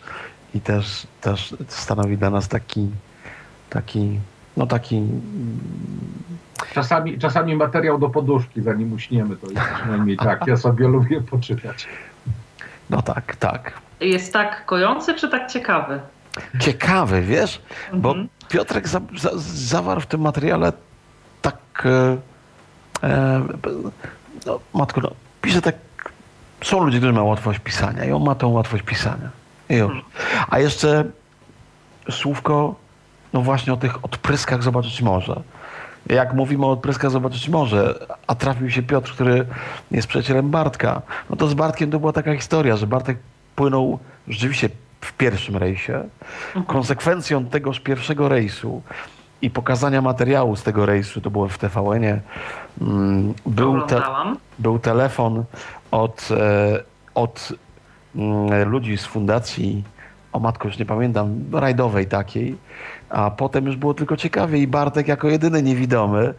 [0.56, 2.90] i też, też stanowi dla nas taki,
[3.70, 4.20] taki,
[4.58, 5.04] no taki...
[6.74, 10.48] Czasami, czasami materiał do poduszki, zanim uśniemy, to jest przynajmniej tak.
[10.48, 11.88] Ja sobie lubię poczytać.
[12.90, 13.74] No tak, tak.
[14.00, 16.00] Jest tak kojący, czy tak ciekawy?
[16.60, 17.62] Ciekawy, wiesz?
[17.94, 18.30] Bo mhm.
[18.50, 20.74] Piotrek za, za, zawarł w tym materiale
[21.42, 21.58] tak...
[21.86, 22.18] E, E,
[24.46, 25.12] no, matko, no,
[25.42, 25.76] pisze tak,
[26.64, 29.30] są ludzie, którzy mają łatwość pisania i on ma tą łatwość pisania.
[29.70, 30.06] I już.
[30.50, 31.06] A jeszcze
[32.12, 32.76] słówko,
[33.34, 35.42] no właśnie o tych odpryskach zobaczyć może.
[36.10, 39.46] Jak mówimy o odpryskach zobaczyć może, a trafił się Piotr, który
[39.92, 43.18] jest przyjacielem Bartka, no to z Bartkiem to była taka historia, że Bartek
[43.56, 44.70] płynął rzeczywiście
[45.02, 45.94] w pierwszym rejsie.
[46.48, 46.66] Mhm.
[46.66, 48.82] Konsekwencją tegoż pierwszego rejsu
[49.42, 52.22] i pokazania materiału z tego rejsu, to było w TVN-ie,
[53.46, 54.02] był, te,
[54.60, 55.44] był telefon
[55.92, 56.84] od, e,
[57.16, 57.54] od
[58.16, 59.84] mm, ludzi z fundacji,
[60.34, 62.56] o matko już nie pamiętam, rajdowej takiej,
[63.10, 66.34] a potem już było tylko ciekawie i Bartek jako jedyny niewidomy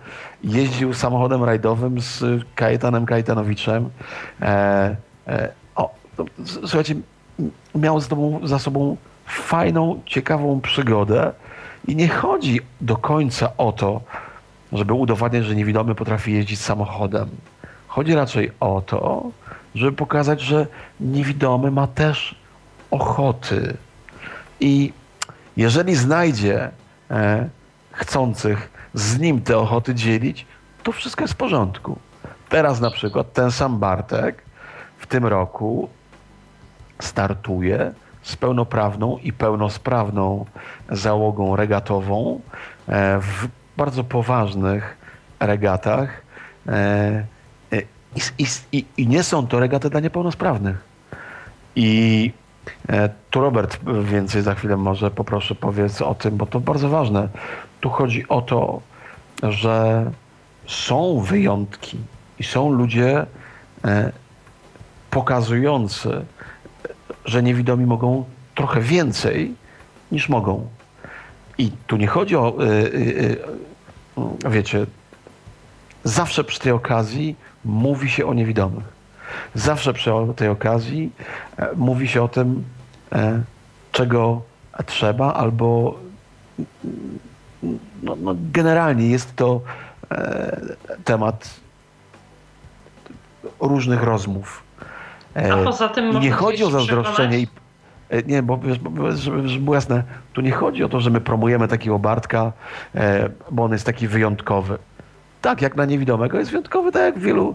[0.44, 2.24] jeździł samochodem rajdowym z
[2.54, 3.90] Kajetanem Kajtanowiczem.
[4.42, 4.96] E,
[5.26, 6.94] e, o, to, słuchajcie,
[7.74, 8.96] miał za, tobą, za sobą
[9.26, 11.32] fajną, ciekawą przygodę,
[11.88, 14.00] i nie chodzi do końca o to,
[14.72, 17.28] żeby udowadniać, że niewidomy potrafi jeździć samochodem.
[17.88, 19.30] Chodzi raczej o to,
[19.74, 20.66] żeby pokazać, że
[21.00, 22.34] niewidomy ma też
[22.90, 23.76] ochoty.
[24.60, 24.92] I
[25.56, 26.70] jeżeli znajdzie
[27.10, 27.48] e,
[27.92, 30.46] chcących z nim te ochoty dzielić,
[30.82, 31.98] to wszystko jest w porządku.
[32.48, 34.42] Teraz na przykład ten sam Bartek
[34.98, 35.88] w tym roku
[37.00, 37.92] startuje
[38.22, 40.46] z pełnoprawną i pełnosprawną
[40.90, 42.40] załogą regatową
[42.88, 44.96] e, w bardzo poważnych
[45.40, 46.22] regatach.
[46.68, 46.72] E,
[47.72, 47.82] e,
[48.38, 50.76] I, i, I, nie są to regaty dla niepełnosprawnych.
[51.76, 52.32] I
[53.30, 57.28] tu Robert więcej za chwilę może poproszę powiedz o tym, bo to bardzo ważne.
[57.80, 58.80] Tu chodzi o to,
[59.42, 60.10] że
[60.66, 61.98] są wyjątki
[62.38, 63.26] i są ludzie
[65.10, 66.24] pokazujący,
[67.24, 68.24] że niewidomi mogą
[68.54, 69.54] trochę więcej
[70.12, 70.68] niż mogą.
[71.58, 73.36] I tu nie chodzi o, y, y,
[74.44, 74.86] y, wiecie,
[76.04, 78.98] zawsze przy tej okazji mówi się o niewidomych.
[79.54, 81.10] Zawsze przy tej okazji
[81.56, 82.64] e, mówi się o tym,
[83.12, 83.42] e,
[83.92, 84.42] czego
[84.86, 85.94] trzeba, albo
[88.02, 89.60] no, no generalnie jest to
[90.10, 90.60] e,
[91.04, 91.60] temat
[93.60, 94.62] różnych rozmów.
[95.34, 97.48] A poza tym nie chodzi o zazdroszczenie i
[98.26, 100.02] nie, bo żeby, żeby było jasne,
[100.32, 102.52] tu nie chodzi o to, że my promujemy takiego Bartka,
[103.50, 104.78] bo on jest taki wyjątkowy.
[105.40, 107.54] Tak, jak na niewidomego jest wyjątkowy, tak jak wielu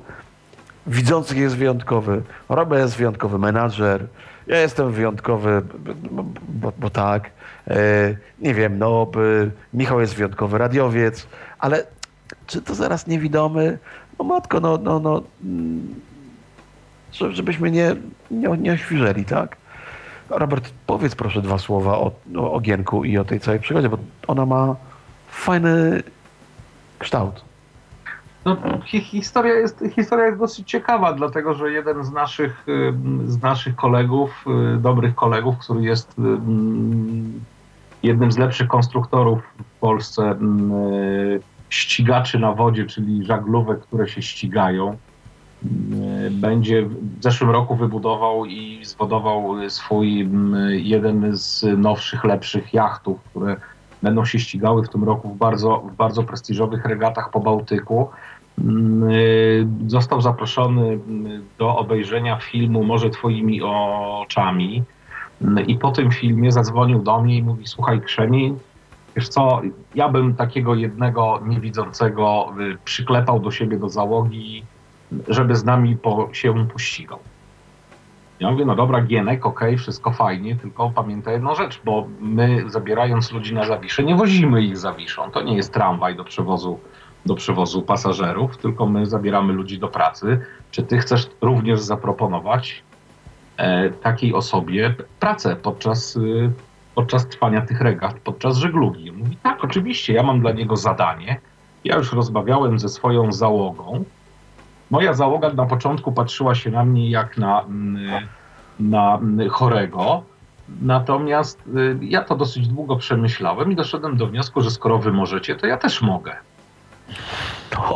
[0.87, 2.21] widzących jest wyjątkowy.
[2.49, 4.07] Robert jest wyjątkowy menadżer.
[4.47, 5.61] Ja jestem wyjątkowy,
[6.11, 7.29] bo, bo, bo tak.
[7.67, 7.75] E,
[8.39, 9.11] nie wiem, no,
[9.73, 11.27] Michał jest wyjątkowy radiowiec,
[11.59, 11.85] ale
[12.47, 13.77] czy to zaraz niewidomy?
[14.19, 15.95] No matko, no, no, no mm,
[17.11, 17.95] żebyśmy nie,
[18.31, 19.57] nie, nie oświżeli, tak?
[20.29, 23.97] Robert, powiedz proszę dwa słowa o, o Gienku i o tej całej przygodzie, bo
[24.27, 24.75] ona ma
[25.27, 26.03] fajny
[26.99, 27.43] kształt.
[28.45, 32.65] No, historia, jest, historia jest dosyć ciekawa, dlatego że jeden z naszych,
[33.25, 34.45] z naszych kolegów,
[34.75, 36.15] y, dobrych kolegów, który jest
[38.03, 44.97] jednym z lepszych konstruktorów w Polsce y, ścigaczy na wodzie, czyli żaglówek, które się ścigają,
[46.31, 50.29] będzie w zeszłym roku wybudował i zwodował swój
[50.69, 53.55] jeden z nowszych, lepszych jachtów, które
[54.03, 58.09] będą się ścigały w tym roku w bardzo, w bardzo prestiżowych regatach po Bałtyku.
[58.59, 64.83] Mm, y, został zaproszony mm, do obejrzenia filmu Może Twoimi oczami.
[65.41, 68.55] Mm, I po tym filmie zadzwonił do mnie i mówi: Słuchaj, Krzemi,
[69.15, 69.61] wiesz co,
[69.95, 74.63] ja bym takiego jednego niewidzącego y, przyklepał do siebie do załogi,
[75.27, 77.19] żeby z nami po, się pościgał.
[78.39, 82.63] Ja mówię, no dobra, Gienek, okej, okay, wszystko fajnie, tylko pamiętaj jedną rzecz, bo my
[82.67, 85.31] zabierając ludzi na Zawiszę, nie wozimy ich Zawiszą.
[85.31, 86.79] To nie jest tramwaj do przewozu
[87.25, 90.39] do przewozu pasażerów, tylko my zabieramy ludzi do pracy.
[90.71, 92.83] Czy ty chcesz również zaproponować
[93.57, 96.51] e, takiej osobie pracę podczas, y,
[96.95, 99.11] podczas trwania tych regat, podczas żeglugi?
[99.11, 101.39] Mówi, tak, oczywiście, ja mam dla niego zadanie.
[101.83, 104.03] Ja już rozmawiałem ze swoją załogą.
[104.93, 108.27] Moja załoga na początku patrzyła się na mnie jak na, mm,
[108.79, 110.23] na mm, chorego.
[110.81, 115.55] Natomiast y, ja to dosyć długo przemyślałem i doszedłem do wniosku, że skoro wy możecie,
[115.55, 116.35] to ja też mogę.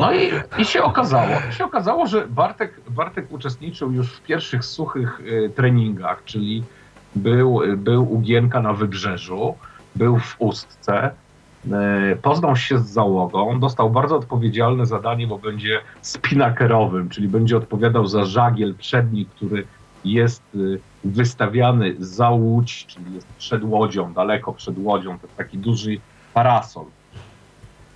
[0.02, 5.20] No i, i się okazało, się okazało, że Bartek, Bartek uczestniczył już w pierwszych suchych
[5.20, 6.64] y, treningach, czyli
[7.16, 9.56] był, był u Gienka na Wybrzeżu,
[9.96, 11.12] był w Ustce,
[12.22, 18.26] poznał się z załogą, dostał bardzo odpowiedzialne zadanie, bo będzie spinakerowym, czyli będzie odpowiadał za
[18.26, 19.68] żagiel przedni, który
[20.06, 25.98] jest y, wystawiany za łódź, czyli jest przed łodzią, daleko przed łodzią, to taki duży
[26.34, 26.86] parasol.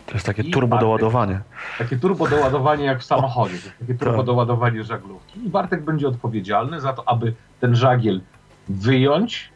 [0.05, 1.41] To jest takie turbo doładowanie.
[1.77, 3.57] Takie turbo doładowanie jak w samochodzie.
[3.57, 4.25] To jest takie turbo tak.
[4.25, 5.45] doładowanie żaglówki.
[5.45, 8.21] I Bartek będzie odpowiedzialny za to, aby ten żagiel
[8.69, 9.50] wyjąć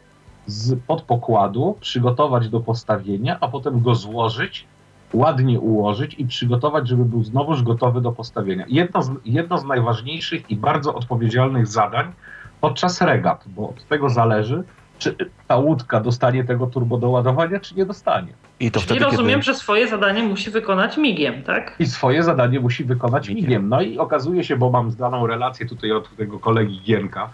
[0.45, 4.65] z pod pokładu, przygotować do postawienia, a potem go złożyć,
[5.13, 8.65] ładnie ułożyć i przygotować, żeby był znowuż gotowy do postawienia.
[8.67, 12.13] Jedno z, jedno z najważniejszych i bardzo odpowiedzialnych zadań
[12.61, 14.63] podczas regat, bo od tego zależy,
[14.97, 15.15] czy
[15.47, 18.33] ta łódka dostanie tego turbodoładowania, czy nie dostanie.
[18.59, 19.43] I to Czyli wtedy, rozumiem, kiedy...
[19.43, 21.75] że swoje zadanie musi wykonać migiem, tak?
[21.79, 23.43] I swoje zadanie musi wykonać migiem.
[23.43, 23.69] migiem.
[23.69, 27.29] No i okazuje się, bo mam zdaną relację tutaj od tego kolegi Gienka,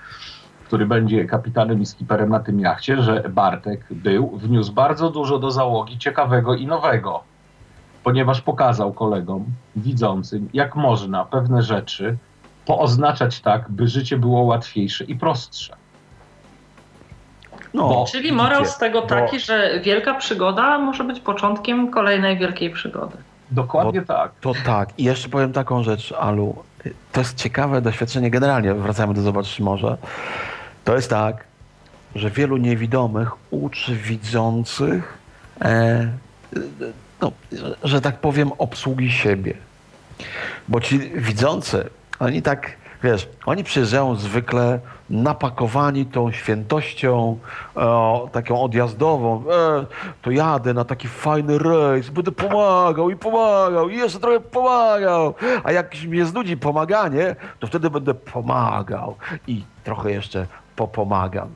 [0.72, 5.52] który będzie kapitanem i skiperem na tym jachcie, że Bartek był, wniósł bardzo dużo do
[5.52, 7.23] załogi ciekawego i nowego,
[8.03, 9.45] ponieważ pokazał kolegom
[9.76, 12.18] widzącym, jak można pewne rzeczy
[12.65, 15.76] pooznaczać tak, by życie było łatwiejsze i prostsze.
[17.73, 22.69] No, bo, Czyli morał z tego taki, że wielka przygoda może być początkiem kolejnej wielkiej
[22.69, 23.18] przygody.
[23.52, 24.31] Dokładnie tak.
[24.41, 24.89] To tak.
[24.98, 26.56] I jeszcze powiem taką rzecz, Alu.
[27.11, 28.73] To jest ciekawe doświadczenie generalnie.
[28.73, 29.98] Wracamy do Zobacz Morze.
[30.84, 31.44] To jest tak,
[32.16, 35.18] że wielu niewidomych uczy widzących,
[35.62, 36.08] e,
[37.22, 37.32] no,
[37.84, 39.53] że tak powiem, obsługi siebie.
[40.68, 41.90] Bo ci widzący,
[42.20, 44.80] oni tak Wiesz, oni przyjeżdżają zwykle
[45.10, 47.38] napakowani tą świętością
[47.78, 47.82] e,
[48.32, 49.44] taką odjazdową.
[49.52, 49.86] E,
[50.22, 55.34] to jadę na taki fajny rejs, będę pomagał i pomagał i jeszcze trochę pomagał.
[55.64, 59.16] A jak mnie znudzi pomaganie, to wtedy będę pomagał
[59.48, 61.49] i trochę jeszcze popomagam.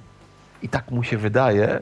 [0.61, 1.81] I tak mu się wydaje.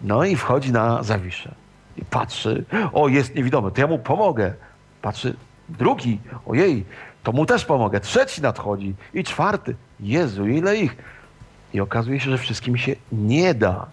[0.00, 1.54] No i wchodzi na Zawiszę.
[1.96, 4.54] I patrzy, o jest niewidomy, to ja mu pomogę.
[5.02, 5.36] Patrzy,
[5.68, 6.84] drugi, ojej,
[7.22, 8.00] to mu też pomogę.
[8.00, 9.76] Trzeci nadchodzi i czwarty.
[10.00, 10.96] Jezu, ile ich.
[11.74, 13.86] I okazuje się, że wszystkim się nie da.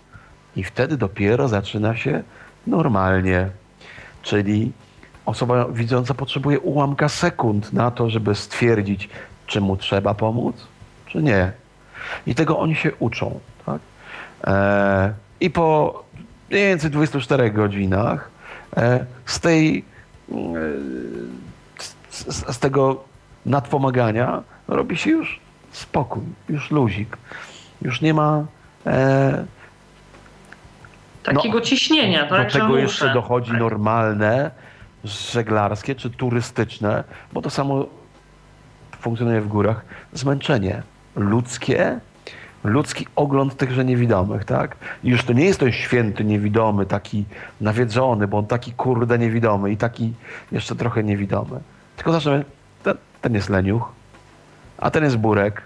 [0.55, 2.23] I wtedy dopiero zaczyna się
[2.67, 3.49] normalnie.
[4.21, 4.71] Czyli
[5.25, 9.09] osoba widząca potrzebuje ułamka sekund na to, żeby stwierdzić,
[9.47, 10.67] czy mu trzeba pomóc,
[11.05, 11.51] czy nie.
[12.27, 13.39] I tego oni się uczą.
[13.65, 13.79] Tak?
[14.43, 16.03] E, I po
[16.49, 18.29] mniej więcej 24 godzinach
[18.77, 19.85] e, z tej
[20.31, 20.35] e,
[22.09, 23.03] z, z tego
[23.45, 25.39] nadpomagania robi się już
[25.71, 27.17] spokój, już luzik.
[27.81, 28.45] Już nie ma
[28.85, 29.45] e,
[31.23, 32.53] takiego no, ciśnienia, tak?
[32.53, 33.59] Do tego jeszcze dochodzi tak.
[33.59, 34.51] normalne,
[35.03, 37.03] żeglarskie czy turystyczne,
[37.33, 37.85] bo to samo
[38.99, 40.83] funkcjonuje w górach, zmęczenie
[41.15, 41.99] ludzkie,
[42.63, 44.75] ludzki ogląd tychże niewidomych, tak?
[45.03, 47.25] I już to nie jest ten święty niewidomy, taki
[47.61, 50.13] nawiedzony, bo on taki kurde niewidomy i taki
[50.51, 51.59] jeszcze trochę niewidomy.
[51.95, 52.45] Tylko zaczynamy,
[52.83, 53.91] ten, ten jest leniuch,
[54.77, 55.61] a ten jest burek,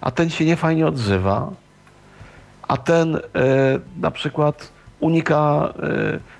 [0.00, 1.50] a ten się niefajnie odzywa,
[2.68, 3.20] a ten e,
[4.00, 6.39] na przykład unika e,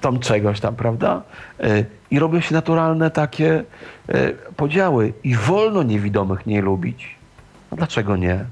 [0.00, 1.22] tam czegoś tam, prawda?
[1.60, 3.64] E, I robią się naturalne takie
[4.08, 7.16] e, podziały i wolno niewidomych nie lubić.
[7.70, 8.44] A dlaczego nie?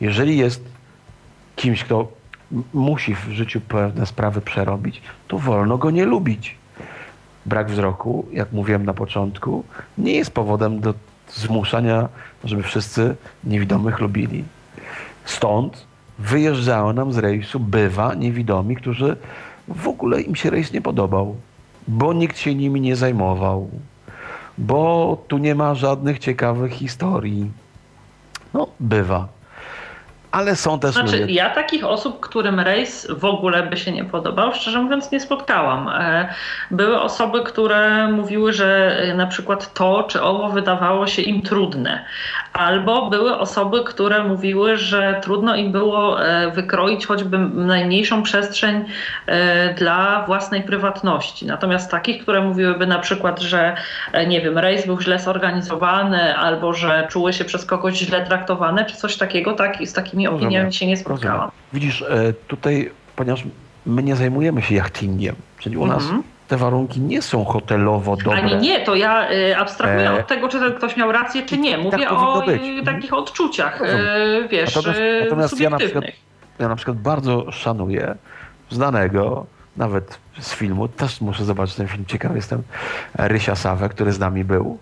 [0.00, 0.64] Jeżeli jest
[1.56, 2.08] kimś, kto
[2.74, 6.56] musi w życiu pewne sprawy przerobić, to wolno go nie lubić.
[7.46, 9.64] Brak wzroku, jak mówiłem na początku,
[9.98, 10.94] nie jest powodem do
[11.28, 12.08] zmuszania,
[12.44, 14.44] żeby wszyscy niewidomych lubili.
[15.24, 15.87] Stąd
[16.18, 19.16] wyjeżdżało nam z rejsu, bywa, niewidomi, którzy
[19.68, 21.36] w ogóle im się rejs nie podobał,
[21.88, 23.70] bo nikt się nimi nie zajmował,
[24.58, 27.50] bo tu nie ma żadnych ciekawych historii.
[28.54, 29.37] No, bywa.
[30.30, 31.34] Ale są też znaczy, ludzie...
[31.34, 35.88] ja takich osób, którym rejs w ogóle by się nie podobał, szczerze mówiąc nie spotkałam.
[35.88, 36.28] E,
[36.70, 42.04] były osoby, które mówiły, że e, na przykład to czy owo wydawało się im trudne.
[42.52, 48.84] Albo były osoby, które mówiły, że trudno im było e, wykroić choćby najmniejszą przestrzeń
[49.76, 51.46] dla własnej prywatności.
[51.46, 53.76] Natomiast takich, które mówiłyby na przykład, że
[54.26, 58.96] nie wiem, rejs był źle zorganizowany, albo że czuły się przez kogoś źle traktowane, czy
[58.96, 61.36] coś takiego, tak, z takimi takimi opiniami się nie spotkałam.
[61.36, 61.52] Rozumiem.
[61.72, 63.44] Widzisz, e, tutaj, ponieważ
[63.86, 66.22] my nie zajmujemy się jachtingiem, czyli u nas mhm.
[66.48, 68.38] te warunki nie są hotelowo dobre.
[68.38, 70.20] Ani nie, to ja y, abstrahuję e...
[70.20, 71.78] od tego, czy ten ktoś miał rację, czy nie.
[71.78, 72.44] Mówię tak o.
[72.44, 72.84] Mhm.
[72.84, 73.82] takich odczuciach,
[74.50, 76.04] wiesz, natomiast, natomiast ja, na przykład,
[76.58, 78.14] ja na przykład bardzo szanuję
[78.70, 79.46] znanego,
[79.76, 82.62] nawet z filmu, też muszę zobaczyć ten film, ciekawy jestem,
[83.14, 84.78] Rysia Sawę, który z nami był.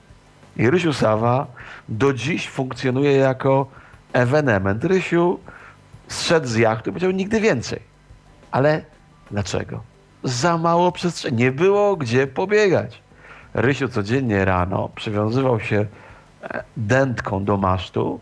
[0.56, 1.46] I Rysiu Sawa
[1.88, 3.66] do dziś funkcjonuje jako
[4.16, 4.84] ewenement.
[4.84, 5.38] Rysiu
[6.08, 7.80] zszedł z jachtu i powiedział nigdy więcej.
[8.50, 8.82] Ale
[9.30, 9.82] dlaczego?
[10.22, 11.36] Za mało przestrzeni.
[11.36, 13.02] Nie było gdzie pobiegać.
[13.54, 15.86] Rysiu codziennie rano przywiązywał się
[16.42, 18.20] e, dętką do masztu.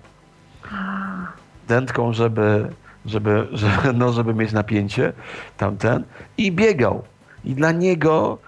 [1.69, 2.69] Dętką, żeby,
[3.07, 5.13] żeby, żeby, no, żeby mieć napięcie
[5.57, 6.05] tamten.
[6.39, 7.03] I biegał.
[7.45, 8.39] I dla niego,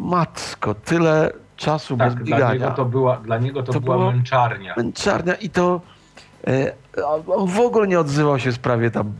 [0.00, 2.46] matko, tyle czasu tak, bez biegania.
[2.46, 4.74] Dla niego to była, dla niego to, to była męczarnia.
[4.76, 5.80] Męczarnia i to
[6.46, 6.72] E,
[7.26, 9.12] on w ogóle nie odzywał się w sprawie tam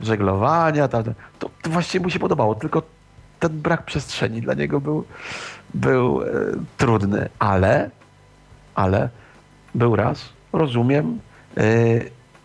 [0.00, 0.88] żeglowania.
[0.88, 1.04] Tam,
[1.38, 2.82] to, to właściwie mu się podobało, tylko
[3.40, 5.04] ten brak przestrzeni dla niego był,
[5.74, 6.26] był e,
[6.76, 7.90] trudny, ale,
[8.74, 9.08] ale
[9.74, 11.20] był raz, rozumiem.
[11.56, 11.64] E,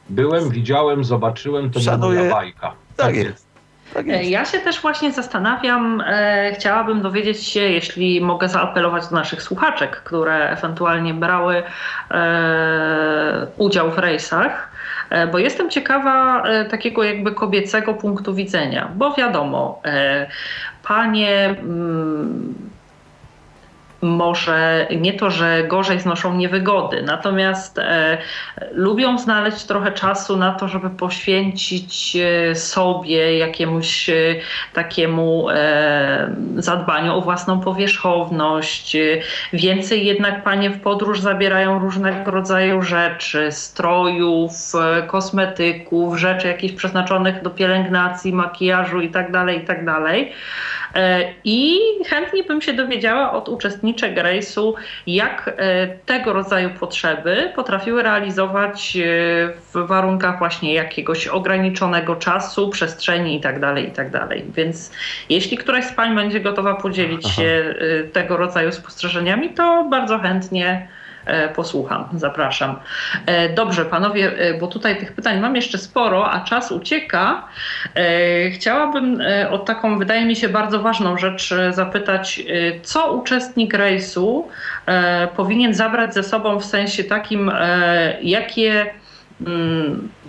[0.10, 2.68] Byłem, widziałem, zobaczyłem, to szanuję, moja bajka.
[2.68, 2.76] Tak,
[3.08, 3.49] tak jest.
[3.94, 9.42] Tak ja się też właśnie zastanawiam, e, chciałabym dowiedzieć się, jeśli mogę zaapelować do naszych
[9.42, 11.64] słuchaczek, które ewentualnie brały
[12.12, 14.72] e, udział w rejsach,
[15.10, 20.28] e, bo jestem ciekawa e, takiego jakby kobiecego punktu widzenia, bo wiadomo, e,
[20.84, 21.46] panie.
[21.50, 22.69] Mm,
[24.02, 28.18] może nie to, że gorzej znoszą niewygody, natomiast e,
[28.72, 34.16] lubią znaleźć trochę czasu na to, żeby poświęcić e, sobie jakiemuś e,
[34.74, 38.98] takiemu e, zadbaniu o własną powierzchowność.
[39.54, 47.42] Więcej jednak panie w podróż zabierają różnego rodzaju rzeczy, strojów, e, kosmetyków, rzeczy jakichś przeznaczonych
[47.42, 49.94] do pielęgnacji, makijażu itd., tak itd.
[50.96, 54.76] E, I chętnie bym się dowiedziała od uczestniczek rejsu,
[55.08, 59.02] jak e, tego rodzaju potrzeby potrafiły realizować e,
[59.74, 63.60] w warunkach właśnie jakiegoś ograniczonego czasu, przestrzeni itd.
[63.60, 64.20] Tak itd.
[64.30, 64.92] Tak Więc
[65.30, 67.36] jeśli któraś z Pań będzie gotowa podzielić Aha.
[67.36, 67.76] się
[68.14, 70.88] tego rodzaju spostrzeżeniami, to bardzo chętnie
[71.56, 72.10] posłucham.
[72.14, 72.76] Zapraszam.
[73.26, 77.48] E, dobrze, panowie, e, bo tutaj tych pytań mam jeszcze sporo, a czas ucieka.
[78.54, 82.42] Chciałabym o taką, wydaje mi się, bardzo ważną rzecz zapytać,
[82.84, 84.48] co uczestnik rejsu
[85.36, 87.52] powinien zabrać ze sobą w sensie takim,
[88.22, 88.94] jakie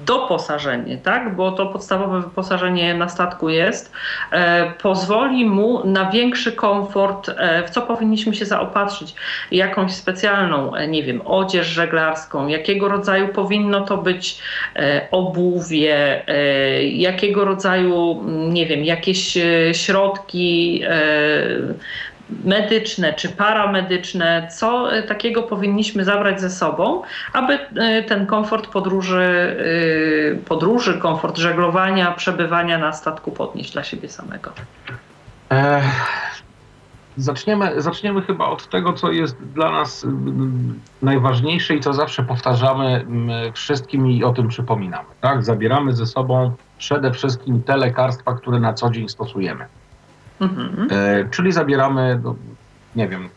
[0.06, 1.36] doposażenie, tak?
[1.36, 3.92] bo to podstawowe wyposażenie na statku jest,
[4.32, 9.14] e, pozwoli mu na większy komfort, e, w co powinniśmy się zaopatrzyć.
[9.50, 14.38] Jakąś specjalną, e, nie wiem, odzież żeglarską, jakiego rodzaju powinno to być
[14.76, 20.82] e, obuwie, e, jakiego rodzaju, mm, nie wiem, jakieś e, środki
[22.44, 27.02] medyczne czy paramedyczne, co e, takiego powinniśmy zabrać ze sobą,
[27.32, 29.57] aby e, ten komfort podróży,
[30.32, 34.52] e, podróży komfort żeglowania, przebywania na statku podnieść dla siebie samego.
[37.16, 40.07] Zaczniemy, zaczniemy chyba od tego, co jest dla nas
[41.02, 43.07] najważniejsze i co zawsze powtarzamy
[43.55, 45.09] wszystkim i o tym przypominamy.
[45.20, 45.44] Tak?
[45.44, 49.65] Zabieramy ze sobą przede wszystkim te lekarstwa, które na co dzień stosujemy.
[50.40, 50.88] Mhm.
[50.90, 52.34] E, czyli zabieramy, no,
[52.96, 53.28] nie wiem,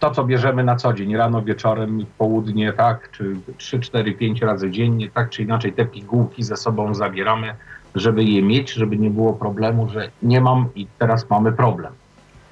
[0.00, 4.70] to, co bierzemy na co dzień, rano, wieczorem, południe, tak, czy 3, 4, 5 razy
[4.70, 7.54] dziennie, tak czy inaczej, te pigułki ze sobą zabieramy,
[7.94, 11.92] żeby je mieć, żeby nie było problemu, że nie mam i teraz mamy problem.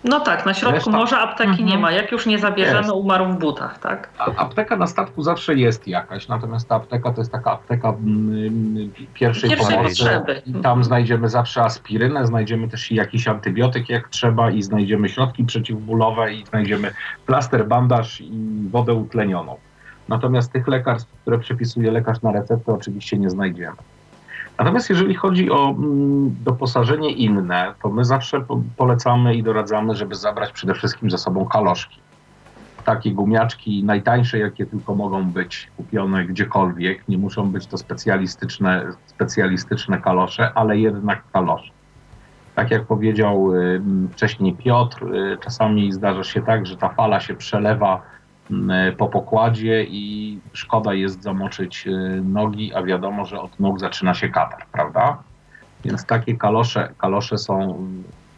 [0.05, 0.91] No tak, na środku Reszta...
[0.91, 1.69] morza apteki mhm.
[1.69, 1.93] nie ma.
[1.93, 2.91] Jak już nie zabierzemy, jest.
[2.91, 4.09] umarł w butach, tak?
[4.19, 8.47] A, apteka na statku zawsze jest jakaś, natomiast ta apteka to jest taka apteka mm,
[8.47, 10.05] mm pierwszej, pierwszej pomocy.
[10.05, 10.43] Potrzeby.
[10.47, 16.35] I tam znajdziemy zawsze aspirynę, znajdziemy też jakiś antybiotyk jak trzeba i znajdziemy środki przeciwbólowe
[16.35, 16.91] i znajdziemy
[17.27, 19.57] plaster, bandaż i wodę utlenioną.
[20.09, 23.77] Natomiast tych lekarstw, które przepisuje lekarz na receptę oczywiście nie znajdziemy.
[24.59, 28.45] Natomiast jeżeli chodzi o mm, doposażenie inne, to my zawsze
[28.77, 32.01] polecamy i doradzamy, żeby zabrać przede wszystkim ze sobą kaloszki.
[32.85, 37.09] Takie gumiaczki najtańsze, jakie tylko mogą być kupione gdziekolwiek.
[37.09, 41.71] Nie muszą być to specjalistyczne, specjalistyczne kalosze, ale jednak kalosze.
[42.55, 43.81] Tak jak powiedział y,
[44.13, 48.03] wcześniej Piotr, y, czasami zdarza się tak, że ta fala się przelewa
[48.99, 54.29] po pokładzie i szkoda jest zamoczyć e, nogi, a wiadomo, że od nóg zaczyna się
[54.29, 55.19] katar, prawda?
[55.85, 57.87] Więc takie kalosze, kalosze są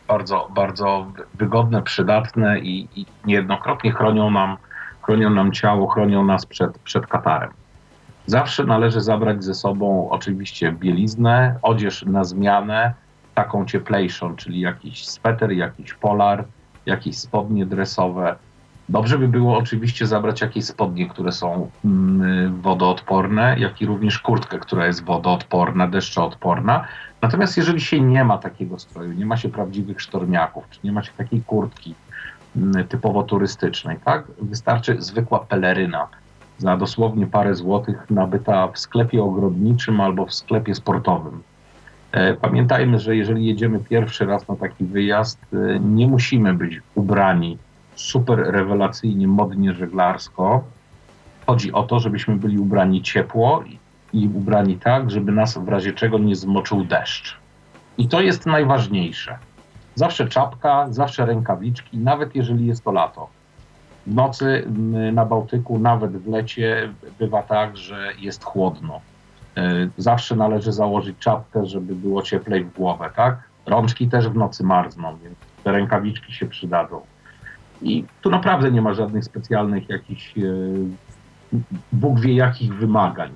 [0.09, 4.57] bardzo, bardzo wygodne, przydatne i, i niejednokrotnie chronią nam,
[5.03, 7.51] chronią nam ciało, chronią nas przed, przed katarem.
[8.27, 12.95] Zawsze należy zabrać ze sobą oczywiście bieliznę, odzież na zmianę,
[13.35, 16.45] taką cieplejszą, czyli jakiś sweter, jakiś polar,
[16.87, 18.37] jakieś spodnie dresowe,
[18.91, 24.59] Dobrze by było oczywiście zabrać jakieś spodnie, które są mm, wodoodporne, jak i również kurtkę,
[24.59, 26.85] która jest wodoodporna, deszczoodporna.
[27.23, 31.03] Natomiast jeżeli się nie ma takiego stroju, nie ma się prawdziwych sztormiaków, czy nie ma
[31.03, 31.95] się takiej kurtki
[32.57, 34.25] mm, typowo turystycznej, tak?
[34.43, 36.09] Wystarczy zwykła peleryna
[36.59, 41.43] za dosłownie parę złotych nabyta w sklepie ogrodniczym albo w sklepie sportowym.
[42.13, 47.59] E, pamiętajmy, że jeżeli jedziemy pierwszy raz na taki wyjazd, e, nie musimy być ubrani
[48.01, 50.65] super rewelacyjnie, modnie żeglarsko.
[51.47, 53.65] Chodzi o to, żebyśmy byli ubrani ciepło
[54.13, 57.37] i ubrani tak, żeby nas w razie czego nie zmoczył deszcz.
[57.99, 59.39] I to jest najważniejsze.
[59.95, 63.29] Zawsze czapka, zawsze rękawiczki, nawet jeżeli jest to lato.
[64.07, 64.67] W nocy
[65.13, 69.01] na Bałtyku, nawet w lecie, bywa tak, że jest chłodno.
[69.57, 73.39] E, zawsze należy założyć czapkę, żeby było cieplej w głowę, tak?
[73.67, 77.01] Rączki też w nocy marzną, więc te rękawiczki się przydadzą.
[77.83, 80.43] I tu naprawdę nie ma żadnych specjalnych jakichś e,
[81.93, 83.31] Bóg wie jakich wymagań.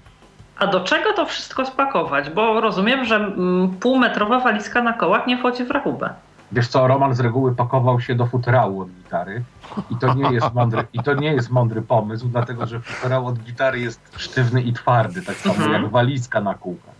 [0.59, 2.31] A do czego to wszystko spakować?
[2.31, 6.11] Bo rozumiem, że mm, półmetrowa walizka na kołach nie wchodzi w rachubę.
[6.53, 9.43] Wiesz co, Roman z reguły pakował się do futerału od gitary
[9.91, 13.39] i to nie jest mądry, i to nie jest mądry pomysł, dlatego że futerał od
[13.39, 15.73] gitary jest sztywny i twardy, tak samo mhm.
[15.73, 16.94] jak walizka na kółkach.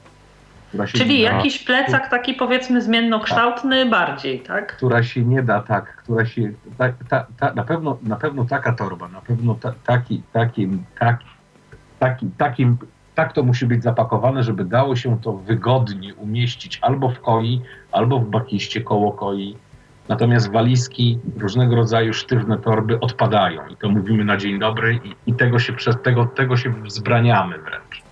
[0.93, 4.77] Czyli da, jakiś plecak taki powiedzmy zmiennokształtny tak, bardziej, tak?
[4.77, 8.73] Która się nie da tak, która się, ta, ta, ta, na, pewno, na pewno taka
[8.73, 11.25] torba, na pewno ta, taki, takim, taki,
[11.99, 12.77] taki, takim,
[13.15, 17.61] tak to musi być zapakowane, żeby dało się to wygodnie umieścić albo w koi,
[17.93, 19.57] albo w bakiście koło koi.
[20.09, 25.35] Natomiast walizki, różnego rodzaju sztywne torby odpadają i to mówimy na dzień dobry i, i
[25.35, 28.05] tego się przez tego, tego się wzbraniamy wręcz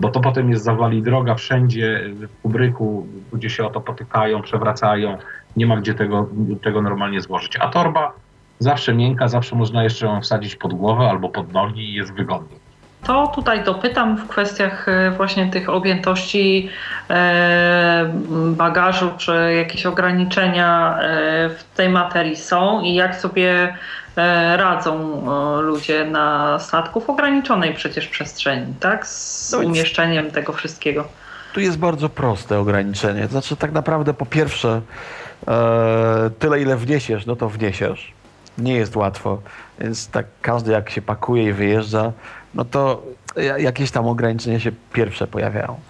[0.00, 5.18] bo to potem jest zawali droga wszędzie w kubryku, ludzie się o to potykają, przewracają,
[5.56, 6.28] nie ma gdzie tego,
[6.62, 7.56] tego normalnie złożyć.
[7.60, 8.12] A torba
[8.58, 12.56] zawsze miękka, zawsze można jeszcze ją wsadzić pod głowę albo pod nogi i jest wygodnie.
[13.06, 16.68] To tutaj dopytam w kwestiach e, właśnie tych objętości
[17.10, 18.10] e,
[18.56, 23.74] bagażu, czy jakieś ograniczenia e, w tej materii są i jak sobie
[24.56, 25.22] radzą
[25.58, 29.06] e, ludzie na statku w ograniczonej przecież przestrzeni, tak?
[29.06, 31.04] Z no umieszczeniem tego wszystkiego.
[31.54, 33.26] Tu jest bardzo proste ograniczenie.
[33.26, 34.80] Znaczy tak naprawdę po pierwsze
[35.48, 38.12] e, tyle ile wniesiesz, no to wniesiesz.
[38.58, 39.38] Nie jest łatwo.
[39.80, 42.12] Więc tak każdy jak się pakuje i wyjeżdża,
[42.54, 43.02] no to
[43.58, 45.80] jakieś tam ograniczenia się pierwsze pojawiają.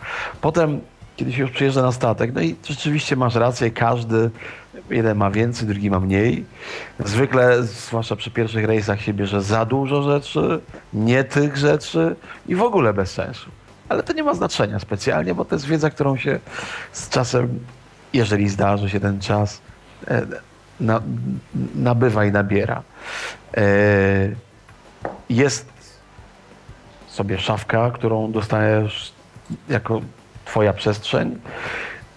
[0.40, 0.80] Potem,
[1.16, 4.30] kiedy się już przyjeżdża na statek, no i rzeczywiście masz rację, każdy,
[4.90, 6.44] jeden ma więcej, drugi ma mniej.
[7.00, 10.60] Zwykle, zwłaszcza przy pierwszych rejsach się bierze za dużo rzeczy,
[10.92, 12.16] nie tych rzeczy
[12.48, 13.50] i w ogóle bez sensu.
[13.88, 16.38] Ale to nie ma znaczenia specjalnie, bo to jest wiedza, którą się
[16.92, 17.60] z czasem,
[18.12, 19.60] jeżeli zdarzy się ten czas,
[20.08, 20.26] e,
[20.80, 21.02] na,
[21.74, 22.82] nabywa i nabiera.
[23.56, 23.64] E,
[25.30, 25.68] jest
[27.08, 29.12] sobie szafka, którą dostajesz
[29.68, 30.00] jako
[30.44, 31.38] twoja przestrzeń.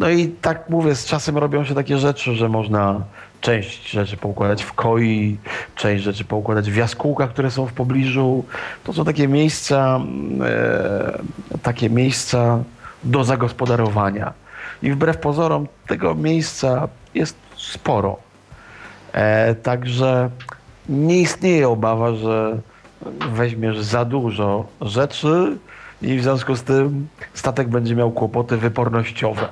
[0.02, 3.02] No i tak mówię, z czasem robią się takie rzeczy, że można
[3.42, 5.38] część rzeczy poukładać w koi,
[5.76, 8.46] część rzeczy poukładać w jaskółkach, które są w pobliżu.
[8.84, 10.00] To są takie miejsca,
[10.46, 11.20] e,
[11.64, 12.64] takie miejsca
[13.04, 14.34] do zagospodarowania.
[14.84, 18.18] I wbrew pozorom tego miejsca jest sporo.
[19.14, 20.30] E, także
[20.90, 22.58] nie istnieje obawa, że
[23.32, 25.58] weźmiesz za dużo rzeczy
[26.02, 29.48] i w związku z tym statek będzie miał kłopoty wypornościowe.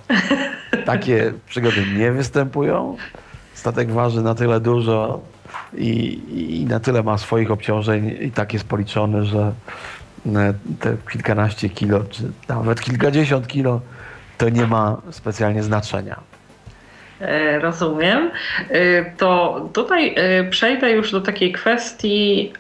[0.85, 2.97] Takie przygody nie występują.
[3.53, 5.21] Statek waży na tyle dużo
[5.77, 6.19] i,
[6.61, 9.53] i na tyle ma swoich obciążeń i tak jest policzony, że
[10.35, 13.81] e, te kilkanaście kilo, czy nawet kilkadziesiąt kilo
[14.37, 16.19] to nie ma specjalnie znaczenia.
[17.21, 18.31] E, rozumiem.
[18.69, 20.15] E, to tutaj
[20.49, 22.53] przejdę już do takiej kwestii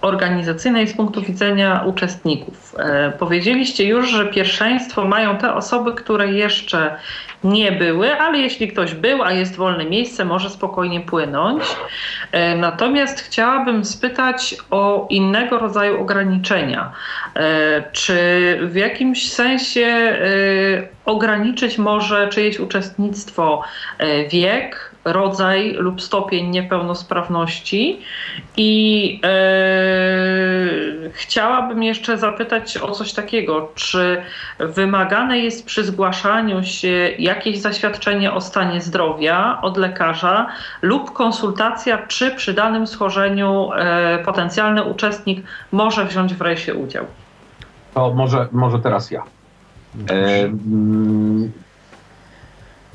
[0.00, 2.74] organizacyjnej z punktu widzenia uczestników.
[3.18, 6.96] Powiedzieliście już, że pierwszeństwo mają te osoby, które jeszcze
[7.44, 11.62] nie były, ale jeśli ktoś był, a jest wolne miejsce, może spokojnie płynąć.
[12.32, 16.92] E, natomiast chciałabym spytać o innego rodzaju ograniczenia.
[17.92, 20.18] Czy w jakimś sensie
[21.04, 23.62] ograniczyć może czyjeś uczestnictwo
[24.30, 28.00] wiek, rodzaj lub stopień niepełnosprawności.
[28.56, 29.30] I e,
[31.12, 34.22] chciałabym jeszcze zapytać o coś takiego, czy
[34.58, 40.46] wymagane jest przy zgłaszaniu się jakieś zaświadczenie o stanie zdrowia od lekarza
[40.82, 47.04] lub konsultacja, czy przy danym schorzeniu e, potencjalny uczestnik może wziąć w rejsie udział?
[47.94, 49.22] To może, może teraz ja.
[50.10, 50.52] E,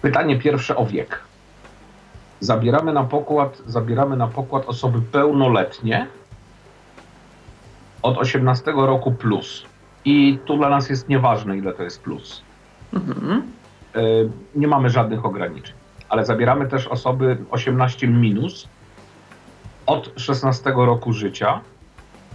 [0.01, 1.26] pytanie pierwsze o wiek
[2.39, 6.07] zabieramy na pokład, zabieramy na pokład osoby pełnoletnie
[8.01, 9.65] od 18 roku plus.
[10.05, 12.41] I tu dla nas jest nieważne, ile to jest plus.
[12.93, 13.41] Mhm.
[13.95, 14.01] E,
[14.55, 15.75] nie mamy żadnych ograniczeń.
[16.09, 18.67] Ale zabieramy też osoby 18 minus
[19.85, 21.61] od 16 roku życia,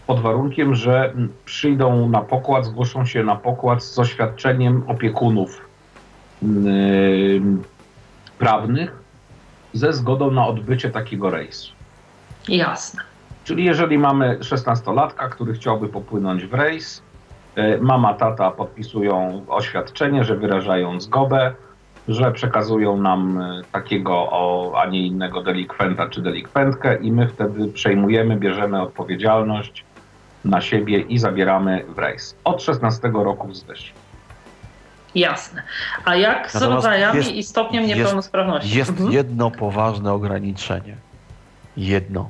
[0.06, 1.12] pod warunkiem, że
[1.44, 5.60] przyjdą na pokład, zgłoszą się na pokład z oświadczeniem opiekunów
[6.42, 7.42] yy,
[8.38, 9.01] prawnych
[9.72, 11.72] ze zgodą na odbycie takiego rejsu.
[12.48, 13.02] Jasne.
[13.44, 17.02] Czyli jeżeli mamy 16-latka, który chciałby popłynąć w rejs,
[17.56, 21.54] e, mama, tata podpisują oświadczenie, że wyrażają zgodę,
[22.08, 24.32] że przekazują nam e, takiego,
[24.76, 29.84] a nie innego delikwenta czy delikwentkę i my wtedy przejmujemy, bierzemy odpowiedzialność
[30.44, 32.36] na siebie i zabieramy w rejs.
[32.44, 33.92] Od 16 roku wzwyż.
[35.14, 35.62] Jasne.
[36.04, 38.78] A jak z Natomiast rodzajami jest, i stopniem niepełnosprawności?
[38.78, 39.12] Jest, mhm.
[39.12, 40.96] jedno poważne ograniczenie.
[41.76, 42.28] Jedno.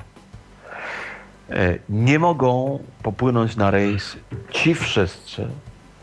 [1.50, 4.16] E, nie mogą popłynąć na rejs
[4.50, 5.48] ci wszyscy,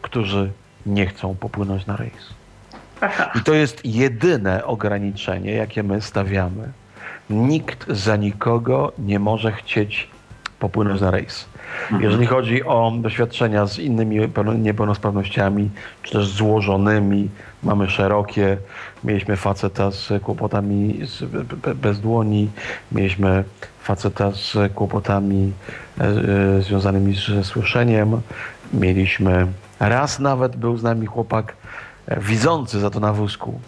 [0.02, 0.52] którzy
[0.86, 2.34] nie chcą popłynąć na rejs.
[3.02, 3.32] Aha.
[3.36, 6.72] I to jest jedyne ograniczenie, jakie my stawiamy.
[7.30, 10.10] Nikt za nikogo nie może chcieć
[10.60, 11.46] popłynąć na rejs.
[11.84, 12.04] Mhm.
[12.04, 14.20] Jeżeli chodzi o doświadczenia z innymi
[14.58, 15.70] niepełnosprawnościami,
[16.04, 17.30] czy też złożonymi,
[17.64, 18.58] mamy szerokie.
[19.04, 21.24] Mieliśmy faceta z kłopotami z,
[21.76, 22.50] bez dłoni,
[22.92, 23.44] mieliśmy
[23.84, 25.54] faceta z kłopotami
[26.00, 28.22] e, e, związanymi ze słyszeniem,
[28.74, 29.48] mieliśmy
[29.80, 31.56] raz nawet był z nami chłopak
[32.08, 33.60] e, widzący za to na wózku,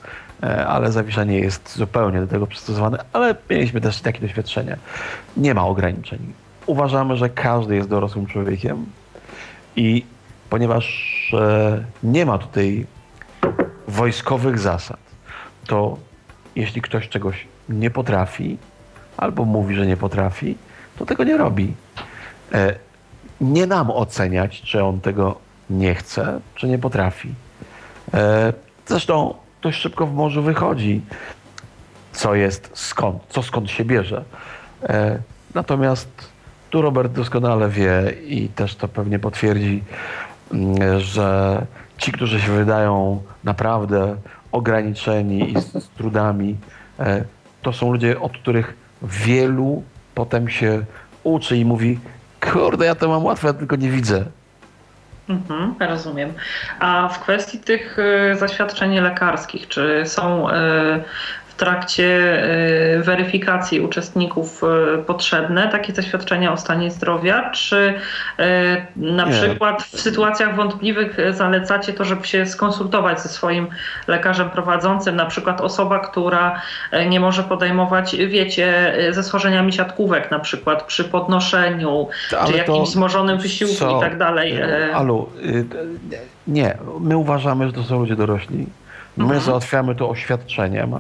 [0.44, 4.78] e, ale zawieszenie jest zupełnie do tego przystosowane, ale mieliśmy też takie doświadczenia.
[5.38, 6.34] Nie ma ograniczeń
[6.72, 8.86] uważamy, że każdy jest dorosłym człowiekiem
[9.76, 10.06] i
[10.50, 10.86] ponieważ
[11.34, 12.86] e, nie ma tutaj
[13.88, 15.00] wojskowych zasad,
[15.68, 15.98] to
[16.56, 18.58] jeśli ktoś czegoś nie potrafi
[19.18, 20.58] albo mówi, że nie potrafi,
[20.98, 21.74] to tego nie robi.
[22.54, 22.76] E,
[23.42, 25.36] nie nam oceniać, czy on tego
[25.70, 27.34] nie chce, czy nie potrafi.
[28.14, 28.54] E,
[28.88, 31.02] zresztą dość szybko w morzu wychodzi,
[32.12, 34.24] co jest skąd, co skąd się bierze.
[35.54, 36.32] Natomiast
[36.72, 39.84] tu Robert doskonale wie i też to pewnie potwierdzi,
[40.54, 41.62] mm, że
[41.98, 44.16] ci, którzy się wydają naprawdę
[44.52, 46.58] ograniczeni i z, trudami,
[47.00, 47.24] e,
[47.62, 49.84] to są ludzie, od których wielu
[50.16, 50.86] potem się
[51.24, 52.00] uczy i mówi,
[52.54, 54.26] kurde, ja to mam łatwe, ja tylko nie widzę.
[55.30, 56.34] Mhm, rozumiem.
[56.80, 60.54] A w kwestii tych y, zaświadczeń lekarskich, czy są y,
[61.62, 62.08] trakcie
[62.98, 64.62] y, weryfikacji uczestników
[65.08, 67.94] potrzebne takie zaświadczenia o stanie zdrowia, czy
[68.96, 69.32] na Nie.
[69.32, 73.68] przykład w sytuacjach wątpliwych zalecacie to, żeby się skonsultować ze swoim
[74.08, 76.62] lekarzem prowadzącym, na przykład osoba, która
[77.10, 82.08] nie może podejmować, wiecie, ze schorzeniami siatkówek na przykład przy podnoszeniu,
[82.40, 83.98] Ale czy jakimś wzmożonym wysiłku co?
[83.98, 84.62] i tak dalej.
[84.94, 85.30] Alu,
[86.48, 88.66] nie, my uważamy, że to są ludzie dorośli.
[89.18, 89.42] My mhm.
[89.42, 90.94] załatwiamy to oświadczeniem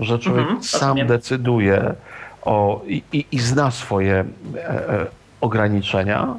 [0.00, 1.94] że człowiek mhm, sam decyduje
[2.42, 4.24] o, i, i, i zna swoje
[4.54, 5.06] e, e,
[5.40, 6.34] ograniczenia.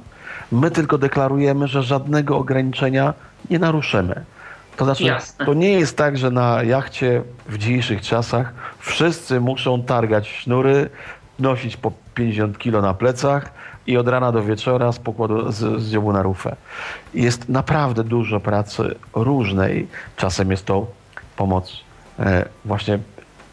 [0.51, 3.13] My tylko deklarujemy, że żadnego ograniczenia
[3.49, 4.25] nie naruszymy.
[4.77, 5.45] To znaczy, Jasne.
[5.45, 10.89] to nie jest tak, że na jachcie w dzisiejszych czasach wszyscy muszą targać sznury,
[11.39, 13.51] nosić po 50 kilo na plecach
[13.87, 16.55] i od rana do wieczora z pokładu z, z dziobu na rufę.
[17.13, 19.87] Jest naprawdę dużo pracy różnej.
[20.15, 20.87] Czasem jest to
[21.35, 21.83] pomoc
[22.19, 22.99] e, właśnie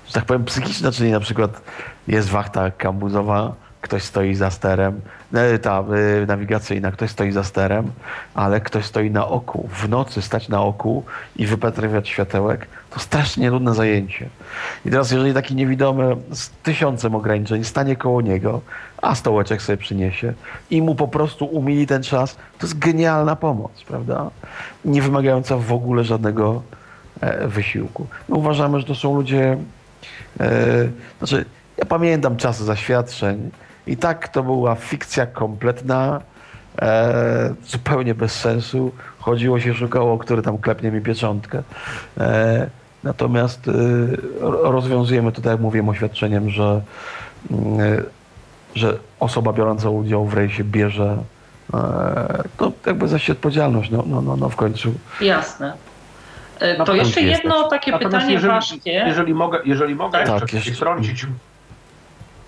[0.08, 1.60] że tak powiem, psychiczna, czyli na przykład
[2.08, 5.00] jest wachta kambuzowa, ktoś stoi za sterem,
[5.34, 5.84] e, ta
[6.22, 7.90] y, nawigacyjna, ktoś stoi za sterem,
[8.34, 9.68] ale ktoś stoi na oku.
[9.72, 11.04] W nocy stać na oku
[11.36, 14.28] i wypatrywać światełek, to strasznie trudne zajęcie.
[14.84, 18.60] I teraz, jeżeli taki niewidomy z tysiącem ograniczeń stanie koło niego,
[19.02, 20.32] a stołeczek sobie przyniesie
[20.70, 24.30] i mu po prostu umili ten czas, to jest genialna pomoc, prawda?
[24.84, 26.62] Nie wymagająca w ogóle żadnego
[27.20, 28.06] e, wysiłku.
[28.28, 29.56] My uważamy, że to są ludzie
[31.18, 31.44] znaczy,
[31.76, 33.50] ja pamiętam czasy zaświadczeń
[33.86, 36.20] i tak to była fikcja kompletna,
[36.82, 38.92] e, zupełnie bez sensu.
[39.18, 41.62] Chodziło się, szukało, który tam klepnie mi pieczątkę.
[42.18, 42.66] E,
[43.04, 43.72] natomiast e,
[44.40, 46.80] rozwiązujemy to, tak jak mówiłem, oświadczeniem, że,
[47.50, 48.02] mm, e,
[48.74, 51.16] że osoba biorąca udział w rejsie bierze
[51.74, 54.94] e, to jakby zaś odpowiedzialność, no, no, no, no w końcu.
[55.20, 55.72] Jasne.
[56.60, 58.92] E, to jeszcze jedno takie Natomiast pytanie jeżeli, ważkie.
[58.92, 61.26] Jeżeli mogę, jeżeli mogę tak, jeszcze wtrącić,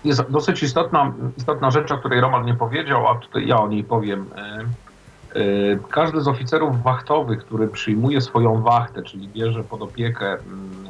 [0.05, 3.83] jest dosyć istotna, istotna rzecz, o której Roman nie powiedział, a tutaj ja o niej
[3.83, 4.25] powiem.
[4.35, 5.43] E, e,
[5.89, 10.39] każdy z oficerów wachtowych, który przyjmuje swoją wachtę, czyli bierze pod opiekę mm,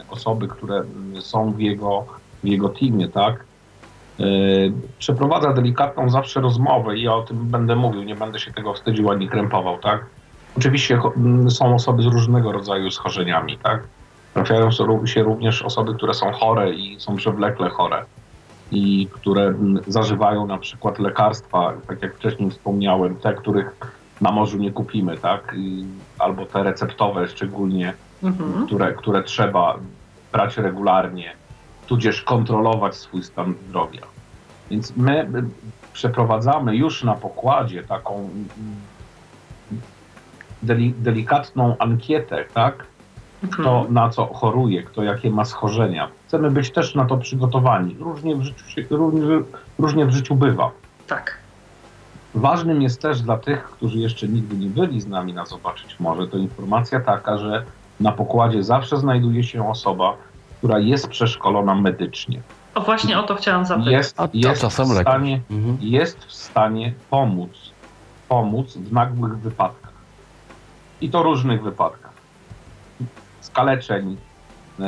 [0.09, 2.05] osoby, które mm, są w jego,
[2.43, 3.43] w jego teamie, tak,
[4.99, 9.11] przeprowadza delikatną zawsze rozmowę i ja o tym będę mówił, nie będę się tego wstydził
[9.11, 10.05] ani krępował, tak?
[10.57, 10.99] Oczywiście
[11.49, 13.83] są osoby z różnego rodzaju schorzeniami, tak?
[14.33, 14.71] Trafiają
[15.05, 18.05] się również osoby, które są chore i są przewlekle chore
[18.71, 19.53] i które
[19.87, 23.75] zażywają na przykład lekarstwa, tak jak wcześniej wspomniałem, te, których
[24.21, 25.55] na morzu nie kupimy, tak?
[26.19, 28.67] Albo te receptowe szczególnie, mhm.
[28.67, 29.77] które, które trzeba
[30.31, 31.33] brać regularnie,
[31.87, 34.01] tudzież kontrolować swój stan zdrowia.
[34.69, 35.27] Więc my
[35.93, 38.29] przeprowadzamy już na pokładzie taką
[40.63, 42.85] deli, delikatną ankietę, tak?
[43.51, 43.93] Kto mhm.
[43.93, 46.07] na co choruje, kto jakie ma schorzenia.
[46.27, 47.95] Chcemy być też na to przygotowani.
[47.99, 49.21] Różnie w życiu, różnie,
[49.79, 50.71] różnie w życiu bywa.
[51.07, 51.37] Tak.
[52.35, 56.27] Ważnym jest też dla tych, którzy jeszcze nigdy nie byli z nami na Zobaczyć Może,
[56.27, 57.65] to informacja taka, że
[57.99, 60.13] na pokładzie zawsze znajduje się osoba,
[60.57, 62.41] która jest przeszkolona medycznie.
[62.75, 63.93] O właśnie o to chciałam zapytać.
[63.93, 65.77] Jest, jest, w, stanie, mhm.
[65.81, 67.51] jest w stanie pomóc,
[68.29, 69.80] pomóc w nagłych wypadkach.
[71.01, 72.11] I to różnych wypadkach.
[73.41, 74.17] Skaleczeń,
[74.79, 74.83] e,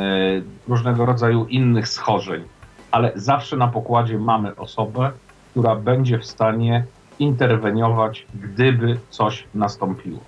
[0.67, 2.43] różnego rodzaju innych schorzeń,
[2.91, 5.11] ale zawsze na pokładzie mamy osobę,
[5.51, 6.85] która będzie w stanie
[7.19, 10.19] interweniować, gdyby coś nastąpiło.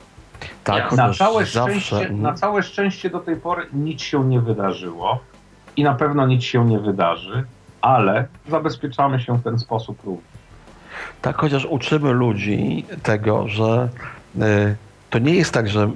[0.63, 5.19] Tak, na, całe szczęście, na całe szczęście do tej pory nic się nie wydarzyło
[5.75, 7.43] i na pewno nic się nie wydarzy,
[7.81, 10.25] ale zabezpieczamy się w ten sposób również.
[11.21, 13.89] Tak, chociaż uczymy ludzi tego, że
[14.35, 14.75] y,
[15.09, 15.91] to nie jest tak, że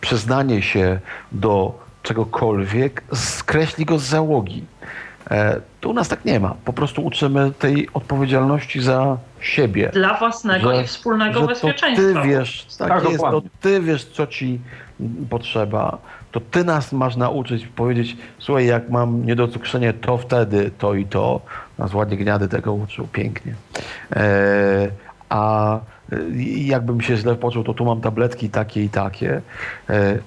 [0.00, 0.98] przyznanie się
[1.32, 4.64] do czegokolwiek skreśli go z załogi.
[5.30, 6.54] E, to u nas tak nie ma.
[6.64, 9.90] Po prostu uczymy tej odpowiedzialności za siebie.
[9.92, 12.14] Dla własnego że, i wspólnego że bezpieczeństwa.
[12.14, 14.60] To ty wiesz, tak, tak jest, to ty wiesz, co ci
[15.30, 15.98] potrzeba.
[16.32, 21.40] To ty nas masz nauczyć, powiedzieć, słuchaj, jak mam niedocukrzenie, to wtedy to i to.
[21.78, 23.54] Nas ładnie Gniady tego uczył, pięknie.
[24.16, 24.88] E,
[25.28, 25.78] a
[26.56, 29.42] jakbym się źle poczuł, to tu mam tabletki takie i takie.
[29.90, 30.18] E,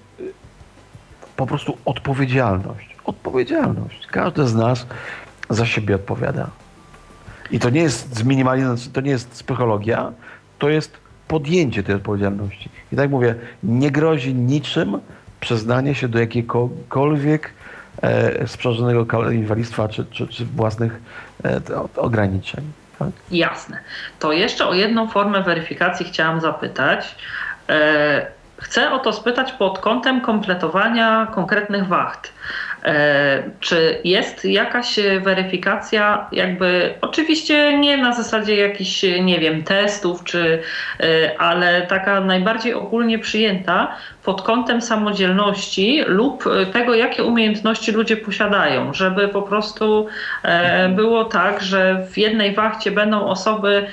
[1.36, 2.96] po prostu odpowiedzialność.
[3.06, 4.08] Odpowiedzialność.
[4.08, 4.88] Każdy z nas
[5.50, 6.50] za siebie odpowiada.
[7.52, 10.12] I to nie jest zminimalizacja, to nie jest psychologia,
[10.60, 10.98] to jest
[11.28, 12.70] podjęcie tej odpowiedzialności.
[12.92, 15.00] I tak mówię, nie grozi niczym
[15.40, 17.54] przyznanie się do jakiegokolwiek
[18.02, 19.06] e, sprzężonego
[19.90, 21.02] czy, czy, czy własnych
[21.46, 21.62] e,
[21.96, 22.64] ograniczeń.
[23.06, 23.32] Tak?
[23.32, 23.80] Jasne.
[24.20, 27.16] To jeszcze o jedną formę weryfikacji chciałam zapytać.
[27.70, 28.26] E,
[28.58, 32.34] chcę o to spytać pod kątem kompletowania konkretnych wacht.
[32.86, 40.62] E, czy jest jakaś weryfikacja, jakby oczywiście nie na zasadzie jakichś, nie wiem, testów, czy,
[41.00, 46.44] e, ale taka najbardziej ogólnie przyjęta pod kątem samodzielności lub
[46.74, 50.08] tego, jakie umiejętności ludzie posiadają, żeby po prostu
[50.44, 53.86] e, było tak, że w jednej wachcie będą osoby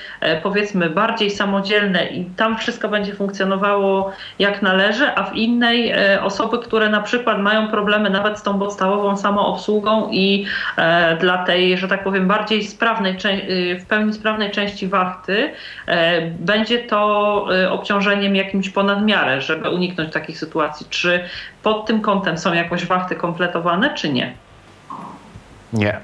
[0.42, 6.88] powiedzmy bardziej samodzielne i tam wszystko będzie funkcjonowało jak należy, a w innej osoby, które
[6.88, 10.46] na przykład mają problemy nawet z tą podstawową samoobsługą i
[10.76, 13.18] e, dla tej, że tak powiem, bardziej sprawnej,
[13.80, 15.52] w pełni sprawnej części wachty
[15.86, 20.86] e, będzie to e, obciążeniem jakimś ponad miarę, żeby uniknąć takich sytuacji.
[20.90, 21.24] Czy
[21.62, 24.34] pod tym kątem są jakoś wachty kompletowane, czy nie?
[25.72, 26.00] Nie,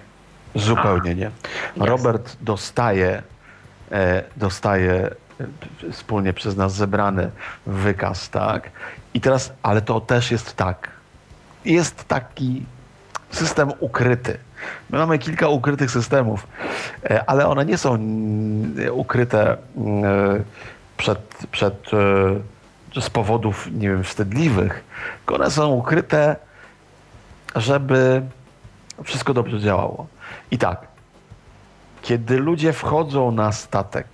[0.54, 1.30] zupełnie nie.
[1.76, 3.22] Robert dostaje,
[4.36, 5.10] dostaje
[5.92, 7.30] wspólnie przez nas zebrany
[7.66, 8.70] wykaz, tak?
[9.14, 10.93] I teraz, ale to też jest tak.
[11.64, 12.66] Jest taki
[13.30, 14.38] system ukryty.
[14.90, 16.46] My mamy kilka ukrytych systemów,
[17.04, 20.40] e, ale one nie są mm, ukryte mm, e,
[20.96, 21.18] przed,
[21.50, 21.90] przed,
[22.94, 24.84] e, z powodów, nie wiem, wstydliwych,
[25.26, 26.36] one są ukryte,
[27.56, 28.22] żeby
[29.04, 30.06] wszystko dobrze działało.
[30.50, 30.86] I tak,
[32.02, 34.06] kiedy ludzie wchodzą na statek,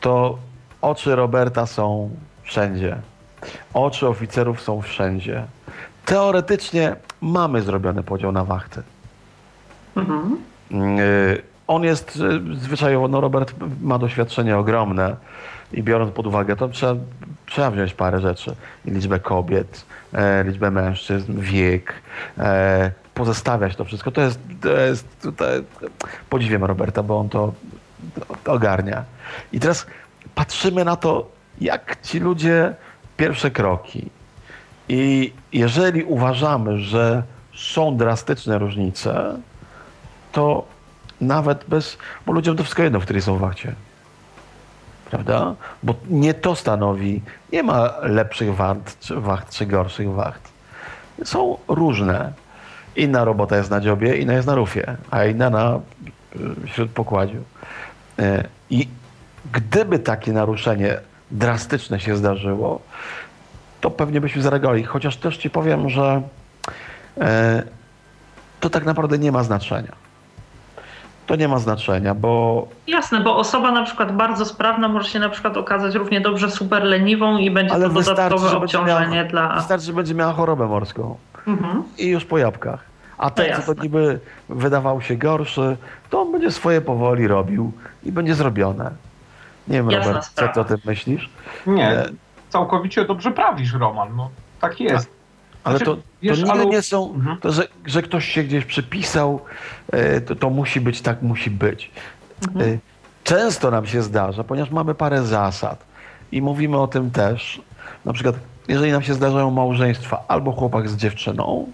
[0.00, 0.38] to
[0.82, 2.10] oczy Roberta są
[2.42, 2.96] wszędzie.
[3.74, 5.44] Oczy oficerów są wszędzie.
[6.04, 8.82] Teoretycznie mamy zrobiony podział na wachty.
[9.96, 10.38] Mhm.
[11.00, 15.16] Y, on jest y, zwyczajowo, no Robert ma doświadczenie ogromne
[15.72, 16.94] i biorąc pod uwagę to trzeba,
[17.46, 18.54] trzeba wziąć parę rzeczy.
[18.84, 21.94] liczbę kobiet, e, liczbę mężczyzn, wiek,
[22.38, 24.10] e, pozestawiać to wszystko.
[24.10, 25.64] To jest, to jest tutaj,
[26.30, 27.52] podziwiam Roberta, bo on to,
[28.44, 29.04] to ogarnia.
[29.52, 29.86] I teraz
[30.34, 32.74] patrzymy na to, jak ci ludzie
[33.16, 34.10] pierwsze kroki.
[34.88, 37.22] I jeżeli uważamy, że
[37.54, 39.34] są drastyczne różnice,
[40.32, 40.64] to
[41.20, 43.74] nawet bez, bo ludziom to wszystko jedno, w której są wachcie.
[45.10, 45.54] Prawda?
[45.82, 49.14] Bo nie to stanowi, nie ma lepszych wacht czy,
[49.50, 50.52] czy gorszych wacht.
[51.24, 52.32] Są różne.
[52.96, 55.80] Inna robota jest na dziobie, inna jest na rufie, a inna na
[56.36, 57.38] y, śródpokładziu.
[58.18, 58.88] Y, I
[59.52, 60.98] gdyby takie naruszenie
[61.30, 62.80] drastyczne się zdarzyło,
[63.84, 64.84] to pewnie byśmy zareagowali.
[64.84, 66.22] Chociaż też ci powiem, że
[67.20, 67.62] e,
[68.60, 69.92] to tak naprawdę nie ma znaczenia.
[71.26, 72.66] To nie ma znaczenia, bo.
[72.86, 76.82] Jasne, bo osoba na przykład bardzo sprawna może się na przykład okazać równie dobrze super
[76.82, 79.56] leniwą i będzie Ale to dodatkowe obciążenie miała, dla.
[79.56, 81.16] Wystarczy, że będzie miała chorobę morską.
[81.46, 81.82] Mhm.
[81.98, 82.80] I już po jabłkach.
[83.18, 85.76] A ten, co to niby wydawał się gorszy,
[86.10, 88.90] to on będzie swoje powoli robił i będzie zrobione.
[89.68, 90.52] Nie wiem, Jasna Robert, sprawa.
[90.52, 91.30] co ty o tym myślisz?
[91.66, 92.08] Nie, e,
[92.54, 94.16] całkowicie dobrze prawisz, Roman.
[94.16, 95.08] No, tak jest.
[95.64, 96.66] Ale znaczy, to, wiesz, to nigdy ale...
[96.66, 97.40] nie są, mhm.
[97.40, 99.40] to, że, że ktoś się gdzieś przypisał,
[99.92, 101.90] e, to, to musi być, tak musi być.
[102.48, 102.70] Mhm.
[102.70, 102.78] E,
[103.24, 105.84] często nam się zdarza, ponieważ mamy parę zasad
[106.32, 107.60] i mówimy o tym też,
[108.04, 108.36] na przykład
[108.68, 111.66] jeżeli nam się zdarzają małżeństwa albo chłopak z dziewczyną,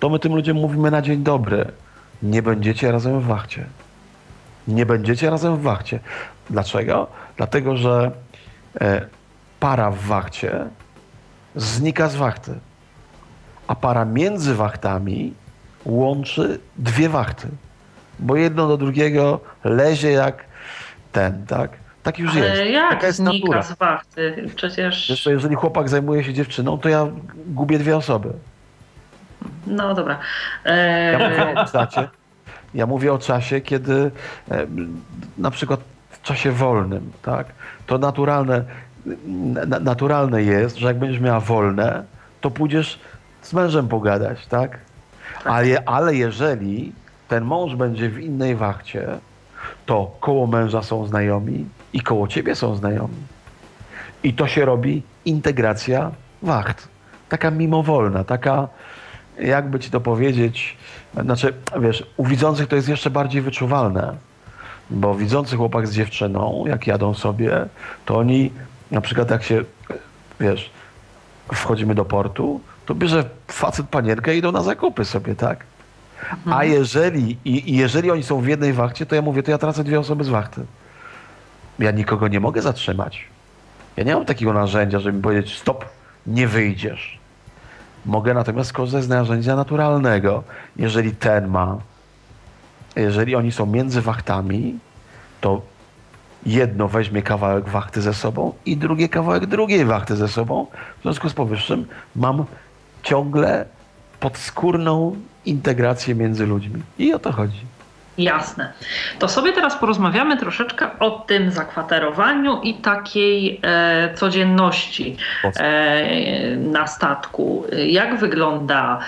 [0.00, 1.72] to my tym ludziom mówimy na dzień dobry.
[2.22, 3.66] Nie będziecie razem w wachcie.
[4.68, 6.00] Nie będziecie razem w wachcie.
[6.50, 7.06] Dlaczego?
[7.36, 8.10] Dlatego, że
[8.80, 9.06] e,
[9.60, 10.64] para w wachcie
[11.56, 12.54] znika z wachty,
[13.66, 15.34] a para między wachtami
[15.84, 17.48] łączy dwie wachty,
[18.18, 20.44] bo jedno do drugiego lezie jak
[21.12, 21.70] ten, tak?
[22.02, 22.72] Tak już Ale jest.
[22.72, 23.62] jak Taka jest znika natura.
[23.62, 24.50] z wachty?
[24.56, 25.08] Przecież...
[25.08, 27.06] Wiesz, jeżeli chłopak zajmuje się dziewczyną, to ja
[27.46, 28.32] gubię dwie osoby.
[29.66, 30.18] No dobra.
[30.64, 31.12] E...
[31.12, 32.08] Ja, mówię o czasie,
[32.74, 34.10] ja mówię o czasie, kiedy
[34.50, 34.66] e,
[35.38, 35.80] na przykład
[36.10, 37.46] w czasie wolnym, tak?
[37.86, 38.64] To naturalne,
[39.80, 42.04] naturalne jest, że jak będziesz miała wolne,
[42.40, 42.98] to pójdziesz
[43.42, 44.70] z mężem pogadać, tak?
[44.70, 44.80] tak?
[45.44, 46.92] Ale, ale jeżeli
[47.28, 49.08] ten mąż będzie w innej wachcie,
[49.86, 53.16] to koło męża są znajomi i koło ciebie są znajomi.
[54.22, 56.10] I to się robi integracja
[56.42, 56.88] wacht.
[57.28, 58.68] Taka mimowolna, taka,
[59.40, 60.76] jakby ci to powiedzieć,
[61.22, 64.16] znaczy, wiesz, u widzących to jest jeszcze bardziej wyczuwalne,
[64.90, 67.66] bo widzący chłopak z dziewczyną, jak jadą sobie,
[68.04, 68.50] to oni
[68.90, 69.64] na przykład jak się,
[70.40, 70.70] wiesz,
[71.54, 75.64] wchodzimy do portu, to bierze facet panienkę i idą na zakupy sobie, tak?
[76.30, 76.70] A mhm.
[76.70, 79.84] jeżeli, i, i jeżeli oni są w jednej wachcie, to ja mówię, to ja tracę
[79.84, 80.64] dwie osoby z wachty.
[81.78, 83.24] Ja nikogo nie mogę zatrzymać.
[83.96, 85.84] Ja nie mam takiego narzędzia, żeby mi powiedzieć, stop,
[86.26, 87.18] nie wyjdziesz.
[88.06, 90.44] Mogę natomiast skorzystać z narzędzia naturalnego.
[90.76, 91.78] Jeżeli ten ma
[92.96, 94.78] jeżeli oni są między wachtami,
[95.40, 95.62] to
[96.46, 100.66] jedno weźmie kawałek wachty ze sobą i drugie kawałek drugiej wachty ze sobą.
[100.98, 101.86] W związku z powyższym
[102.16, 102.44] mam
[103.02, 103.64] ciągle
[104.20, 106.82] podskórną integrację między ludźmi.
[106.98, 107.60] I o to chodzi.
[108.18, 108.72] Jasne.
[109.18, 117.64] To sobie teraz porozmawiamy troszeczkę o tym zakwaterowaniu i takiej e, codzienności e, na statku.
[117.86, 118.98] Jak wygląda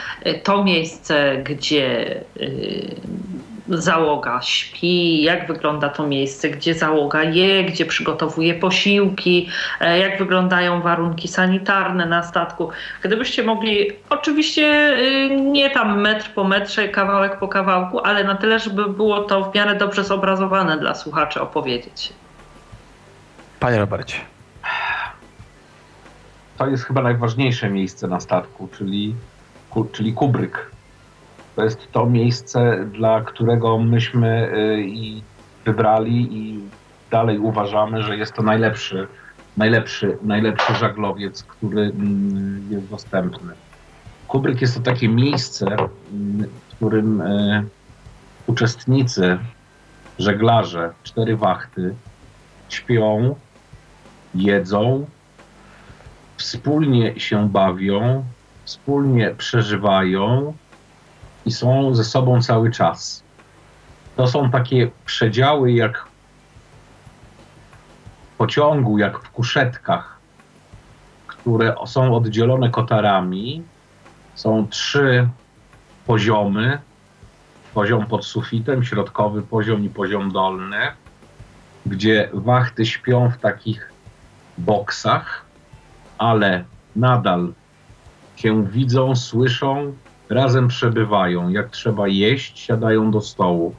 [0.43, 2.47] to miejsce, gdzie e,
[3.69, 9.49] załoga śpi, jak wygląda to miejsce, gdzie załoga je, gdzie przygotowuje posiłki,
[9.81, 12.70] e, jak wyglądają warunki sanitarne na statku.
[13.03, 18.59] Gdybyście mogli, oczywiście y, nie tam metr po metrze, kawałek po kawałku, ale na tyle,
[18.59, 22.12] żeby było to w miarę dobrze zobrazowane dla słuchaczy opowiedzieć.
[23.61, 24.16] Panie Robercie.
[26.59, 29.15] To jest chyba najważniejsze miejsce na statku, czyli,
[29.93, 30.70] czyli kubryk
[31.59, 35.22] to jest to miejsce, dla którego myśmy y, i
[35.64, 36.60] wybrali i
[37.10, 39.06] dalej uważamy, że jest to najlepszy,
[39.56, 43.52] najlepszy, najlepszy żaglowiec, który mm, jest dostępny.
[44.28, 47.64] Kubryk jest to takie miejsce, mm, w którym y,
[48.47, 49.39] uczestnicy,
[50.18, 51.94] żeglarze, cztery wachty
[52.68, 53.35] śpią,
[54.35, 55.06] jedzą,
[56.36, 58.24] wspólnie się bawią,
[58.64, 60.55] wspólnie przeżywają,
[61.48, 63.22] i są ze sobą cały czas.
[64.16, 66.06] To są takie przedziały jak
[68.32, 70.18] w pociągu, jak w kuszetkach,
[71.26, 73.62] które są oddzielone kotarami.
[74.34, 75.28] Są trzy
[76.06, 76.78] poziomy.
[77.74, 80.92] Poziom pod sufitem, środkowy poziom i poziom dolny,
[81.86, 83.92] gdzie wachty śpią w takich
[84.58, 85.44] boksach,
[86.18, 86.64] ale
[86.96, 87.52] nadal
[88.36, 89.92] się widzą, słyszą,
[90.30, 91.48] razem przebywają.
[91.48, 93.74] Jak trzeba jeść, siadają do stołu.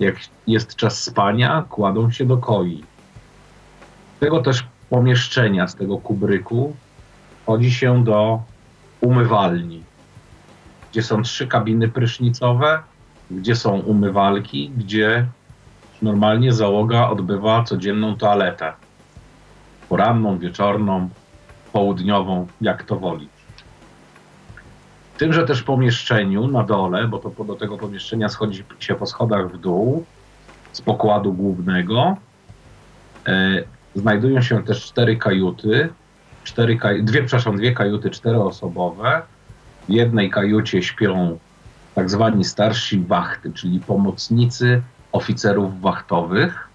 [0.00, 0.16] Jak
[0.46, 2.84] jest czas spania, kładą się do koi.
[4.16, 6.76] Z tego też pomieszczenia, z tego kubryku,
[7.46, 8.42] chodzi się do
[9.00, 9.82] umywalni,
[10.92, 12.82] gdzie są trzy kabiny prysznicowe,
[13.30, 15.26] gdzie są umywalki, gdzie
[16.02, 18.72] normalnie załoga odbywa codzienną toaletę.
[19.88, 21.08] Poranną, wieczorną,
[21.72, 23.28] południową, jak to woli.
[25.14, 29.52] W tymże też pomieszczeniu na dole, bo to do tego pomieszczenia schodzi się po schodach
[29.52, 30.04] w dół
[30.72, 32.16] z pokładu głównego,
[33.26, 33.62] e,
[33.94, 35.88] znajdują się też cztery kajuty,
[36.44, 39.22] cztery kaj, dwie, przepraszam, dwie kajuty czteroosobowe.
[39.88, 41.38] W jednej kajucie śpią
[41.94, 44.82] tak zwani starsi wachty, czyli pomocnicy
[45.12, 46.68] oficerów wachtowych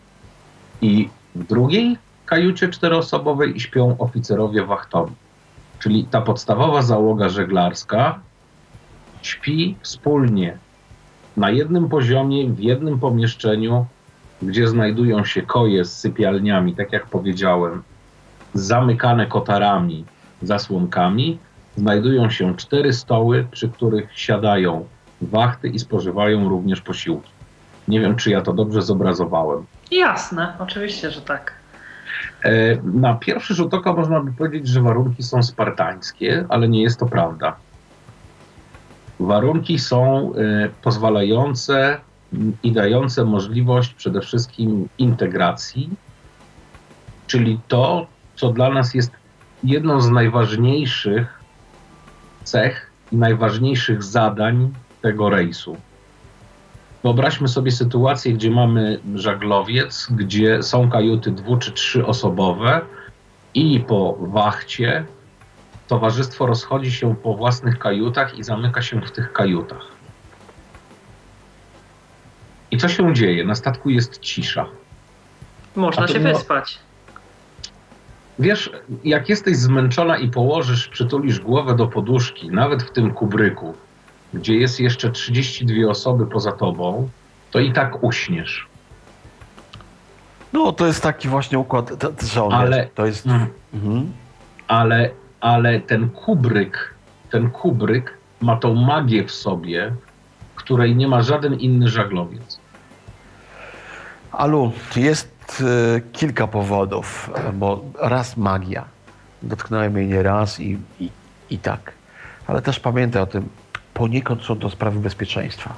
[0.82, 5.14] i w drugiej kajucie czteroosobowej śpią oficerowie wachtowi.
[5.80, 8.20] Czyli ta podstawowa załoga żeglarska
[9.22, 10.58] śpi wspólnie
[11.38, 13.86] na jednym poziomie, w jednym pomieszczeniu,
[14.41, 17.84] gdzie znajdują się koje z sypialniami, tak jak powiedziałem,
[18.54, 20.06] zamykane kotarami,
[20.41, 21.38] zasłonkami,
[21.78, 24.86] znajdują się cztery stoły, przy których siadają
[25.22, 27.32] wachty i spożywają również posiłki.
[27.88, 29.66] Nie wiem, czy ja to dobrze zobrazowałem.
[29.91, 31.54] Jasne, oczywiście, że tak.
[32.44, 37.00] E, na pierwszy rzut oka można by powiedzieć, że warunki są spartańskie, ale nie jest
[37.00, 37.56] to prawda.
[39.20, 42.00] Warunki są y, pozwalające
[42.64, 45.90] i dające możliwość przede wszystkim integracji,
[47.28, 49.12] czyli to, co dla nas jest
[49.64, 51.40] jedną z najważniejszych
[52.44, 55.78] cech i najważniejszych zadań tego rejsu.
[57.04, 62.82] Wyobraźmy sobie sytuację, gdzie mamy żaglowiec, gdzie są kajuty dwu czy trzyosobowe
[63.54, 65.06] i po wachcie
[65.90, 69.88] towarzystwo rozchodzi się po własnych kajutach i zamyka się w tych kajutach.
[72.72, 73.45] I co się dzieje?
[73.45, 74.66] Na statku jest cisza.
[75.76, 76.80] Można się no, wyspać.
[78.40, 78.72] Wiesz,
[79.03, 83.74] jak jesteś zmęczona i położysz, przytulisz głowę do poduszki, nawet w tym kubryku,
[84.34, 87.10] gdzie jest jeszcze 32 osoby poza tobą,
[87.52, 88.68] to i tak uśniesz.
[90.53, 91.91] No, to jest taki właśnie układ,
[92.34, 93.26] że on ale, to jest...
[93.26, 94.11] Mm, mhm.
[94.68, 95.10] Ale
[95.41, 96.94] ale ten kubryk,
[97.32, 99.94] ten kubryk ma tą magię w sobie,
[100.56, 102.60] której nie ma żaden inny żaglowiec.
[104.32, 108.86] Alu, jest y, kilka powodów, bo raz magia.
[109.41, 111.10] Dotknąłem jej nie raz i, i,
[111.49, 111.91] i tak.
[112.48, 113.49] Ale też pamiętaj o tym,
[113.94, 115.74] poniekąd są to sprawy bezpieczeństwa.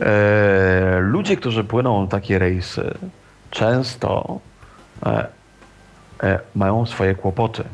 [0.00, 2.94] E, ludzie, którzy płyną takie rejsy,
[3.50, 4.38] często
[5.06, 5.28] e,
[6.54, 7.64] mają swoje kłopoty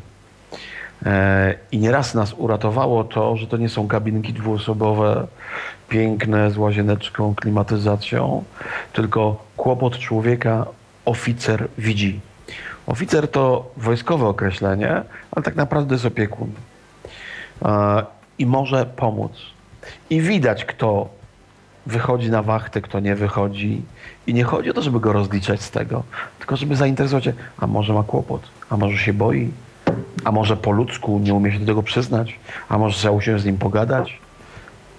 [1.71, 5.27] I nieraz nas uratowało to, że to nie są kabinki dwuosobowe,
[5.89, 8.43] piękne, z łazieneczką, klimatyzacją,
[8.93, 10.65] tylko kłopot człowieka
[11.05, 12.19] oficer widzi.
[12.87, 14.91] Oficer to wojskowe określenie,
[15.31, 16.51] ale tak naprawdę jest opiekun.
[17.65, 18.05] E,
[18.39, 19.31] I może pomóc.
[20.09, 21.09] I widać, kto
[21.85, 23.81] wychodzi na wachtę, kto nie wychodzi.
[24.27, 26.03] I nie chodzi o to, żeby go rozliczać z tego,
[26.39, 29.51] tylko żeby zainteresować się, a może ma kłopot, a może się boi,
[30.23, 32.39] a może po ludzku nie umie się do tego przyznać,
[32.69, 34.19] a może trzeba usiąść z nim pogadać.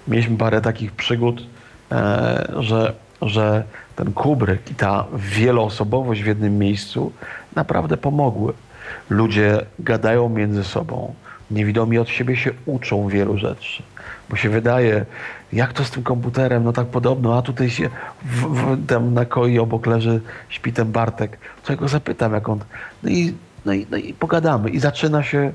[0.08, 1.46] Mieliśmy parę takich przygód,
[1.92, 3.64] e, że, że
[3.96, 7.12] ten kubryk i ta wieloosobowość w jednym miejscu
[7.56, 8.52] naprawdę pomogły.
[9.10, 11.14] Ludzie gadają między sobą,
[11.50, 13.82] niewidomi od siebie się uczą wielu rzeczy,
[14.30, 15.06] bo się wydaje,
[15.52, 17.88] jak to z tym komputerem, no tak podobno, a tutaj się
[18.22, 22.48] w, w, tam na koi obok leży, śpi ten Bartek, to ja go zapytam, jak
[22.48, 22.58] on...
[23.02, 23.34] No i,
[23.68, 25.52] no i, no i pogadamy i zaczyna się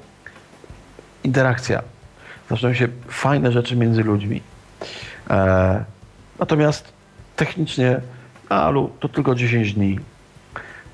[1.23, 1.81] interakcja.
[2.49, 4.41] Zaczynają się fajne rzeczy między ludźmi.
[5.29, 5.83] E,
[6.39, 6.93] natomiast
[7.35, 8.01] technicznie,
[8.49, 9.99] alu, to tylko 10 dni.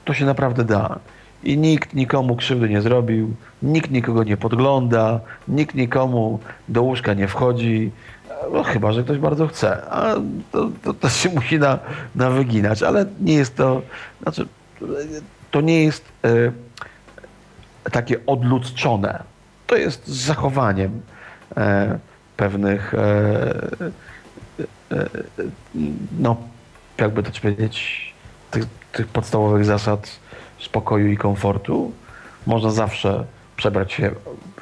[0.05, 0.99] To się naprawdę da.
[1.43, 3.33] I nikt nikomu krzywdy nie zrobił,
[3.63, 6.39] nikt nikogo nie podgląda, nikt nikomu
[6.69, 7.91] do łóżka nie wchodzi,
[8.53, 9.89] no, chyba, że ktoś bardzo chce.
[9.89, 10.15] A
[10.51, 11.79] to, to, to się musi na,
[12.15, 13.81] na wyginać, ale nie jest to,
[14.21, 14.47] znaczy,
[15.51, 16.51] to nie jest e,
[17.91, 19.23] takie odludzczone.
[19.67, 21.01] To jest z zachowaniem
[21.57, 21.99] e,
[22.37, 22.97] pewnych, e,
[24.91, 25.09] e, e
[26.19, 26.37] no,
[26.97, 28.13] jakby to powiedzieć,
[28.51, 30.19] tych, tych podstawowych zasad
[30.59, 31.91] spokoju i komfortu.
[32.47, 33.25] Można zawsze
[33.55, 34.11] przebrać się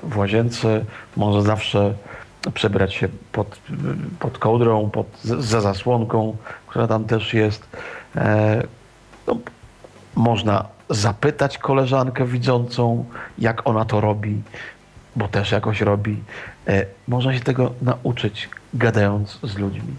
[0.04, 0.86] w łazience,
[1.18, 1.94] można zawsze
[2.54, 3.60] przebrać się pod,
[4.20, 6.38] pod kołdrą, pod, za zasłonką,
[6.68, 7.68] która tam też jest.
[8.16, 8.64] E,
[9.28, 9.38] no,
[10.16, 13.06] można zapytać koleżankę widzącą,
[13.40, 14.42] jak ona to robi,
[15.16, 16.18] bo też jakoś robi.
[16.68, 19.94] E, można się tego nauczyć, gadając z ludźmi.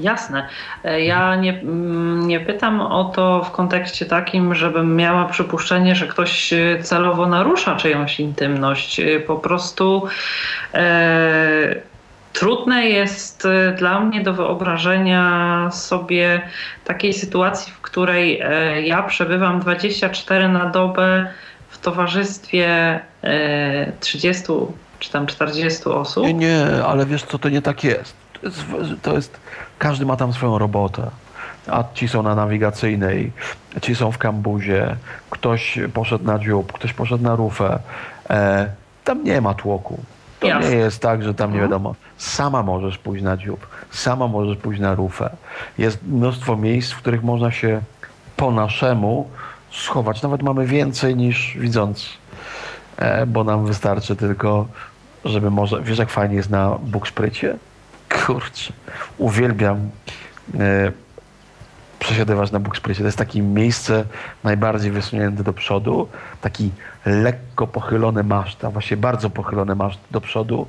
[0.00, 0.48] Jasne.
[0.84, 6.06] E, ja nie, mm, nie pytam o to w kontekście takim, żebym miała przypuszczenie, że
[6.06, 9.00] ktoś e, celowo narusza czyjąś intymność.
[9.26, 10.06] Po prostu
[12.34, 13.48] trudne jest
[13.78, 16.42] dla mnie do wyobrażenia sobie
[16.84, 21.26] takiej sytuacji, w której e, ja przebywam 24 na dobę
[21.68, 24.42] w towarzystwie e, 30
[24.98, 26.26] czy tam 40 osób.
[26.26, 28.14] Nie, nie, ale wiesz co, to nie tak jest.
[28.40, 28.64] To jest,
[29.02, 29.40] to jest
[29.78, 31.10] każdy ma tam swoją robotę.
[31.66, 33.32] A ci są na nawigacyjnej,
[33.82, 34.96] ci są w kambuzie,
[35.30, 37.78] ktoś poszedł na dziób, ktoś poszedł na rufę.
[38.30, 38.68] E,
[39.04, 40.00] tam nie ma tłoku.
[40.44, 40.70] To Jasne.
[40.70, 41.70] nie jest tak, że tam nie mhm.
[41.70, 41.94] wiadomo.
[42.16, 45.36] Sama możesz pójść na dziób, sama możesz pójść na rufę.
[45.78, 47.80] Jest mnóstwo miejsc, w których można się
[48.36, 49.30] po naszemu
[49.70, 50.22] schować.
[50.22, 52.08] Nawet mamy więcej niż widząc,
[52.96, 54.66] e, bo nam wystarczy tylko,
[55.24, 55.82] żeby może.
[55.82, 57.56] Wiesz, jak fajnie jest na Bukszprycie?
[58.26, 58.72] kurczę,
[59.18, 59.90] uwielbiam
[60.58, 60.92] e,
[61.98, 63.00] przesiadywać na Bukszprycie.
[63.00, 64.04] To jest takie miejsce
[64.44, 66.08] najbardziej wysunięte do przodu,
[66.40, 66.70] taki
[67.06, 70.66] lekko pochylony maszt, a właściwie bardzo pochylony maszt do przodu.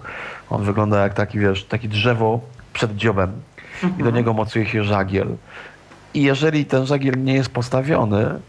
[0.49, 2.39] On wygląda jak taki, wiesz, takie drzewo
[2.73, 3.31] przed dziobem
[3.73, 3.93] mhm.
[3.93, 4.15] i do mhm.
[4.15, 5.27] niego mocuje się żagiel.
[6.13, 8.39] I jeżeli ten żagiel nie jest postawiony,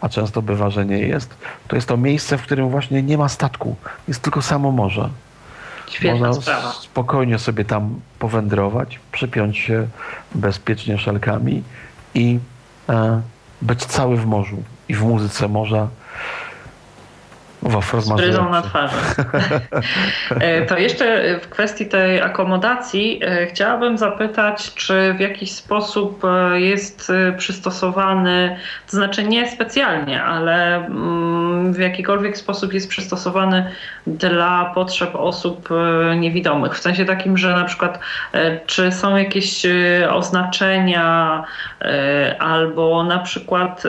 [0.00, 1.34] a często bywa, że nie jest,
[1.68, 3.76] to jest to miejsce, w którym właśnie nie ma statku.
[4.08, 5.08] Jest tylko samo morze.
[5.90, 6.72] Świetna Można sprawa.
[6.72, 9.86] spokojnie sobie tam powędrować, przypiąć się
[10.34, 11.62] bezpiecznie szelkami
[12.14, 12.38] i
[12.88, 13.20] e,
[13.62, 15.88] być cały w morzu i w muzyce morza
[18.00, 18.96] z bryzą na twarzy.
[20.40, 26.60] E, to jeszcze w kwestii tej akomodacji e, chciałabym zapytać, czy w jakiś sposób e,
[26.60, 28.56] jest przystosowany,
[28.90, 33.70] to znaczy nie specjalnie, ale mm, w jakikolwiek sposób jest przystosowany
[34.06, 35.68] dla potrzeb osób
[36.16, 36.74] niewidomych.
[36.74, 37.98] W sensie takim, że na przykład
[38.66, 39.62] czy są jakieś
[40.10, 41.44] oznaczenia
[42.38, 43.82] albo na przykład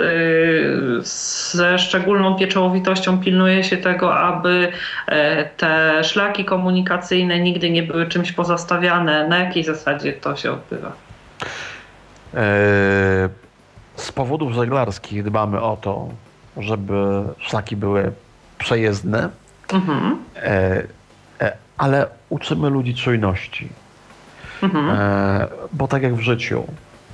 [1.01, 4.71] ze szczególną pieczołowitością pilnuje się tego, aby
[5.07, 9.27] e, te szlaki komunikacyjne nigdy nie były czymś pozastawiane.
[9.27, 10.91] Na jakiej zasadzie to się odbywa?
[12.33, 12.39] E,
[13.95, 16.09] z powodów żeglarskich dbamy o to,
[16.57, 18.11] żeby szlaki były
[18.57, 19.29] przejezdne,
[19.73, 20.17] mhm.
[20.35, 20.83] E,
[21.77, 23.69] ale uczymy ludzi czujności.
[24.63, 24.97] Mhm.
[25.73, 26.63] Bo tak jak w życiu,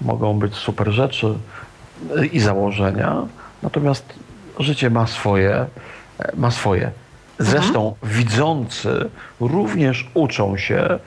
[0.02, 1.28] mogą być super rzeczy
[2.32, 3.16] i założenia,
[3.64, 4.14] natomiast
[4.60, 5.66] życie ma swoje
[6.36, 6.92] ma swoje.
[7.40, 8.14] Zresztą mhm.
[8.14, 9.10] widzący
[9.40, 11.00] również uczą się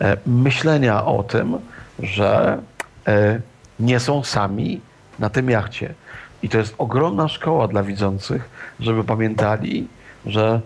[0.00, 1.58] e, myślenia o tym,
[1.98, 2.58] że
[3.06, 3.40] e,
[3.80, 4.80] nie są sami
[5.18, 5.94] na tym jachcie.
[6.42, 8.48] I to jest ogromna szkoła dla widzących,
[8.80, 9.88] żeby pamiętali,
[10.26, 10.60] że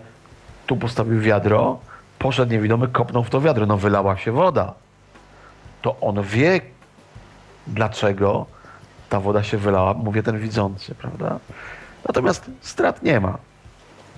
[0.65, 1.79] tu postawił wiadro,
[2.19, 4.73] poszedł niewidomy, kopnął w to wiadro, no wylała się woda.
[5.81, 6.61] To on wie,
[7.67, 8.45] dlaczego
[9.09, 11.39] ta woda się wylała, mówię ten widzący, prawda?
[12.07, 13.37] Natomiast strat nie ma.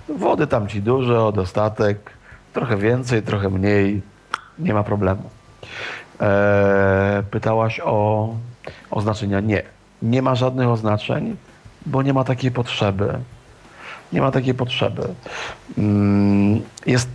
[0.08, 2.10] Wody tam ci dużo, dostatek,
[2.52, 4.02] trochę więcej, trochę mniej,
[4.58, 5.22] nie ma problemu.
[6.20, 8.28] Eee, pytałaś o
[8.90, 9.40] oznaczenia?
[9.40, 9.62] Nie.
[10.02, 11.36] Nie ma żadnych oznaczeń,
[11.86, 13.18] bo nie ma takiej potrzeby.
[14.12, 15.02] Nie ma takiej potrzeby.
[15.78, 17.08] Mm, jest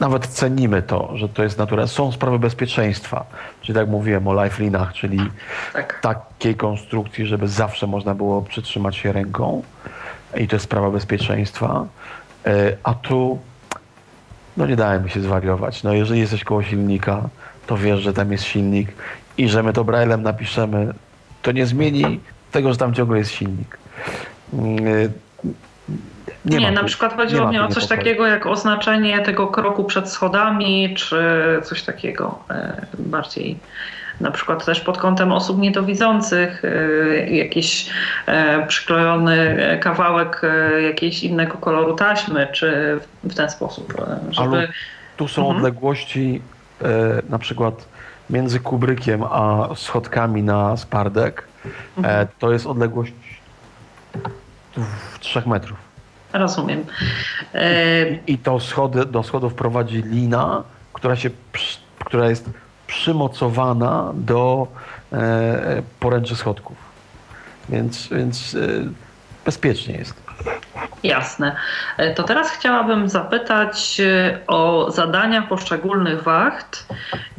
[0.00, 1.86] nawet cenimy to, że to jest natura.
[1.86, 3.24] Są sprawy bezpieczeństwa,
[3.62, 5.18] czyli tak mówiłem o lifelinach, czyli
[5.72, 6.00] Tak.
[6.02, 9.62] takiej konstrukcji, żeby zawsze można było przytrzymać się ręką
[10.36, 11.86] i to jest sprawa bezpieczeństwa.
[12.46, 13.38] E, A tu
[14.56, 15.82] no nie dajmy się zwariować.
[15.82, 17.28] No jeżeli jesteś koło silnika,
[17.66, 18.92] to wiesz, że tam jest silnik
[19.38, 20.94] i że my to braillem napiszemy,
[21.42, 22.20] to nie zmieni
[22.52, 23.78] tego, że tam ciągle jest silnik.
[24.52, 25.10] Mm, y,
[26.44, 27.98] Nie, ma na tu- przykład nie chodziło mi o coś niepokoju.
[27.98, 31.22] takiego jak oznaczenie tego kroku przed schodami, czy
[31.64, 33.58] coś takiego e, bardziej.
[34.20, 37.90] Na przykład też pod kątem osób niedowidzących, e, jakiś
[38.26, 44.48] e, przyklejony kawałek e, jakiejś innego koloru taśmy, czy w ten sposób, e, żeby.
[44.48, 44.68] Ale
[45.16, 45.56] tu są Mhm.
[45.56, 46.42] odległości
[47.30, 47.88] na przykład
[48.30, 51.44] między kubrykiem a schodkami na spardek.
[51.98, 52.26] Mhm.
[52.38, 53.12] To jest odległość
[55.20, 55.78] 3 metrów.
[56.32, 56.84] Rozumiem.
[57.54, 61.30] E, I to schody, do schodów prowadzi lina, która, się,
[62.04, 62.50] która jest
[62.90, 64.66] przymocowana do
[65.12, 66.76] e, poręczy schodków.
[67.68, 68.58] Więc, więc e,
[69.44, 70.14] bezpiecznie jest.
[71.02, 71.56] Jasne.
[71.96, 76.86] E, To teraz chciałabym zapytać e, o zadania poszczególnych wacht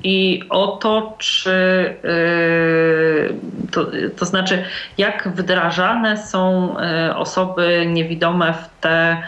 [0.03, 1.51] i o to, czy
[2.03, 3.85] e, to,
[4.17, 4.63] to znaczy,
[4.97, 6.75] jak wdrażane są
[7.15, 9.23] osoby niewidome w, te,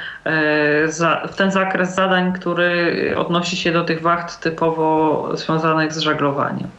[1.32, 6.70] w ten zakres zadań, który odnosi się do tych wacht typowo związanych z żaglowaniem.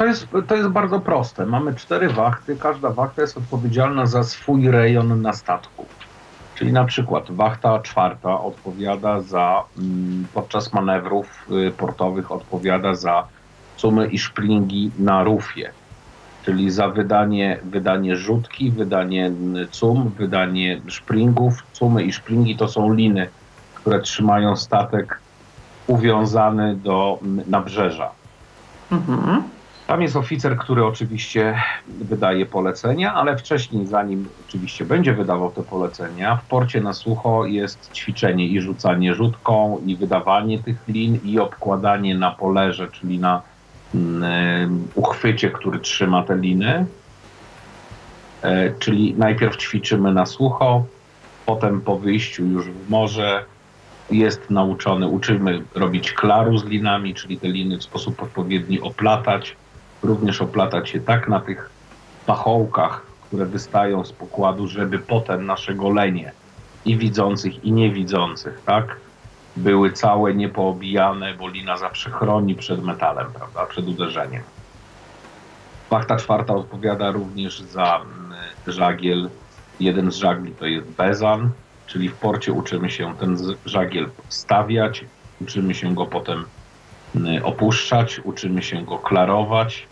[0.00, 1.46] To jest, to jest bardzo proste.
[1.46, 2.56] Mamy cztery wachty.
[2.56, 5.86] Każda wachta jest odpowiedzialna za swój rejon na statku.
[6.54, 13.24] Czyli na przykład wachta czwarta odpowiada za, mm, podczas manewrów y, portowych odpowiada za
[13.76, 15.72] cumy i szpringi na rufie.
[16.44, 19.30] Czyli za wydanie, wydanie rzutki, wydanie
[19.70, 21.62] cum, wydanie szpringów.
[21.72, 23.28] Cumy i szpringi to są liny,
[23.74, 25.18] które trzymają statek
[25.86, 28.10] uwiązany do mm, nabrzeża.
[28.92, 29.59] Mhm.
[29.90, 36.36] Tam jest oficer, który oczywiście wydaje polecenia, ale wcześniej, zanim oczywiście będzie wydawał te polecenia,
[36.36, 42.18] w porcie na sucho jest ćwiczenie i rzucanie rzutką, i wydawanie tych lin, i obkładanie
[42.18, 43.42] na polerze, czyli na
[43.94, 46.86] mm, uchwycie, który trzyma te liny.
[48.42, 50.84] E, czyli najpierw ćwiczymy na sucho,
[51.46, 53.44] potem po wyjściu już w morze
[54.10, 59.56] jest nauczony, uczymy robić klaru z linami, czyli te liny w sposób odpowiedni oplatać,
[60.02, 61.70] również oplatać je tak na tych
[62.26, 66.32] pachołkach, które wystają z pokładu, żeby potem nasze golenie
[66.84, 68.96] i widzących, i niewidzących, tak,
[69.56, 74.42] były całe, niepoobijane, bo lina zawsze chroni przed metalem, prawda, przed uderzeniem.
[75.90, 78.32] Wachta czwarta odpowiada również za mm,
[78.66, 79.30] żagiel.
[79.80, 81.50] Jeden z żagli to jest bezan,
[81.86, 83.36] czyli w porcie uczymy się ten
[83.66, 85.04] żagiel stawiać,
[85.40, 86.44] uczymy się go potem
[87.16, 89.86] y, opuszczać, uczymy się go klarować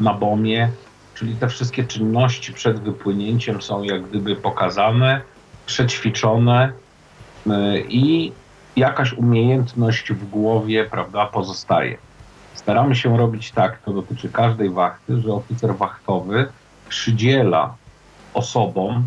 [0.00, 0.70] na bomie,
[1.14, 5.20] czyli te wszystkie czynności przed wypłynięciem są jak gdyby pokazane,
[5.66, 6.72] przećwiczone
[7.46, 7.50] y,
[7.88, 8.32] i
[8.76, 11.98] jakaś umiejętność w głowie, prawda, pozostaje.
[12.54, 16.48] Staramy się robić tak, to dotyczy każdej wachty, że oficer wachtowy
[16.88, 17.74] przydziela
[18.34, 19.06] osobom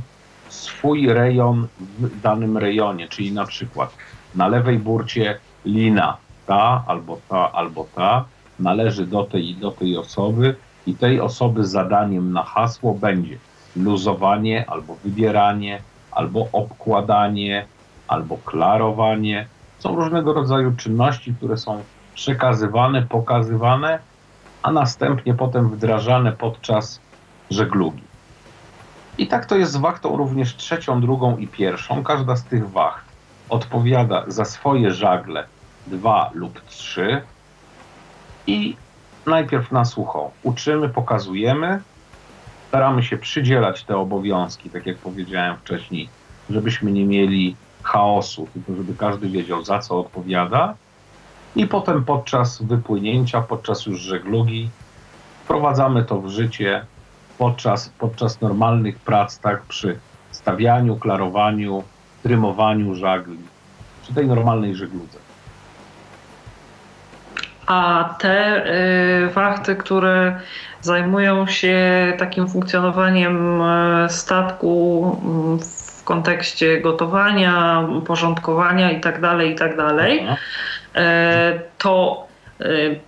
[0.49, 1.67] swój rejon
[1.99, 3.95] w danym rejonie, czyli na przykład
[4.35, 8.25] na lewej burcie lina, ta albo ta, albo ta,
[8.59, 10.55] należy do tej i do tej osoby
[10.85, 13.37] i tej osoby zadaniem na hasło będzie
[13.75, 15.81] luzowanie albo wybieranie,
[16.11, 17.65] albo obkładanie,
[18.07, 19.47] albo klarowanie.
[19.79, 21.83] Są różnego rodzaju czynności, które są
[22.13, 23.99] przekazywane, pokazywane,
[24.63, 26.99] a następnie potem wdrażane podczas
[27.49, 28.03] żeglugi.
[29.17, 32.03] I tak to jest z wachtą również trzecią, drugą i pierwszą.
[32.03, 33.05] Każda z tych wacht
[33.49, 35.43] odpowiada za swoje żagle
[35.87, 37.21] dwa lub trzy
[38.47, 38.75] i
[39.27, 41.81] najpierw na sucho uczymy, pokazujemy,
[42.67, 46.09] staramy się przydzielać te obowiązki, tak jak powiedziałem wcześniej,
[46.49, 50.75] żebyśmy nie mieli chaosu, tylko żeby każdy wiedział za co odpowiada.
[51.55, 54.69] I potem podczas wypłynięcia, podczas już żeglugi
[55.43, 56.85] wprowadzamy to w życie
[57.37, 59.99] podczas, podczas normalnych prac, tak przy
[60.31, 61.83] stawianiu, klarowaniu,
[62.23, 63.37] trymowaniu żagli
[64.03, 65.24] przy tej normalnej żegludze.
[67.67, 68.65] A te
[69.25, 70.39] y, wachty, które
[70.81, 71.77] zajmują się
[72.17, 75.17] takim funkcjonowaniem y, statku
[75.61, 80.37] y, w kontekście gotowania, porządkowania itd., itd., Aha.
[80.95, 82.34] e, to y,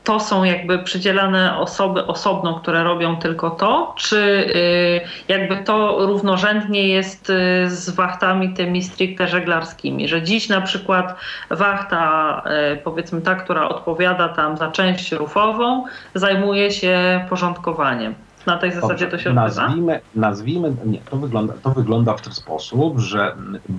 [0.03, 6.88] to są jakby przydzielane osoby osobno, które robią tylko to, czy y, jakby to równorzędnie
[6.88, 7.34] jest y,
[7.69, 11.15] z wachtami tymi stricte żeglarskimi, że dziś na przykład
[11.49, 12.44] wachta,
[12.74, 18.15] y, powiedzmy ta, która odpowiada tam za część rufową, zajmuje się porządkowaniem.
[18.45, 19.45] Na tej zasadzie Dobrze, to się odbywa?
[19.45, 23.36] nazwijmy, nazwijmy, nie, to wygląda, to wygląda w ten sposób, że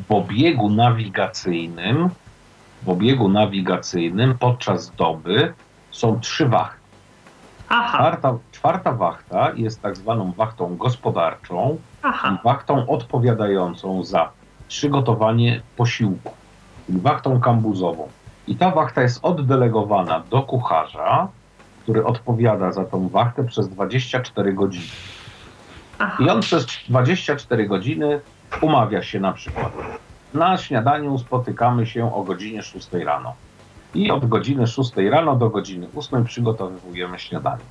[0.08, 2.10] w obiegu nawigacyjnym,
[2.82, 5.52] w obiegu nawigacyjnym podczas doby
[5.90, 6.78] są trzy wachty.
[7.68, 14.30] Aha, Czwarta, czwarta wachta jest tak zwaną wachtą gospodarczą, aha, wachtą odpowiadającą za
[14.68, 16.32] przygotowanie posiłku,
[16.88, 18.08] wachtą kambuzową.
[18.46, 21.28] I ta wachta jest oddelegowana do kucharza,
[21.82, 24.86] który odpowiada za tą wachtę przez 24 godziny.
[25.98, 26.24] aha.
[26.24, 28.20] I on przez 24 godziny
[28.60, 29.72] umawia się na przykład.
[30.34, 33.34] Na śniadaniu spotykamy się o godzinie 6 rano.
[33.94, 37.64] I od godziny 6 rano do godziny 8 przygotowujemy śniadanie.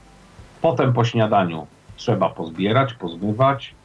[0.61, 3.75] Potem po śniadaniu trzeba pozbierać, pozmywać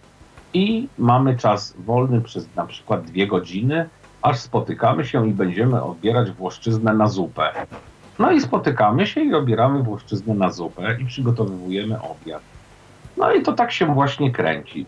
[0.54, 3.88] i mamy czas wolny przez na przykład dwie godziny,
[4.22, 7.52] aż spotykamy się i będziemy odbierać włoszczyznę na zupę.
[8.18, 12.42] No i spotykamy się i obieramy włoszczyznę na zupę i przygotowujemy obiad.
[13.16, 14.86] No i to tak się właśnie kręci.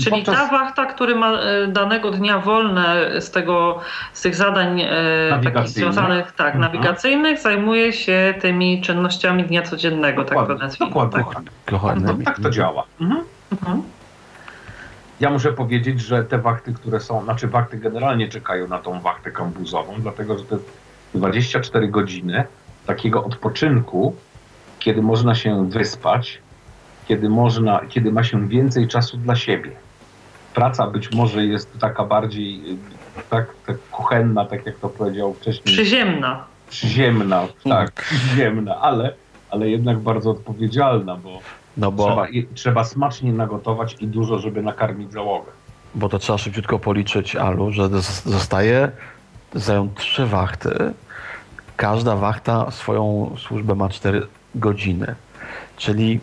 [0.00, 3.80] Czyli Podczas- ta wachta, który ma e, danego dnia wolne z tego,
[4.12, 4.90] z tych zadań e,
[5.44, 6.60] takich związanych, tak, Mhm.
[6.72, 10.94] nawigacyjnych, zajmuje się tymi czynnościami dnia codziennego, tak to Dokładnie, nazwijmy.
[10.94, 11.24] dokładnie.
[11.34, 11.42] Tak.
[11.72, 12.24] No, Kochanymi.
[12.24, 12.84] tak to działa.
[13.00, 13.24] Mhm.
[13.52, 13.82] Mhm.
[15.20, 19.30] Ja muszę powiedzieć, że te wachty, które są, znaczy wachty generalnie czekają na tą wachtę
[19.30, 20.68] kambuzową, dlatego że to jest
[21.14, 22.44] 24 godziny
[22.86, 24.16] takiego odpoczynku,
[24.78, 26.38] kiedy można się wyspać,
[27.08, 29.70] kiedy, można, kiedy ma się więcej czasu dla siebie.
[30.56, 32.60] Praca być może jest taka bardziej
[33.30, 35.64] tak, tak kuchenna, tak jak to powiedział wcześniej.
[35.76, 36.44] Przyziemna.
[36.70, 39.12] Przyziemna, tak, przyziemna, ale,
[39.50, 41.38] ale jednak bardzo odpowiedzialna, bo,
[41.76, 45.50] No bo, trzeba, i, trzeba smacznie nagotować i dużo, żeby nakarmić załogę.
[45.94, 48.90] bo to trzeba szybciutko policzyć, Alu, że zos- zostaje,
[49.54, 50.92] zdają trzy wachty.
[51.76, 55.14] Każda wachta swoją służbę ma 4 godziny.
[55.76, 56.20] Czyli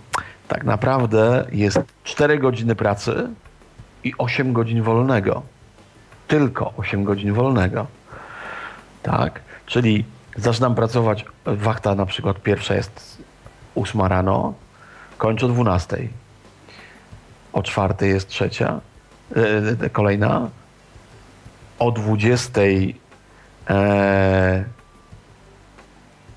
[0.47, 3.29] tak naprawdę jest 4 godziny pracy
[4.03, 5.41] i 8 godzin wolnego.
[6.27, 7.87] Tylko 8 godzin wolnego.
[9.03, 9.41] Tak?
[9.65, 10.05] Czyli
[10.37, 13.23] zaczynam pracować, wachta na przykład pierwsza jest
[13.75, 14.53] 8 rano,
[15.17, 15.97] kończę o 12.
[17.53, 18.79] O 4 jest trzecia,
[19.83, 20.49] e, kolejna.
[21.79, 22.61] O 20
[23.69, 24.63] e,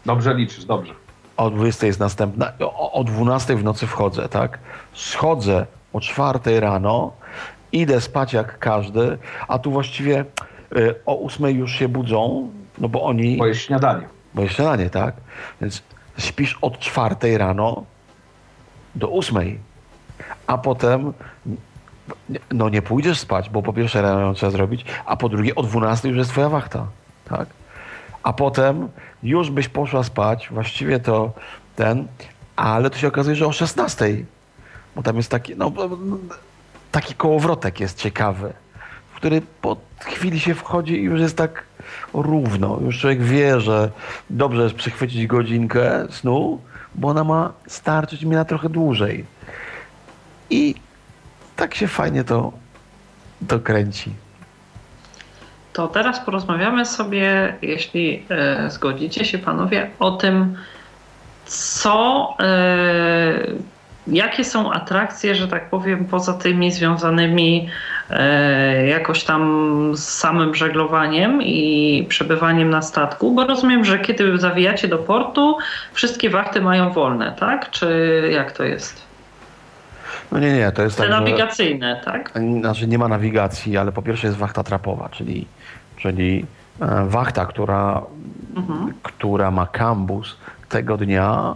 [0.07, 0.93] Dobrze liczysz, dobrze.
[1.37, 4.59] o 20 jest następna, o, o 12 w nocy wchodzę, tak?
[4.93, 7.13] Schodzę o 4 rano,
[7.81, 10.25] idę spać jak każdy, a tu właściwie
[10.77, 14.07] y, o 8 już się budzą, no bo oni, Bo jest śniadanie.
[14.35, 15.15] bo jest śniadanie, tak?
[15.61, 15.83] Więc
[16.19, 17.85] śpisz od 4 rano
[18.95, 19.59] do 8,
[20.47, 21.13] a potem
[22.53, 25.63] no nie pójdziesz spać, bo po pierwsze rano ją trzeba zrobić, a po drugie o
[25.63, 26.87] 12 już jest twoja wachta,
[27.29, 27.49] tak?
[28.23, 28.89] A potem
[29.23, 31.33] już byś poszła spać, właściwie to
[31.77, 32.07] ten,
[32.57, 34.17] ale to się okazuje, że o 16,
[34.97, 35.73] bo tam jest taki, no,
[36.97, 38.53] taki kołowrotek jest ciekawy,
[39.13, 41.65] w który po chwili się wchodzi i już jest tak
[42.15, 42.79] równo.
[42.85, 43.91] Już człowiek wie, że
[44.31, 46.61] dobrze jest przychwycić godzinkę snu,
[46.95, 49.25] bo ona ma starczyć mi na trochę dłużej.
[50.51, 50.75] I
[51.57, 52.53] tak się fajnie to,
[53.49, 54.11] to kręci.
[55.73, 60.57] To teraz porozmawiamy sobie, jeśli e, zgodzicie się panowie, o tym,
[61.47, 63.76] co, e,
[64.09, 67.69] jakie są atrakcje, że tak powiem, poza tymi związanymi
[68.11, 69.43] e, jakoś tam
[69.97, 75.57] z samym żeglowaniem i przebywaniem na statku, bo rozumiem, że kiedy zawijacie do portu,
[75.93, 77.71] wszystkie wachty mają wolne, tak?
[77.71, 79.07] Czy jak to jest?
[80.33, 81.21] No nie, nie, to jest Te tak, że...
[81.21, 82.33] nawigacyjne, tak?
[82.61, 85.47] Znaczy nie ma nawigacji, ale po pierwsze jest wachta trapowa, czyli,
[85.97, 86.47] czyli
[86.81, 88.03] e, wachta, która,
[88.57, 88.93] Mhm.
[89.03, 90.37] która ma kambus
[90.69, 91.55] tego dnia,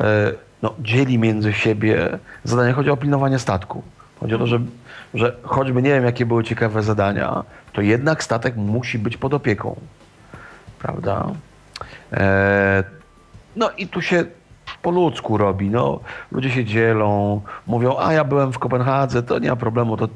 [0.00, 0.32] e,
[0.62, 2.72] no, dzieli między siebie zadania.
[2.72, 3.82] Chodzi o pilnowanie statku.
[4.20, 4.60] Chodzi o to, że,
[5.14, 9.76] że choćby nie wiem, jakie były ciekawe zadania, to jednak statek musi być pod opieką.
[10.78, 11.26] Prawda?
[12.12, 12.84] E,
[13.56, 14.24] no i tu się
[14.82, 15.70] po ludzku robi.
[15.70, 16.00] No,
[16.32, 20.08] ludzie się dzielą, mówią, a ja byłem w Kopenhadze, to nie ma problemu, to,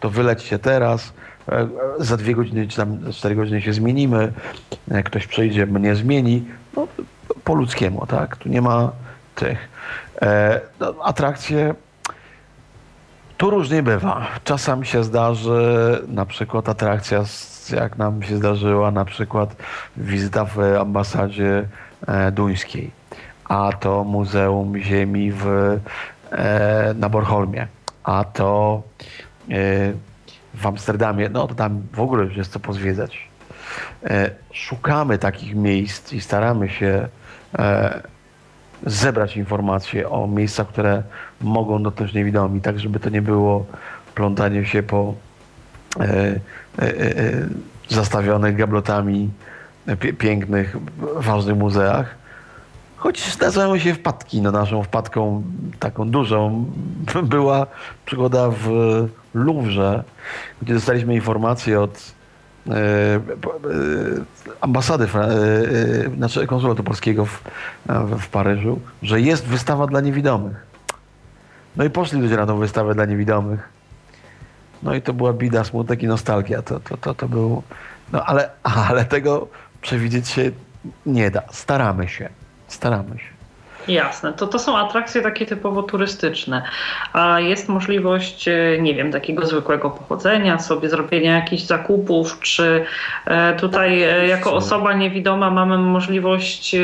[0.00, 1.12] to wylećcie teraz.
[1.48, 1.68] e,
[1.98, 4.32] za dwie godziny czy tam za cztery godziny się zmienimy,
[4.90, 6.44] e, ktoś przyjdzie, mnie zmieni.
[6.76, 6.88] No,
[7.44, 8.36] po ludzkiemu, tak?
[8.36, 8.92] Tu nie ma
[9.38, 9.68] tych.
[10.22, 11.74] E, no, atrakcje
[13.36, 14.26] tu różnie bywa.
[14.44, 17.24] Czasem się zdarzy na przykład atrakcja,
[17.72, 19.56] jak nam się zdarzyła, na przykład
[19.96, 21.68] wizyta w ambasadzie
[22.06, 22.90] e, duńskiej,
[23.44, 25.46] a to Muzeum Ziemi w,
[26.32, 27.66] e, na Bornholmie,
[28.04, 28.82] a to
[30.54, 31.28] w Amsterdamie.
[31.28, 33.28] No to tam w ogóle już jest co pozwiedzać.
[34.52, 37.08] Szukamy takich miejsc i staramy się
[38.86, 41.02] zebrać informacje o miejscach, które
[41.40, 43.66] mogą dotknąć niewidomi, tak żeby to nie było
[44.14, 45.14] plątanie się po
[46.00, 46.40] e, e,
[46.78, 47.48] e,
[47.88, 49.30] zastawionych gablotami
[50.18, 50.76] pięknych,
[51.16, 52.16] ważnych muzeach.
[52.96, 54.42] Choć nazywają się wpadki.
[54.42, 55.42] No naszą wpadką
[55.78, 56.64] taką dużą
[57.22, 57.66] była
[58.06, 58.68] przygoda w
[59.34, 60.04] Louvre,
[60.62, 62.17] gdzie dostaliśmy informację od E, e,
[64.60, 67.42] ambasady, e, znaczy konsulatu polskiego w,
[68.20, 70.66] w Paryżu, że jest wystawa dla niewidomych.
[71.76, 73.68] No i poszli ludzie na tą wystawę dla niewidomych.
[74.82, 76.62] No i to była bida, smutek i nostalgia.
[76.62, 77.62] To, to, to, to był...
[78.12, 78.50] No ale,
[78.88, 79.48] ale tego
[79.80, 80.50] przewidzieć się
[81.06, 81.42] nie da.
[81.52, 82.28] Staramy się.
[82.68, 83.37] Staramy się.
[83.88, 86.62] Jasne, to, to są atrakcje takie typowo turystyczne,
[87.12, 92.84] a jest możliwość, e, nie wiem, takiego zwykłego pochodzenia, sobie zrobienia jakichś zakupów, czy
[93.26, 96.76] e, tutaj e, jako osoba niewidoma mamy możliwość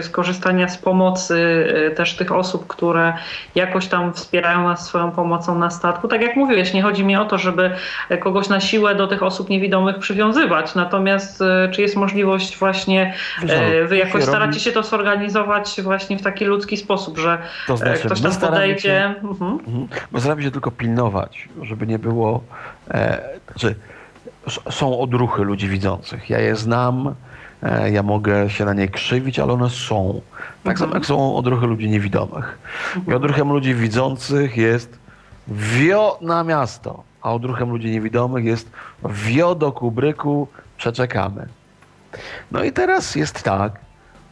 [0.00, 1.66] skorzystania z pomocy
[1.96, 3.12] też tych osób, które
[3.54, 6.08] jakoś tam wspierają nas swoją pomocą na statku.
[6.08, 7.70] Tak jak mówiłeś, nie chodzi mi o to, żeby
[8.20, 13.14] kogoś na siłę do tych osób niewidomych przywiązywać, natomiast czy jest możliwość właśnie,
[13.86, 18.20] wy jakoś staracie się to zorganizować właśnie w taki ludzki sposób, że to znaczy, ktoś
[18.20, 18.80] tam podejdzie.
[18.80, 19.52] Się, mhm.
[19.52, 19.88] mhm.
[20.12, 22.42] My staramy się tylko pilnować, żeby nie było.
[22.90, 23.74] E, znaczy,
[24.70, 26.30] są odruchy ludzi widzących.
[26.30, 27.14] Ja je znam,
[27.62, 30.20] e, ja mogę się na nie krzywić, ale one są.
[30.64, 32.58] Tak samo jak są odruchy ludzi niewidomych.
[32.94, 33.16] I mhm.
[33.16, 34.98] odruchem ludzi widzących jest
[35.48, 38.70] wio na miasto, a odruchem ludzi niewidomych jest
[39.04, 41.48] wio do kubryku, przeczekamy.
[42.52, 43.72] No i teraz jest tak,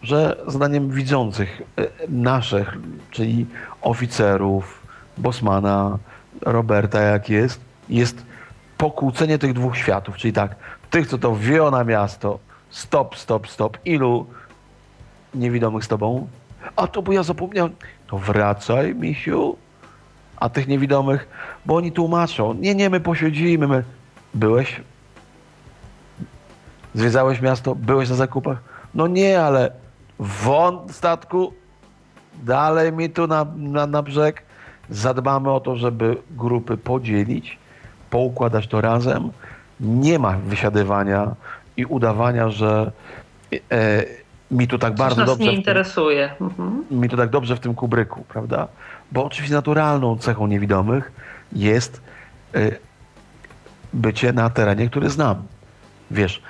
[0.03, 2.77] że zdaniem widzących e, naszych,
[3.11, 3.47] czyli
[3.83, 4.87] oficerów,
[5.19, 5.99] Bosmana,
[6.43, 8.25] Roberta, jak jest, jest
[8.79, 10.57] pokłócenie tych dwóch światów, czyli tak,
[10.91, 12.39] tych, co to wio na miasto,
[12.71, 14.27] stop, stop, stop, ilu
[15.35, 16.29] niewidomych z tobą?
[16.77, 17.73] A to bo ja zapomniałem.
[18.07, 19.57] To wracaj, misiu.
[20.37, 21.29] A tych niewidomych,
[21.67, 22.55] bo oni tłumaczą.
[22.55, 23.69] Nie, nie, my posiedzimy.
[23.69, 23.85] My...
[24.35, 24.81] Byłeś?
[26.95, 27.75] Zwiedzałeś miasto?
[27.75, 28.59] Byłeś na zakupach?
[28.95, 29.71] No nie, ale
[30.21, 31.53] won statku,
[32.43, 34.43] dalej mi tu na, na, na brzeg.
[34.91, 37.59] Zadbamy o to, żeby grupy podzielić,
[38.11, 39.31] poukładać to razem.
[39.81, 41.35] Nie ma wysiadywania
[41.77, 42.93] i udawania, że
[43.71, 44.05] e,
[44.51, 45.45] mi tu tak Coś bardzo dobrze.
[45.45, 46.31] nie interesuje.
[46.41, 46.85] Mhm.
[46.91, 48.69] Mi tu tak dobrze w tym kubryku, prawda?
[49.13, 51.13] Bo oczywiście naturalną cechą niewidomych
[51.53, 52.01] jest
[52.55, 52.71] e,
[53.93, 55.43] bycie na terenie, który znam.
[56.11, 56.43] Wiesz,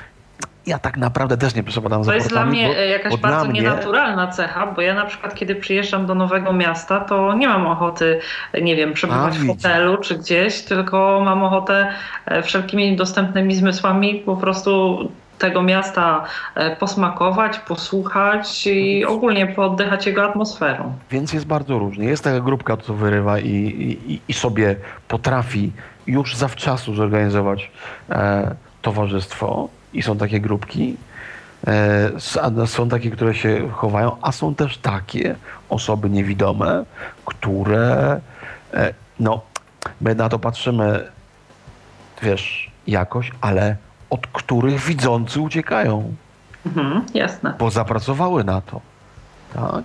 [0.66, 3.60] ja tak naprawdę też nie przepadam za To jest dla mnie bo, jakaś bardzo mnie...
[3.60, 8.20] nienaturalna cecha, bo ja na przykład kiedy przyjeżdżam do nowego miasta, to nie mam ochoty,
[8.62, 11.92] nie wiem, przebywać A, w hotelu czy gdzieś, tylko mam ochotę
[12.26, 14.98] e, wszelkimi dostępnymi zmysłami po prostu
[15.38, 16.24] tego miasta
[16.54, 20.92] e, posmakować, posłuchać i ogólnie pooddychać jego atmosferą.
[21.10, 22.08] Więc jest bardzo różnie.
[22.08, 23.48] Jest taka grupka, co wyrywa i,
[24.08, 24.76] i, i sobie
[25.08, 25.72] potrafi
[26.06, 27.70] już zawczasu zorganizować
[28.10, 30.96] e, towarzystwo i są takie grupki.
[31.66, 35.36] E, są takie, które się chowają, a są też takie
[35.68, 36.84] osoby niewidome,
[37.24, 38.20] które,
[38.74, 39.40] e, no,
[40.00, 41.10] my na to patrzymy,
[42.22, 43.76] wiesz, jakoś, ale
[44.10, 46.14] od których widzący uciekają.
[46.66, 47.54] Mhm, jasne.
[47.58, 48.80] Bo zapracowały na to.
[49.54, 49.84] Tak?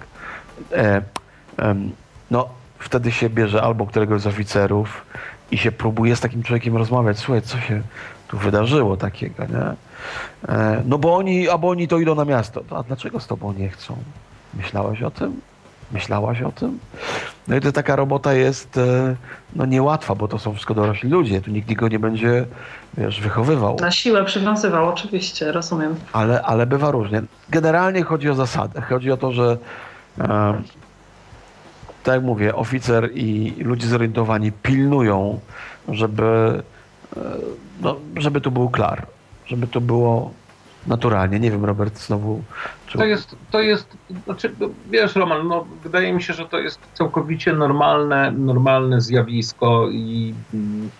[0.71, 1.01] E,
[1.59, 1.75] e,
[2.31, 2.49] no,
[2.79, 5.05] wtedy się bierze albo któregoś z oficerów
[5.51, 7.19] i się próbuje z takim człowiekiem rozmawiać.
[7.19, 7.81] Słuchaj, co się
[8.27, 9.75] tu wydarzyło takiego, nie?
[10.47, 12.63] E, no bo oni, albo oni to idą na miasto.
[12.69, 13.97] A dlaczego z tobą nie chcą?
[14.53, 15.41] Myślałeś o tym?
[15.91, 16.79] Myślałaś o tym?
[17.47, 19.15] No i to taka robota jest e,
[19.55, 21.41] no niełatwa, bo to są wszystko dorośli ludzie.
[21.41, 22.45] Tu nikt nikogo nie będzie,
[22.97, 23.77] wiesz, wychowywał.
[23.81, 25.95] Na siłę przywiązywał, oczywiście, rozumiem.
[26.13, 27.21] Ale, ale bywa różnie.
[27.49, 28.81] Generalnie chodzi o zasadę.
[28.81, 29.57] Chodzi o to, że
[30.19, 30.61] e,
[32.03, 35.39] tak jak mówię, oficer i ludzie zorientowani pilnują,
[35.89, 36.63] żeby,
[37.17, 37.21] e,
[37.81, 39.05] no, żeby tu był klar
[39.47, 40.31] żeby to było
[40.87, 41.39] naturalnie.
[41.39, 42.43] Nie wiem, Robert, znowu.
[42.87, 42.97] Czy...
[42.97, 44.55] To jest, to jest, znaczy,
[44.89, 50.33] wiesz, Roman, no, wydaje mi się, że to jest całkowicie normalne, normalne zjawisko i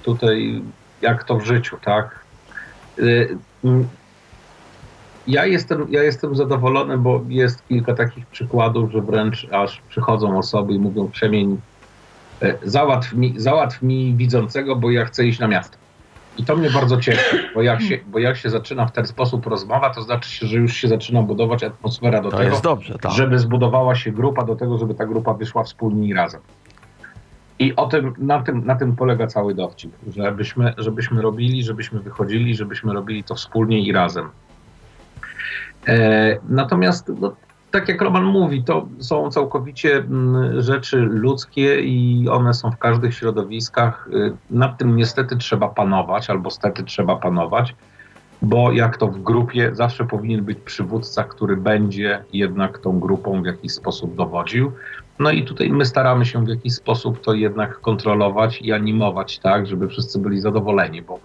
[0.03, 0.61] tutaj
[1.01, 2.19] jak to w życiu, tak?
[2.99, 3.87] Y, mm,
[5.27, 10.73] Ja jestem, ja jestem zadowolony, bo jest kilka takich przykładów, że wręcz aż przychodzą osoby
[10.73, 11.61] i mówią przemień,
[12.41, 15.77] e, załatw mi, załatw mi widzącego, bo ja chcę iść na miasto.
[16.37, 19.45] I to mnie bardzo cieszy, bo jak, się, bo jak się zaczyna w ten sposób
[19.47, 23.11] rozmowa, to znaczy się, że już się zaczyna budować atmosfera do To tego, dobrze, tak.
[23.11, 26.41] żeby zbudowała się grupa do tego, żeby ta grupa wyszła wspólnie i razem.
[27.59, 32.55] I o tym, na, tym, na tym polega cały dowcip, żebyśmy, żebyśmy robili, żebyśmy wychodzili,
[32.55, 34.29] żebyśmy robili to wspólnie i razem.
[35.87, 37.35] E, natomiast, no,
[37.75, 43.13] tak jak Roman mówi, to są całkowicie mm, rzeczy ludzkie i one są w każdych
[43.13, 44.09] środowiskach.
[44.13, 47.75] Y, Nad tym niestety trzeba panować, albo stety trzeba panować,
[48.41, 53.45] bo jak to w grupie, zawsze powinien być przywódca, który będzie jednak tą grupą w
[53.45, 54.71] jakiś sposób dowodził.
[55.19, 59.67] No i tutaj my staramy się w jakiś sposób to jednak kontrolować i animować, tak,
[59.67, 61.19] żeby wszyscy byli zadowoleni, bo,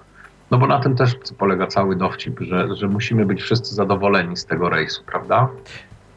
[0.51, 4.47] no bo na tym też polega cały dowcip, że, że musimy być wszyscy zadowoleni z
[4.47, 5.49] tego rejsu, prawda?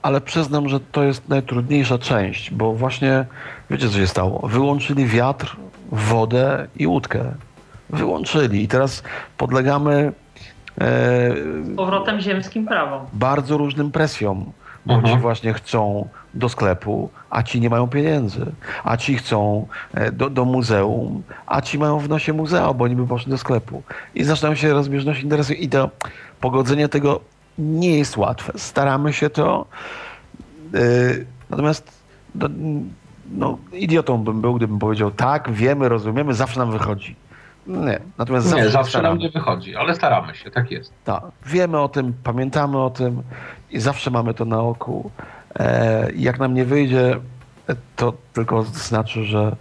[0.03, 3.25] Ale przyznam, że to jest najtrudniejsza część, bo właśnie
[3.69, 4.47] wiecie, co się stało?
[4.47, 5.55] Wyłączyli wiatr,
[5.91, 7.19] wodę i łódkę.
[7.89, 9.03] Wyłączyli i teraz
[9.38, 10.13] podlegamy
[10.81, 13.05] e, Z powrotem ziemskim prawom.
[13.13, 14.51] bardzo różnym presjom,
[14.85, 15.15] bo Mhm.
[15.15, 18.45] ci właśnie chcą do sklepu, a ci nie mają pieniędzy,
[18.84, 22.95] a ci chcą e, do, do muzeum, a ci mają w nosie muzea, bo oni
[22.95, 23.84] by poszli do sklepu.
[24.15, 25.89] I zaczynają się rozbieżności interesów i to
[26.41, 27.19] pogodzenie tego
[27.57, 28.53] nie jest łatwe.
[28.55, 29.65] Staramy się to,
[30.73, 30.80] e,
[31.49, 32.03] natomiast
[32.35, 32.49] no,
[33.31, 37.15] no, idiotą bym był, gdybym powiedział tak, wiemy, rozumiemy, zawsze nam wychodzi.
[37.67, 40.93] Nie, natomiast zawsze, Nie, zawsze nam nie wychodzi, ale staramy się, tak jest.
[41.03, 43.21] Tak, wiemy o tym, pamiętamy o tym
[43.71, 45.11] i zawsze mamy to na oku.
[45.55, 47.19] E, jak nam nie wyjdzie,
[47.95, 49.51] to tylko znaczy, że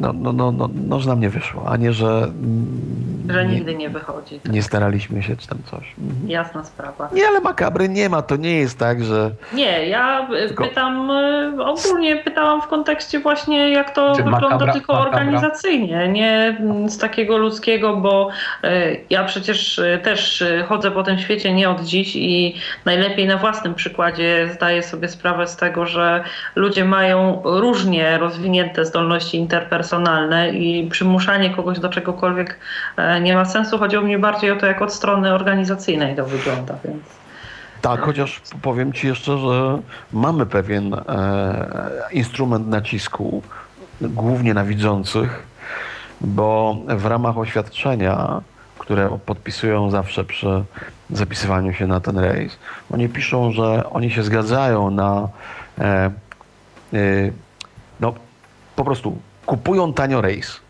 [0.00, 3.54] no, no, no, no, no, że nam nie wyszło, a nie, że, mm, Że nie,
[3.54, 4.40] nigdy nie wychodzi.
[4.50, 5.94] nie staraliśmy się czy tam coś.
[5.98, 6.30] Mhm.
[6.30, 7.08] Jasna sprawa.
[7.12, 11.64] Nie, ale makabry nie ma, to nie jest tak, że Nie, ja Tylko- pytam, y,
[11.64, 15.10] ogólnie pytałam w kontekście właśnie jak to Czy wygląda makabra- tylko makabra?
[15.20, 18.28] organizacyjnie, nie mm, z takiego ludzkiego, bo
[18.64, 18.68] y,
[19.10, 22.54] ja przecież y, też chodzę po tym świecie nie od dziś i
[22.84, 26.24] najlepiej na własnym przykładzie zdaję sobie sprawę z tego, że
[26.56, 27.42] ludzie mają
[28.18, 32.58] rozwinięte zdolności interpersonalne i przymuszanie kogoś do czegokolwiek
[32.96, 33.78] e, nie ma sensu.
[33.78, 37.02] Chodziło mi bardziej o to, jak od strony organizacyjnej to wygląda, więc...
[37.82, 39.78] Tak, chociaż powiem Ci jeszcze, że
[40.12, 41.00] mamy pewien e,
[42.12, 43.42] instrument nacisku,
[44.00, 45.46] głównie na widzących,
[46.20, 48.40] bo w ramach oświadczenia,
[48.78, 50.64] które podpisują zawsze przy
[51.10, 52.58] zapisywaniu się na ten rejs,
[52.90, 55.28] oni piszą, że oni się zgadzają na
[55.78, 56.10] e, e,
[58.00, 58.14] no
[58.76, 60.60] po prostu kupują tanio rejs.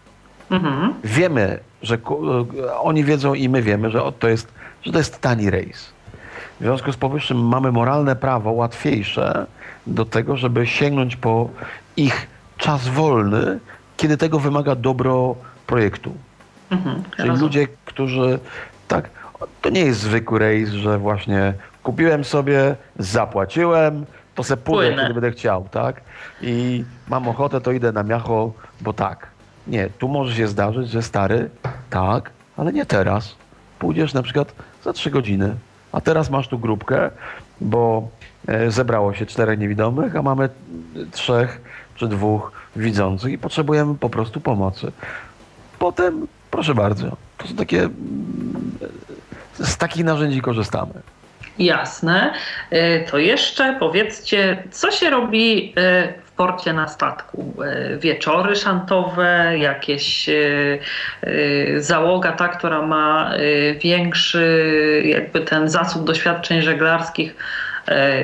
[0.51, 0.95] Mhm.
[1.05, 4.49] Wiemy, że e, oni wiedzą i my wiemy, że to jest,
[4.83, 5.93] że to jest tani rejs.
[6.61, 9.47] W związku z powyższym mamy moralne prawo łatwiejsze
[9.87, 11.49] do tego, żeby sięgnąć po
[11.97, 12.27] ich
[12.59, 13.59] czas wolny,
[13.97, 15.35] kiedy tego wymaga dobro
[15.67, 16.13] projektu.
[16.71, 17.03] Mhm.
[17.17, 17.41] Czyli Rozumiem.
[17.41, 18.39] ludzie, którzy
[18.89, 19.11] tak,
[19.63, 25.03] to nie jest zwykły rejs, że właśnie kupiłem sobie, zapłaciłem, to se pójdę, Płynę.
[25.03, 26.01] kiedy będę chciał, tak?
[26.43, 29.27] I mam ochotę, to idę na miacho, bo tak.
[29.67, 31.51] Nie, tu może się zdarzyć, że stary,
[31.91, 33.35] tak, ale nie teraz.
[33.79, 34.53] Pójdziesz na przykład
[34.85, 35.55] za trzy godziny,
[35.93, 37.11] a teraz masz tu grupkę,
[37.61, 38.09] bo
[38.49, 40.49] e, zebrało się czterech niewidomych, a mamy
[41.13, 41.61] trzech
[41.97, 44.93] czy dwóch widzących i potrzebujemy po prostu pomocy.
[45.79, 47.93] Potem, proszę bardzo, to są takie, mm,
[49.55, 50.93] z takich narzędzi korzystamy.
[51.65, 52.33] Jasne.
[52.73, 57.55] Y, To jeszcze powiedzcie, co się robi y, w porcie na statku?
[57.95, 60.31] Y, Wieczory szantowe, jakieś
[61.77, 63.31] załoga ta, która ma
[63.81, 67.35] większy jakby ten zasób doświadczeń żeglarskich,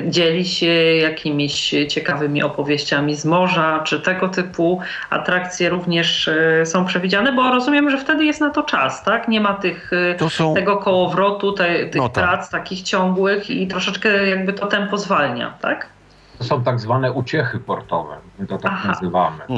[0.07, 4.79] dzieli się jakimiś ciekawymi opowieściami z morza, czy tego typu
[5.09, 9.27] atrakcje również y, są przewidziane, bo rozumiem, że wtedy jest na to czas, tak?
[9.27, 12.23] Nie ma tych To są, tego kołowrotu, te, tych No tak.
[12.23, 15.89] prac takich ciągłych i troszeczkę jakby to tempo zwalnia, tak?
[16.37, 18.87] To są tak zwane uciechy portowe, my to tak Aha.
[18.87, 19.43] nazywamy.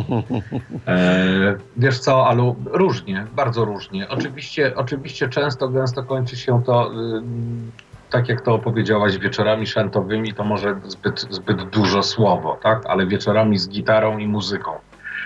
[0.87, 4.09] E, wiesz co, Alu, różnie, bardzo różnie.
[4.09, 6.95] Oczywiście, oczywiście często, gęsto kończy się to, y,
[8.11, 12.85] tak jak to opowiedziałaś, wieczorami szantowymi, to może zbyt, zbyt dużo słowo, tak?
[12.85, 14.71] Ale wieczorami z gitarą i muzyką.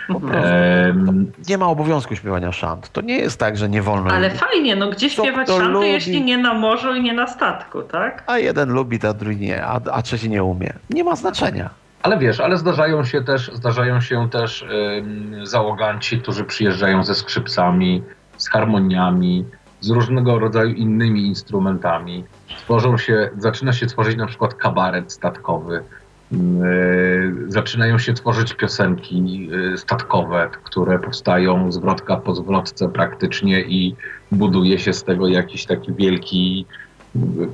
[0.09, 2.89] Em, nie ma obowiązku śpiewania szant.
[2.91, 4.11] To nie jest tak, że nie wolno.
[4.11, 4.37] Ale im.
[4.37, 5.87] fajnie, no gdzie śpiewać szanty, lubi.
[5.87, 8.23] jeśli nie na morzu i nie na statku, tak?
[8.27, 10.73] A jeden lubi, a drugi nie, a, a trzeci nie umie.
[10.89, 11.69] Nie ma znaczenia.
[12.03, 14.65] Ale wiesz, ale zdarzają się też, zdarzają się też
[14.97, 18.03] ym, załoganci, którzy przyjeżdżają ze skrzypcami,
[18.37, 19.45] z harmoniami,
[19.85, 22.23] z różnego rodzaju innymi instrumentami.
[22.57, 25.83] Tworzą się, zaczyna się tworzyć na przykład kabaret statkowy,
[26.31, 33.95] Yy, zaczynają się tworzyć piosenki yy, statkowe, które powstają zwrotka po zwrotce praktycznie i
[34.31, 36.65] buduje się z tego jakiś taki wielki,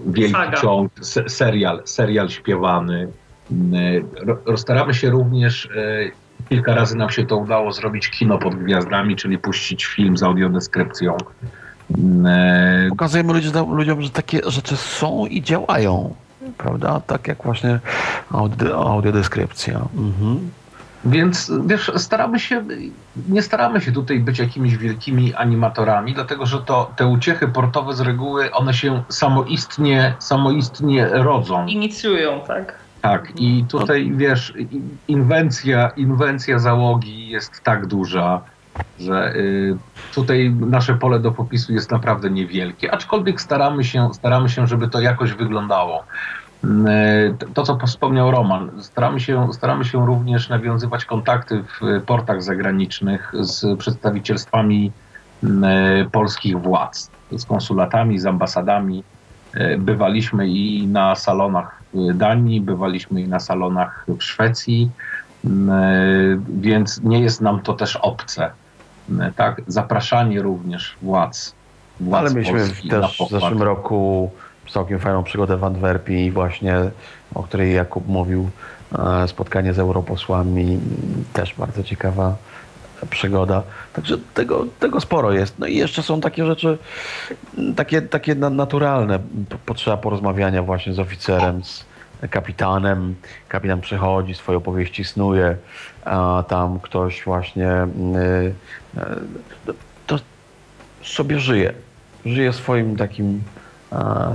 [0.08, 0.92] wielki ciąg,
[1.28, 3.08] serial, serial śpiewany.
[4.48, 5.70] Yy, staramy się również,
[6.50, 11.18] kilka razy nam się to udało zrobić kino pod gwiazdami, czyli puścić film z audiodeskrypcją.
[12.90, 16.14] Pokazujemy ludziom, ludziom, że takie rzeczy są i działają
[16.58, 17.02] prawda?
[17.08, 17.80] Tak jak właśnie
[18.32, 19.82] audio, audiodeskrypcja.
[19.98, 20.50] Mhm.
[21.06, 22.64] Więc wiesz, staramy się,
[23.30, 28.02] nie staramy się tutaj być jakimiś wielkimi animatorami, dlatego że to te uciechy portowe z
[28.02, 31.66] reguły one się samoistnie, samoistnie rodzą.
[31.66, 32.76] Inicjują, tak?
[33.02, 34.54] Tak, i tutaj wiesz,
[35.08, 38.42] inwencja, inwencja załogi jest tak duża,
[39.00, 39.78] że y,
[40.16, 45.02] tutaj nasze pole do popisu jest naprawdę niewielkie, aczkolwiek staramy się, staramy się, żeby to
[45.02, 46.04] jakoś wyglądało.
[46.64, 46.68] Y,
[47.54, 53.80] to, co wspomniał Roman, staramy się, staramy się również nawiązywać kontakty w portach zagranicznych z
[53.80, 54.92] przedstawicielstwami
[55.44, 55.48] y,
[56.12, 59.04] polskich władz, z konsulatami, z ambasadami.
[59.80, 64.90] Bywaliśmy i na salonach w Danii, bywaliśmy i na salonach w Szwecji,
[66.50, 68.52] więc nie jest nam to też obce.
[69.20, 71.56] E, tak, zapraszanie również władz.
[72.00, 74.32] władz Ale mieliśmy też w zeszłym roku
[74.70, 76.76] całkiem fajną przygodę w Antwerpii właśnie,
[77.36, 78.50] o której Jakub mówił,
[79.00, 80.80] e, spotkanie z europosłami,
[81.34, 82.36] też bardzo ciekawa
[83.10, 83.64] przygoda.
[83.94, 85.60] Także tego, tego sporo jest.
[85.60, 86.78] No i jeszcze są takie rzeczy,
[87.76, 89.20] takie, takie naturalne.
[89.66, 91.86] Potrzeba porozmawiania właśnie z oficerem, z
[92.30, 93.16] kapitanem.
[93.48, 95.56] Kapitan przychodzi, swoje opowieści snuje,
[96.06, 97.72] a tam ktoś właśnie
[98.16, 98.54] y,
[100.08, 100.20] to
[101.04, 101.74] sobie żyje.
[102.26, 103.42] Żyje swoim takim,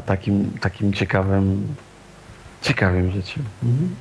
[0.06, 1.74] takim, takim ciekawym,
[2.62, 3.44] ciekawym życiem.
[3.62, 3.94] Mhm.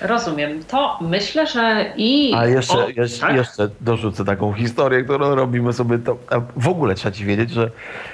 [0.00, 0.64] Rozumiem.
[0.64, 2.34] To myślę, że i.
[2.34, 3.36] A jeszcze, o, jeszcze, tak?
[3.36, 5.98] jeszcze dorzucę taką historię, którą robimy sobie.
[5.98, 6.16] To,
[6.56, 7.70] w ogóle trzeba ci wiedzieć, że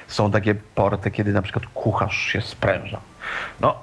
[0.07, 2.99] są takie porty, kiedy na przykład kucharz się spręża.
[3.61, 3.75] No,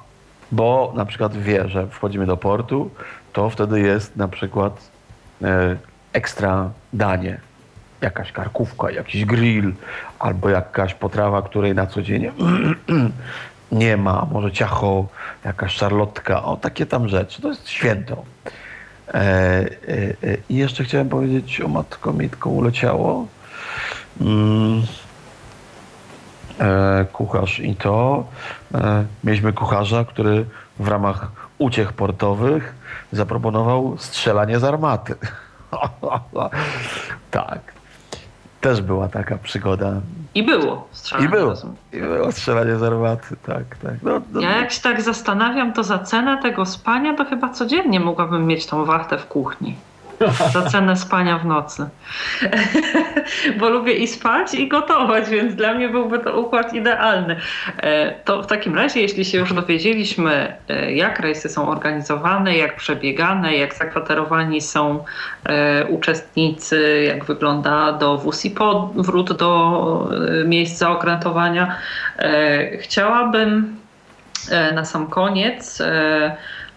[0.53, 2.91] bo na przykład wie, że wchodzimy do portu,
[3.33, 4.91] to wtedy jest na przykład
[5.43, 5.77] e,
[6.13, 7.41] ekstra danie.
[8.01, 9.73] Jakaś karkówka, jakiś grill,
[10.19, 12.31] albo jakaś potrawa, której na co dzień
[13.73, 15.07] nie ma, może ciacho,
[15.45, 17.43] jakaś szarlotka, o takie tam rzeczy.
[17.43, 18.25] To jest święto.
[19.09, 19.67] E, e,
[20.23, 23.27] e, I jeszcze chciałem powiedzieć o matko Mitko uleciało.
[24.21, 24.83] Mm.
[26.61, 28.25] E, kucharz i to.
[28.75, 30.47] E, mieliśmy kucharza, który
[30.79, 32.75] w ramach uciech portowych
[33.13, 35.15] zaproponował strzelanie z armaty.
[37.31, 37.61] tak.
[38.61, 39.93] Też była taka przygoda.
[40.35, 41.27] I było strzelanie.
[41.27, 41.55] I było,
[41.93, 43.77] I było strzelanie z armaty, tak.
[43.83, 44.03] tak.
[44.03, 44.41] No, no.
[44.41, 48.67] Ja jak się tak zastanawiam, to za cenę tego spania to chyba codziennie mogłabym mieć
[48.67, 49.77] tą wachtę w kuchni.
[50.53, 51.89] za cenę spania w nocy.
[53.59, 57.37] Bo lubię i spać, i gotować, więc dla mnie byłby to układ idealny.
[57.77, 62.77] E, to w takim razie, jeśli się już dowiedzieliśmy, e, jak rejsy są organizowane, jak
[62.77, 65.05] przebiegane, jak zakwaterowani są
[65.45, 70.11] e, uczestnicy, jak wygląda dowóz i powrót do
[70.45, 71.77] miejsca okrętowania,
[72.81, 73.77] chciałabym
[74.75, 75.83] na sam koniec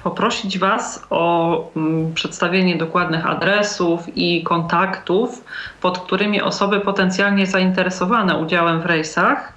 [0.03, 5.43] poprosić Was o mm, przedstawienie dokładnych adresów i kontaktów,
[5.82, 9.52] pod którymi osoby potencjalnie zainteresowane udziałem w rejsach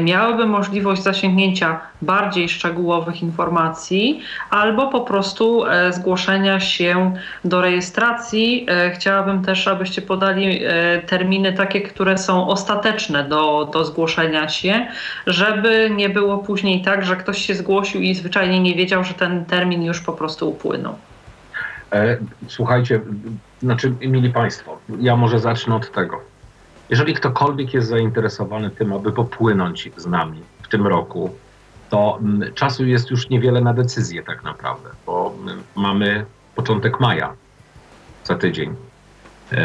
[0.00, 8.66] miałyby możliwość zasięgnięcia bardziej szczegółowych informacji albo po prostu e, zgłoszenia się do rejestracji.
[8.68, 10.60] E, chciałabym też, abyście podali
[11.06, 14.86] terminy takie, które są ostateczne do, do zgłoszenia się,
[15.26, 19.44] żeby nie było później tak, że ktoś się zgłosił i zwyczajnie nie wiedział, że ten
[19.44, 20.94] termin już po prostu upłynął.
[22.48, 23.00] Słuchajcie,
[23.62, 26.31] znaczy, mili Państwo, ja może zacznę od tego
[26.92, 31.30] jeżeli ktokolwiek jest zainteresowany tym, aby popłynąć z nami w tym roku,
[31.90, 37.32] to mm, czasu jest już niewiele na decyzję tak naprawdę, bo mm, mamy początek maja
[38.24, 38.74] za tydzień.
[39.52, 39.58] E,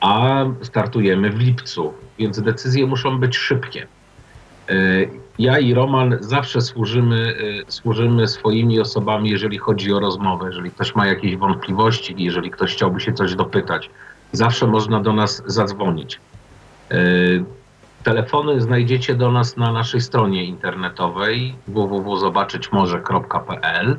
[0.00, 3.86] a startujemy w lipcu, więc decyzje muszą być szybkie.
[4.68, 4.74] E,
[5.38, 7.34] ja i Roman zawsze służymy,
[7.68, 12.72] e, służymy swoimi osobami, jeżeli chodzi o rozmowę, jeżeli ktoś ma jakieś wątpliwości, jeżeli ktoś
[12.72, 13.90] chciałby się coś dopytać
[14.32, 16.20] zawsze można do nas zadzwonić.
[16.90, 16.96] E,
[18.02, 23.96] telefony znajdziecie do nas na naszej stronie internetowej www.zobaczyćmorze.pl.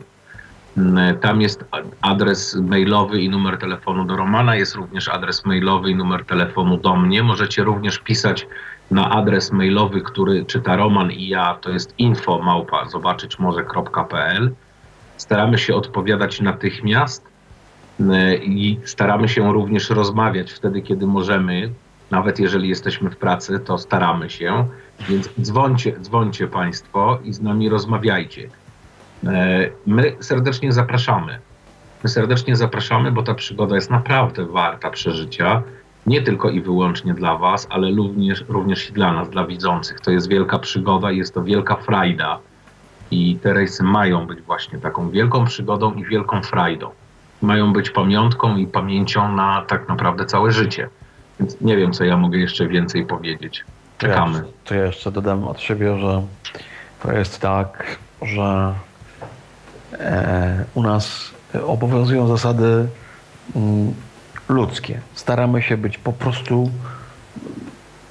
[0.78, 1.66] Mm, tam jest
[2.02, 6.96] adres mailowy i numer telefonu do Romana, jest również adres mailowy i numer telefonu do
[6.96, 7.24] mnie.
[7.24, 8.48] Możecie również pisać
[8.92, 14.52] na adres mailowy, który czyta Roman i ja, to jest info małpa zobaczyć może.pl.
[15.18, 17.33] Staramy się odpowiadać natychmiast
[18.44, 21.70] i staramy się również rozmawiać wtedy, kiedy możemy.
[22.12, 24.68] Nawet jeżeli jesteśmy w pracy, to staramy się.
[25.10, 28.50] Więc dzwońcie, dzwońcie Państwo i z nami rozmawiajcie.
[29.28, 31.40] E, my serdecznie zapraszamy.
[32.04, 35.64] My serdecznie zapraszamy, bo ta przygoda jest naprawdę warta przeżycia.
[36.06, 40.00] Nie tylko i wyłącznie dla Was, ale również, również i dla nas, dla widzących.
[40.00, 42.40] To jest wielka przygoda i jest to wielka frajda.
[43.12, 46.90] I te rejsy mają być właśnie taką wielką przygodą i wielką frajdą.
[47.44, 50.90] Mają być pamiątką i pamięcią na tak naprawdę całe życie.
[51.40, 53.66] Więc nie wiem, co ja mogę jeszcze więcej powiedzieć.
[53.98, 54.40] Czekamy.
[54.40, 56.22] To ja, to ja jeszcze dodam od siebie, że
[57.04, 58.74] to jest tak, że
[59.94, 61.34] e, u nas
[61.66, 62.88] obowiązują zasady
[63.56, 63.94] mm,
[64.50, 65.02] ludzkie.
[65.14, 66.72] Staramy się być po prostu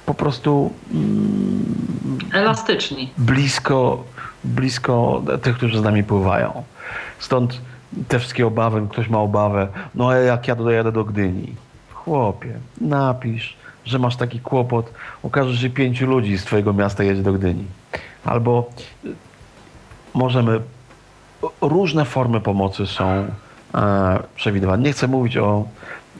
[0.05, 3.11] po prostu mm, elastyczni.
[3.17, 4.03] Blisko,
[4.43, 6.63] blisko tych, którzy z nami pływają.
[7.19, 7.61] Stąd
[8.07, 11.55] te wszystkie obawy, ktoś ma obawę, no jak ja dojadę do Gdyni?
[11.93, 17.33] Chłopie, napisz, że masz taki kłopot, okaże się pięciu ludzi z twojego miasta jedzie do
[17.33, 17.65] Gdyni.
[18.25, 18.69] Albo
[20.13, 20.59] możemy,
[21.61, 23.27] różne formy pomocy są
[23.75, 24.83] e, przewidywane.
[24.83, 25.65] Nie chcę mówić o,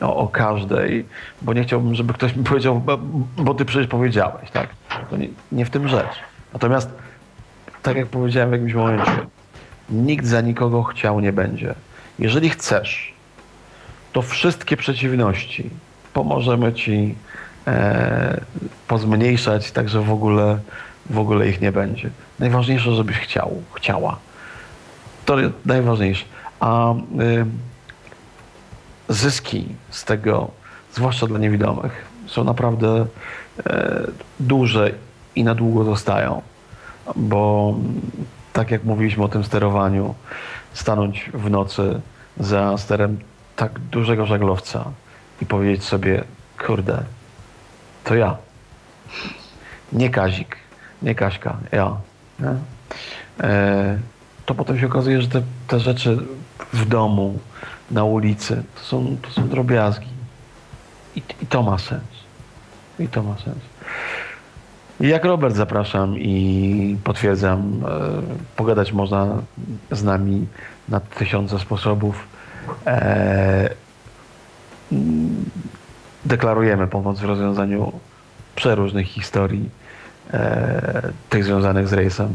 [0.00, 1.06] o, o, każdej,
[1.42, 2.98] bo nie chciałbym, żeby ktoś mi powiedział, bo,
[3.36, 4.68] bo ty przecież powiedziałeś, tak?
[5.10, 6.14] To nie, nie w tym rzecz.
[6.52, 6.90] Natomiast,
[7.82, 9.12] tak jak powiedziałem w jakimś momencie,
[9.90, 11.74] nikt za nikogo chciał nie będzie.
[12.18, 13.14] Jeżeli chcesz,
[14.12, 15.70] to wszystkie przeciwności
[16.12, 17.14] pomożemy ci
[17.66, 18.40] e,
[18.88, 20.58] pozmniejszać, tak że w ogóle,
[21.10, 22.10] w ogóle ich nie będzie.
[22.38, 24.18] Najważniejsze, żebyś chciał, chciała.
[25.24, 26.24] To najważniejsze.
[26.60, 26.96] A y,
[29.08, 30.50] zyski z tego,
[30.92, 33.06] zwłaszcza dla niewidomych, są naprawdę
[33.66, 34.00] e,
[34.40, 34.90] duże
[35.36, 36.42] i na długo zostają.
[37.16, 37.74] Bo
[38.54, 40.14] tak jak mówiliśmy o tym sterowaniu,
[40.72, 42.00] stanąć w nocy
[42.40, 43.18] za sterem
[43.56, 44.84] tak dużego żaglowca
[45.42, 46.24] i powiedzieć sobie,
[46.66, 47.02] kurde,
[48.04, 48.36] to ja.
[49.92, 50.56] Nie Kazik,
[51.02, 51.96] nie Kaśka, ja.
[52.38, 52.54] Nie?
[53.40, 53.98] E,
[54.46, 56.18] to potem się okazuje, że te, te rzeczy
[56.72, 57.38] w domu,
[57.90, 60.08] na ulicy, to są, to są drobiazgi.
[61.16, 62.04] I, I to ma sens.
[62.98, 63.73] I to ma sens.
[65.00, 69.42] Jak Robert zapraszam i potwierdzam, e, pogadać można
[69.90, 70.46] z nami
[70.88, 72.26] na tysiące sposobów.
[72.86, 73.70] E,
[76.24, 77.92] deklarujemy pomoc w rozwiązaniu
[78.56, 79.70] przeróżnych historii,
[80.32, 82.34] e, tych związanych z rejsem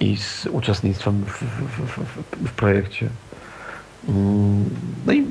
[0.00, 3.08] i z uczestnictwem w, w, w, w projekcie.
[4.08, 4.70] Mm,
[5.06, 5.26] no i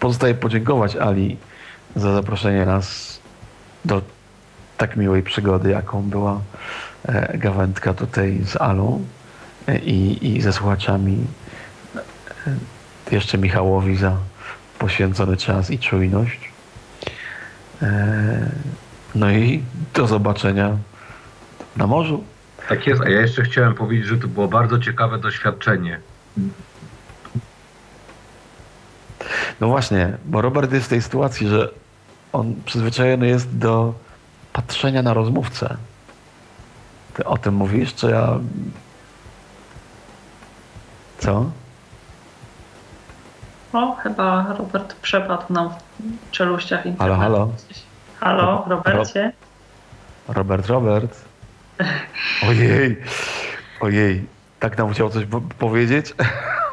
[0.00, 1.36] pozostaje podziękować Ali
[1.96, 3.18] za zaproszenie nas
[3.84, 4.02] do
[4.76, 6.40] tak miłej przygody, jaką była
[7.04, 9.04] e, gawędka tutaj z Alą
[9.68, 11.26] e, i, i ze słuchaczami.
[12.46, 12.54] E,
[13.10, 14.16] jeszcze Michałowi za
[14.78, 16.54] poświęcony czas i czujność.
[19.14, 19.62] No i
[19.94, 20.76] do zobaczenia
[21.76, 22.24] na morzu.
[22.68, 26.00] Tak jest, a ja jeszcze chciałem powiedzieć, że to było bardzo ciekawe doświadczenie.
[29.60, 31.70] No właśnie, bo Robert jest w tej sytuacji, że
[32.32, 33.94] on przyzwyczajony jest do
[34.54, 35.76] patrzenia na rozmówcę.
[37.14, 38.38] Ty o tym mówisz, czy ja.
[41.18, 41.50] Co?
[43.72, 47.20] O, chyba Robert przepadł nam w czeluściach internetu.
[47.20, 47.52] Halo, halo.
[48.20, 49.32] Halo, Robercie.
[50.28, 51.24] Robert, Robert.
[52.48, 52.96] Ojej,
[53.80, 54.26] ojej.
[54.60, 55.24] Tak nam chciał coś
[55.58, 56.14] powiedzieć?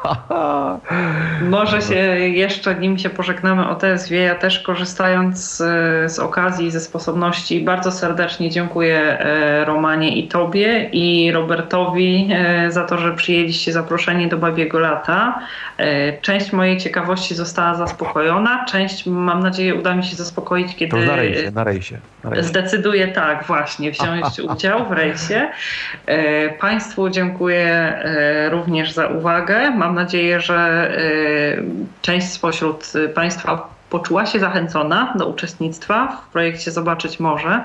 [1.50, 1.94] Może się
[2.28, 5.58] jeszcze, nim się pożegnamy o TSW, ja też korzystając z,
[6.12, 12.84] z okazji, ze sposobności, bardzo serdecznie dziękuję e, Romanie i Tobie i Robertowi e, za
[12.84, 15.38] to, że przyjęliście zaproszenie do Babiego Lata.
[15.78, 21.02] E, część mojej ciekawości została zaspokojona, część mam nadzieję uda mi się zaspokoić, kiedy to
[21.02, 22.48] na rejsie, na rejsie, na rejsie.
[22.48, 25.48] zdecyduję tak właśnie wziąć udział w rejsie.
[26.60, 27.98] Państwu dziękuję
[28.50, 29.70] również za uwagę.
[29.70, 31.64] Mam Mam nadzieję, że y,
[32.02, 37.64] część spośród Państwa poczuła się zachęcona do uczestnictwa w projekcie Zobaczyć Może.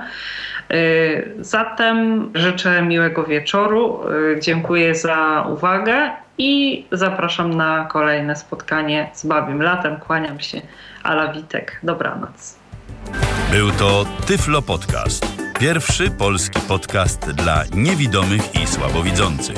[0.71, 3.99] Y, zatem życzę miłego wieczoru.
[4.35, 9.97] Y, dziękuję za uwagę i zapraszam na kolejne spotkanie z Babim Latem.
[9.97, 10.61] Kłaniam się.
[11.03, 11.79] Ala Witek.
[11.83, 12.55] Dobranoc.
[13.51, 15.25] Był to Tyflo Podcast.
[15.59, 19.57] Pierwszy polski podcast dla niewidomych i słabowidzących.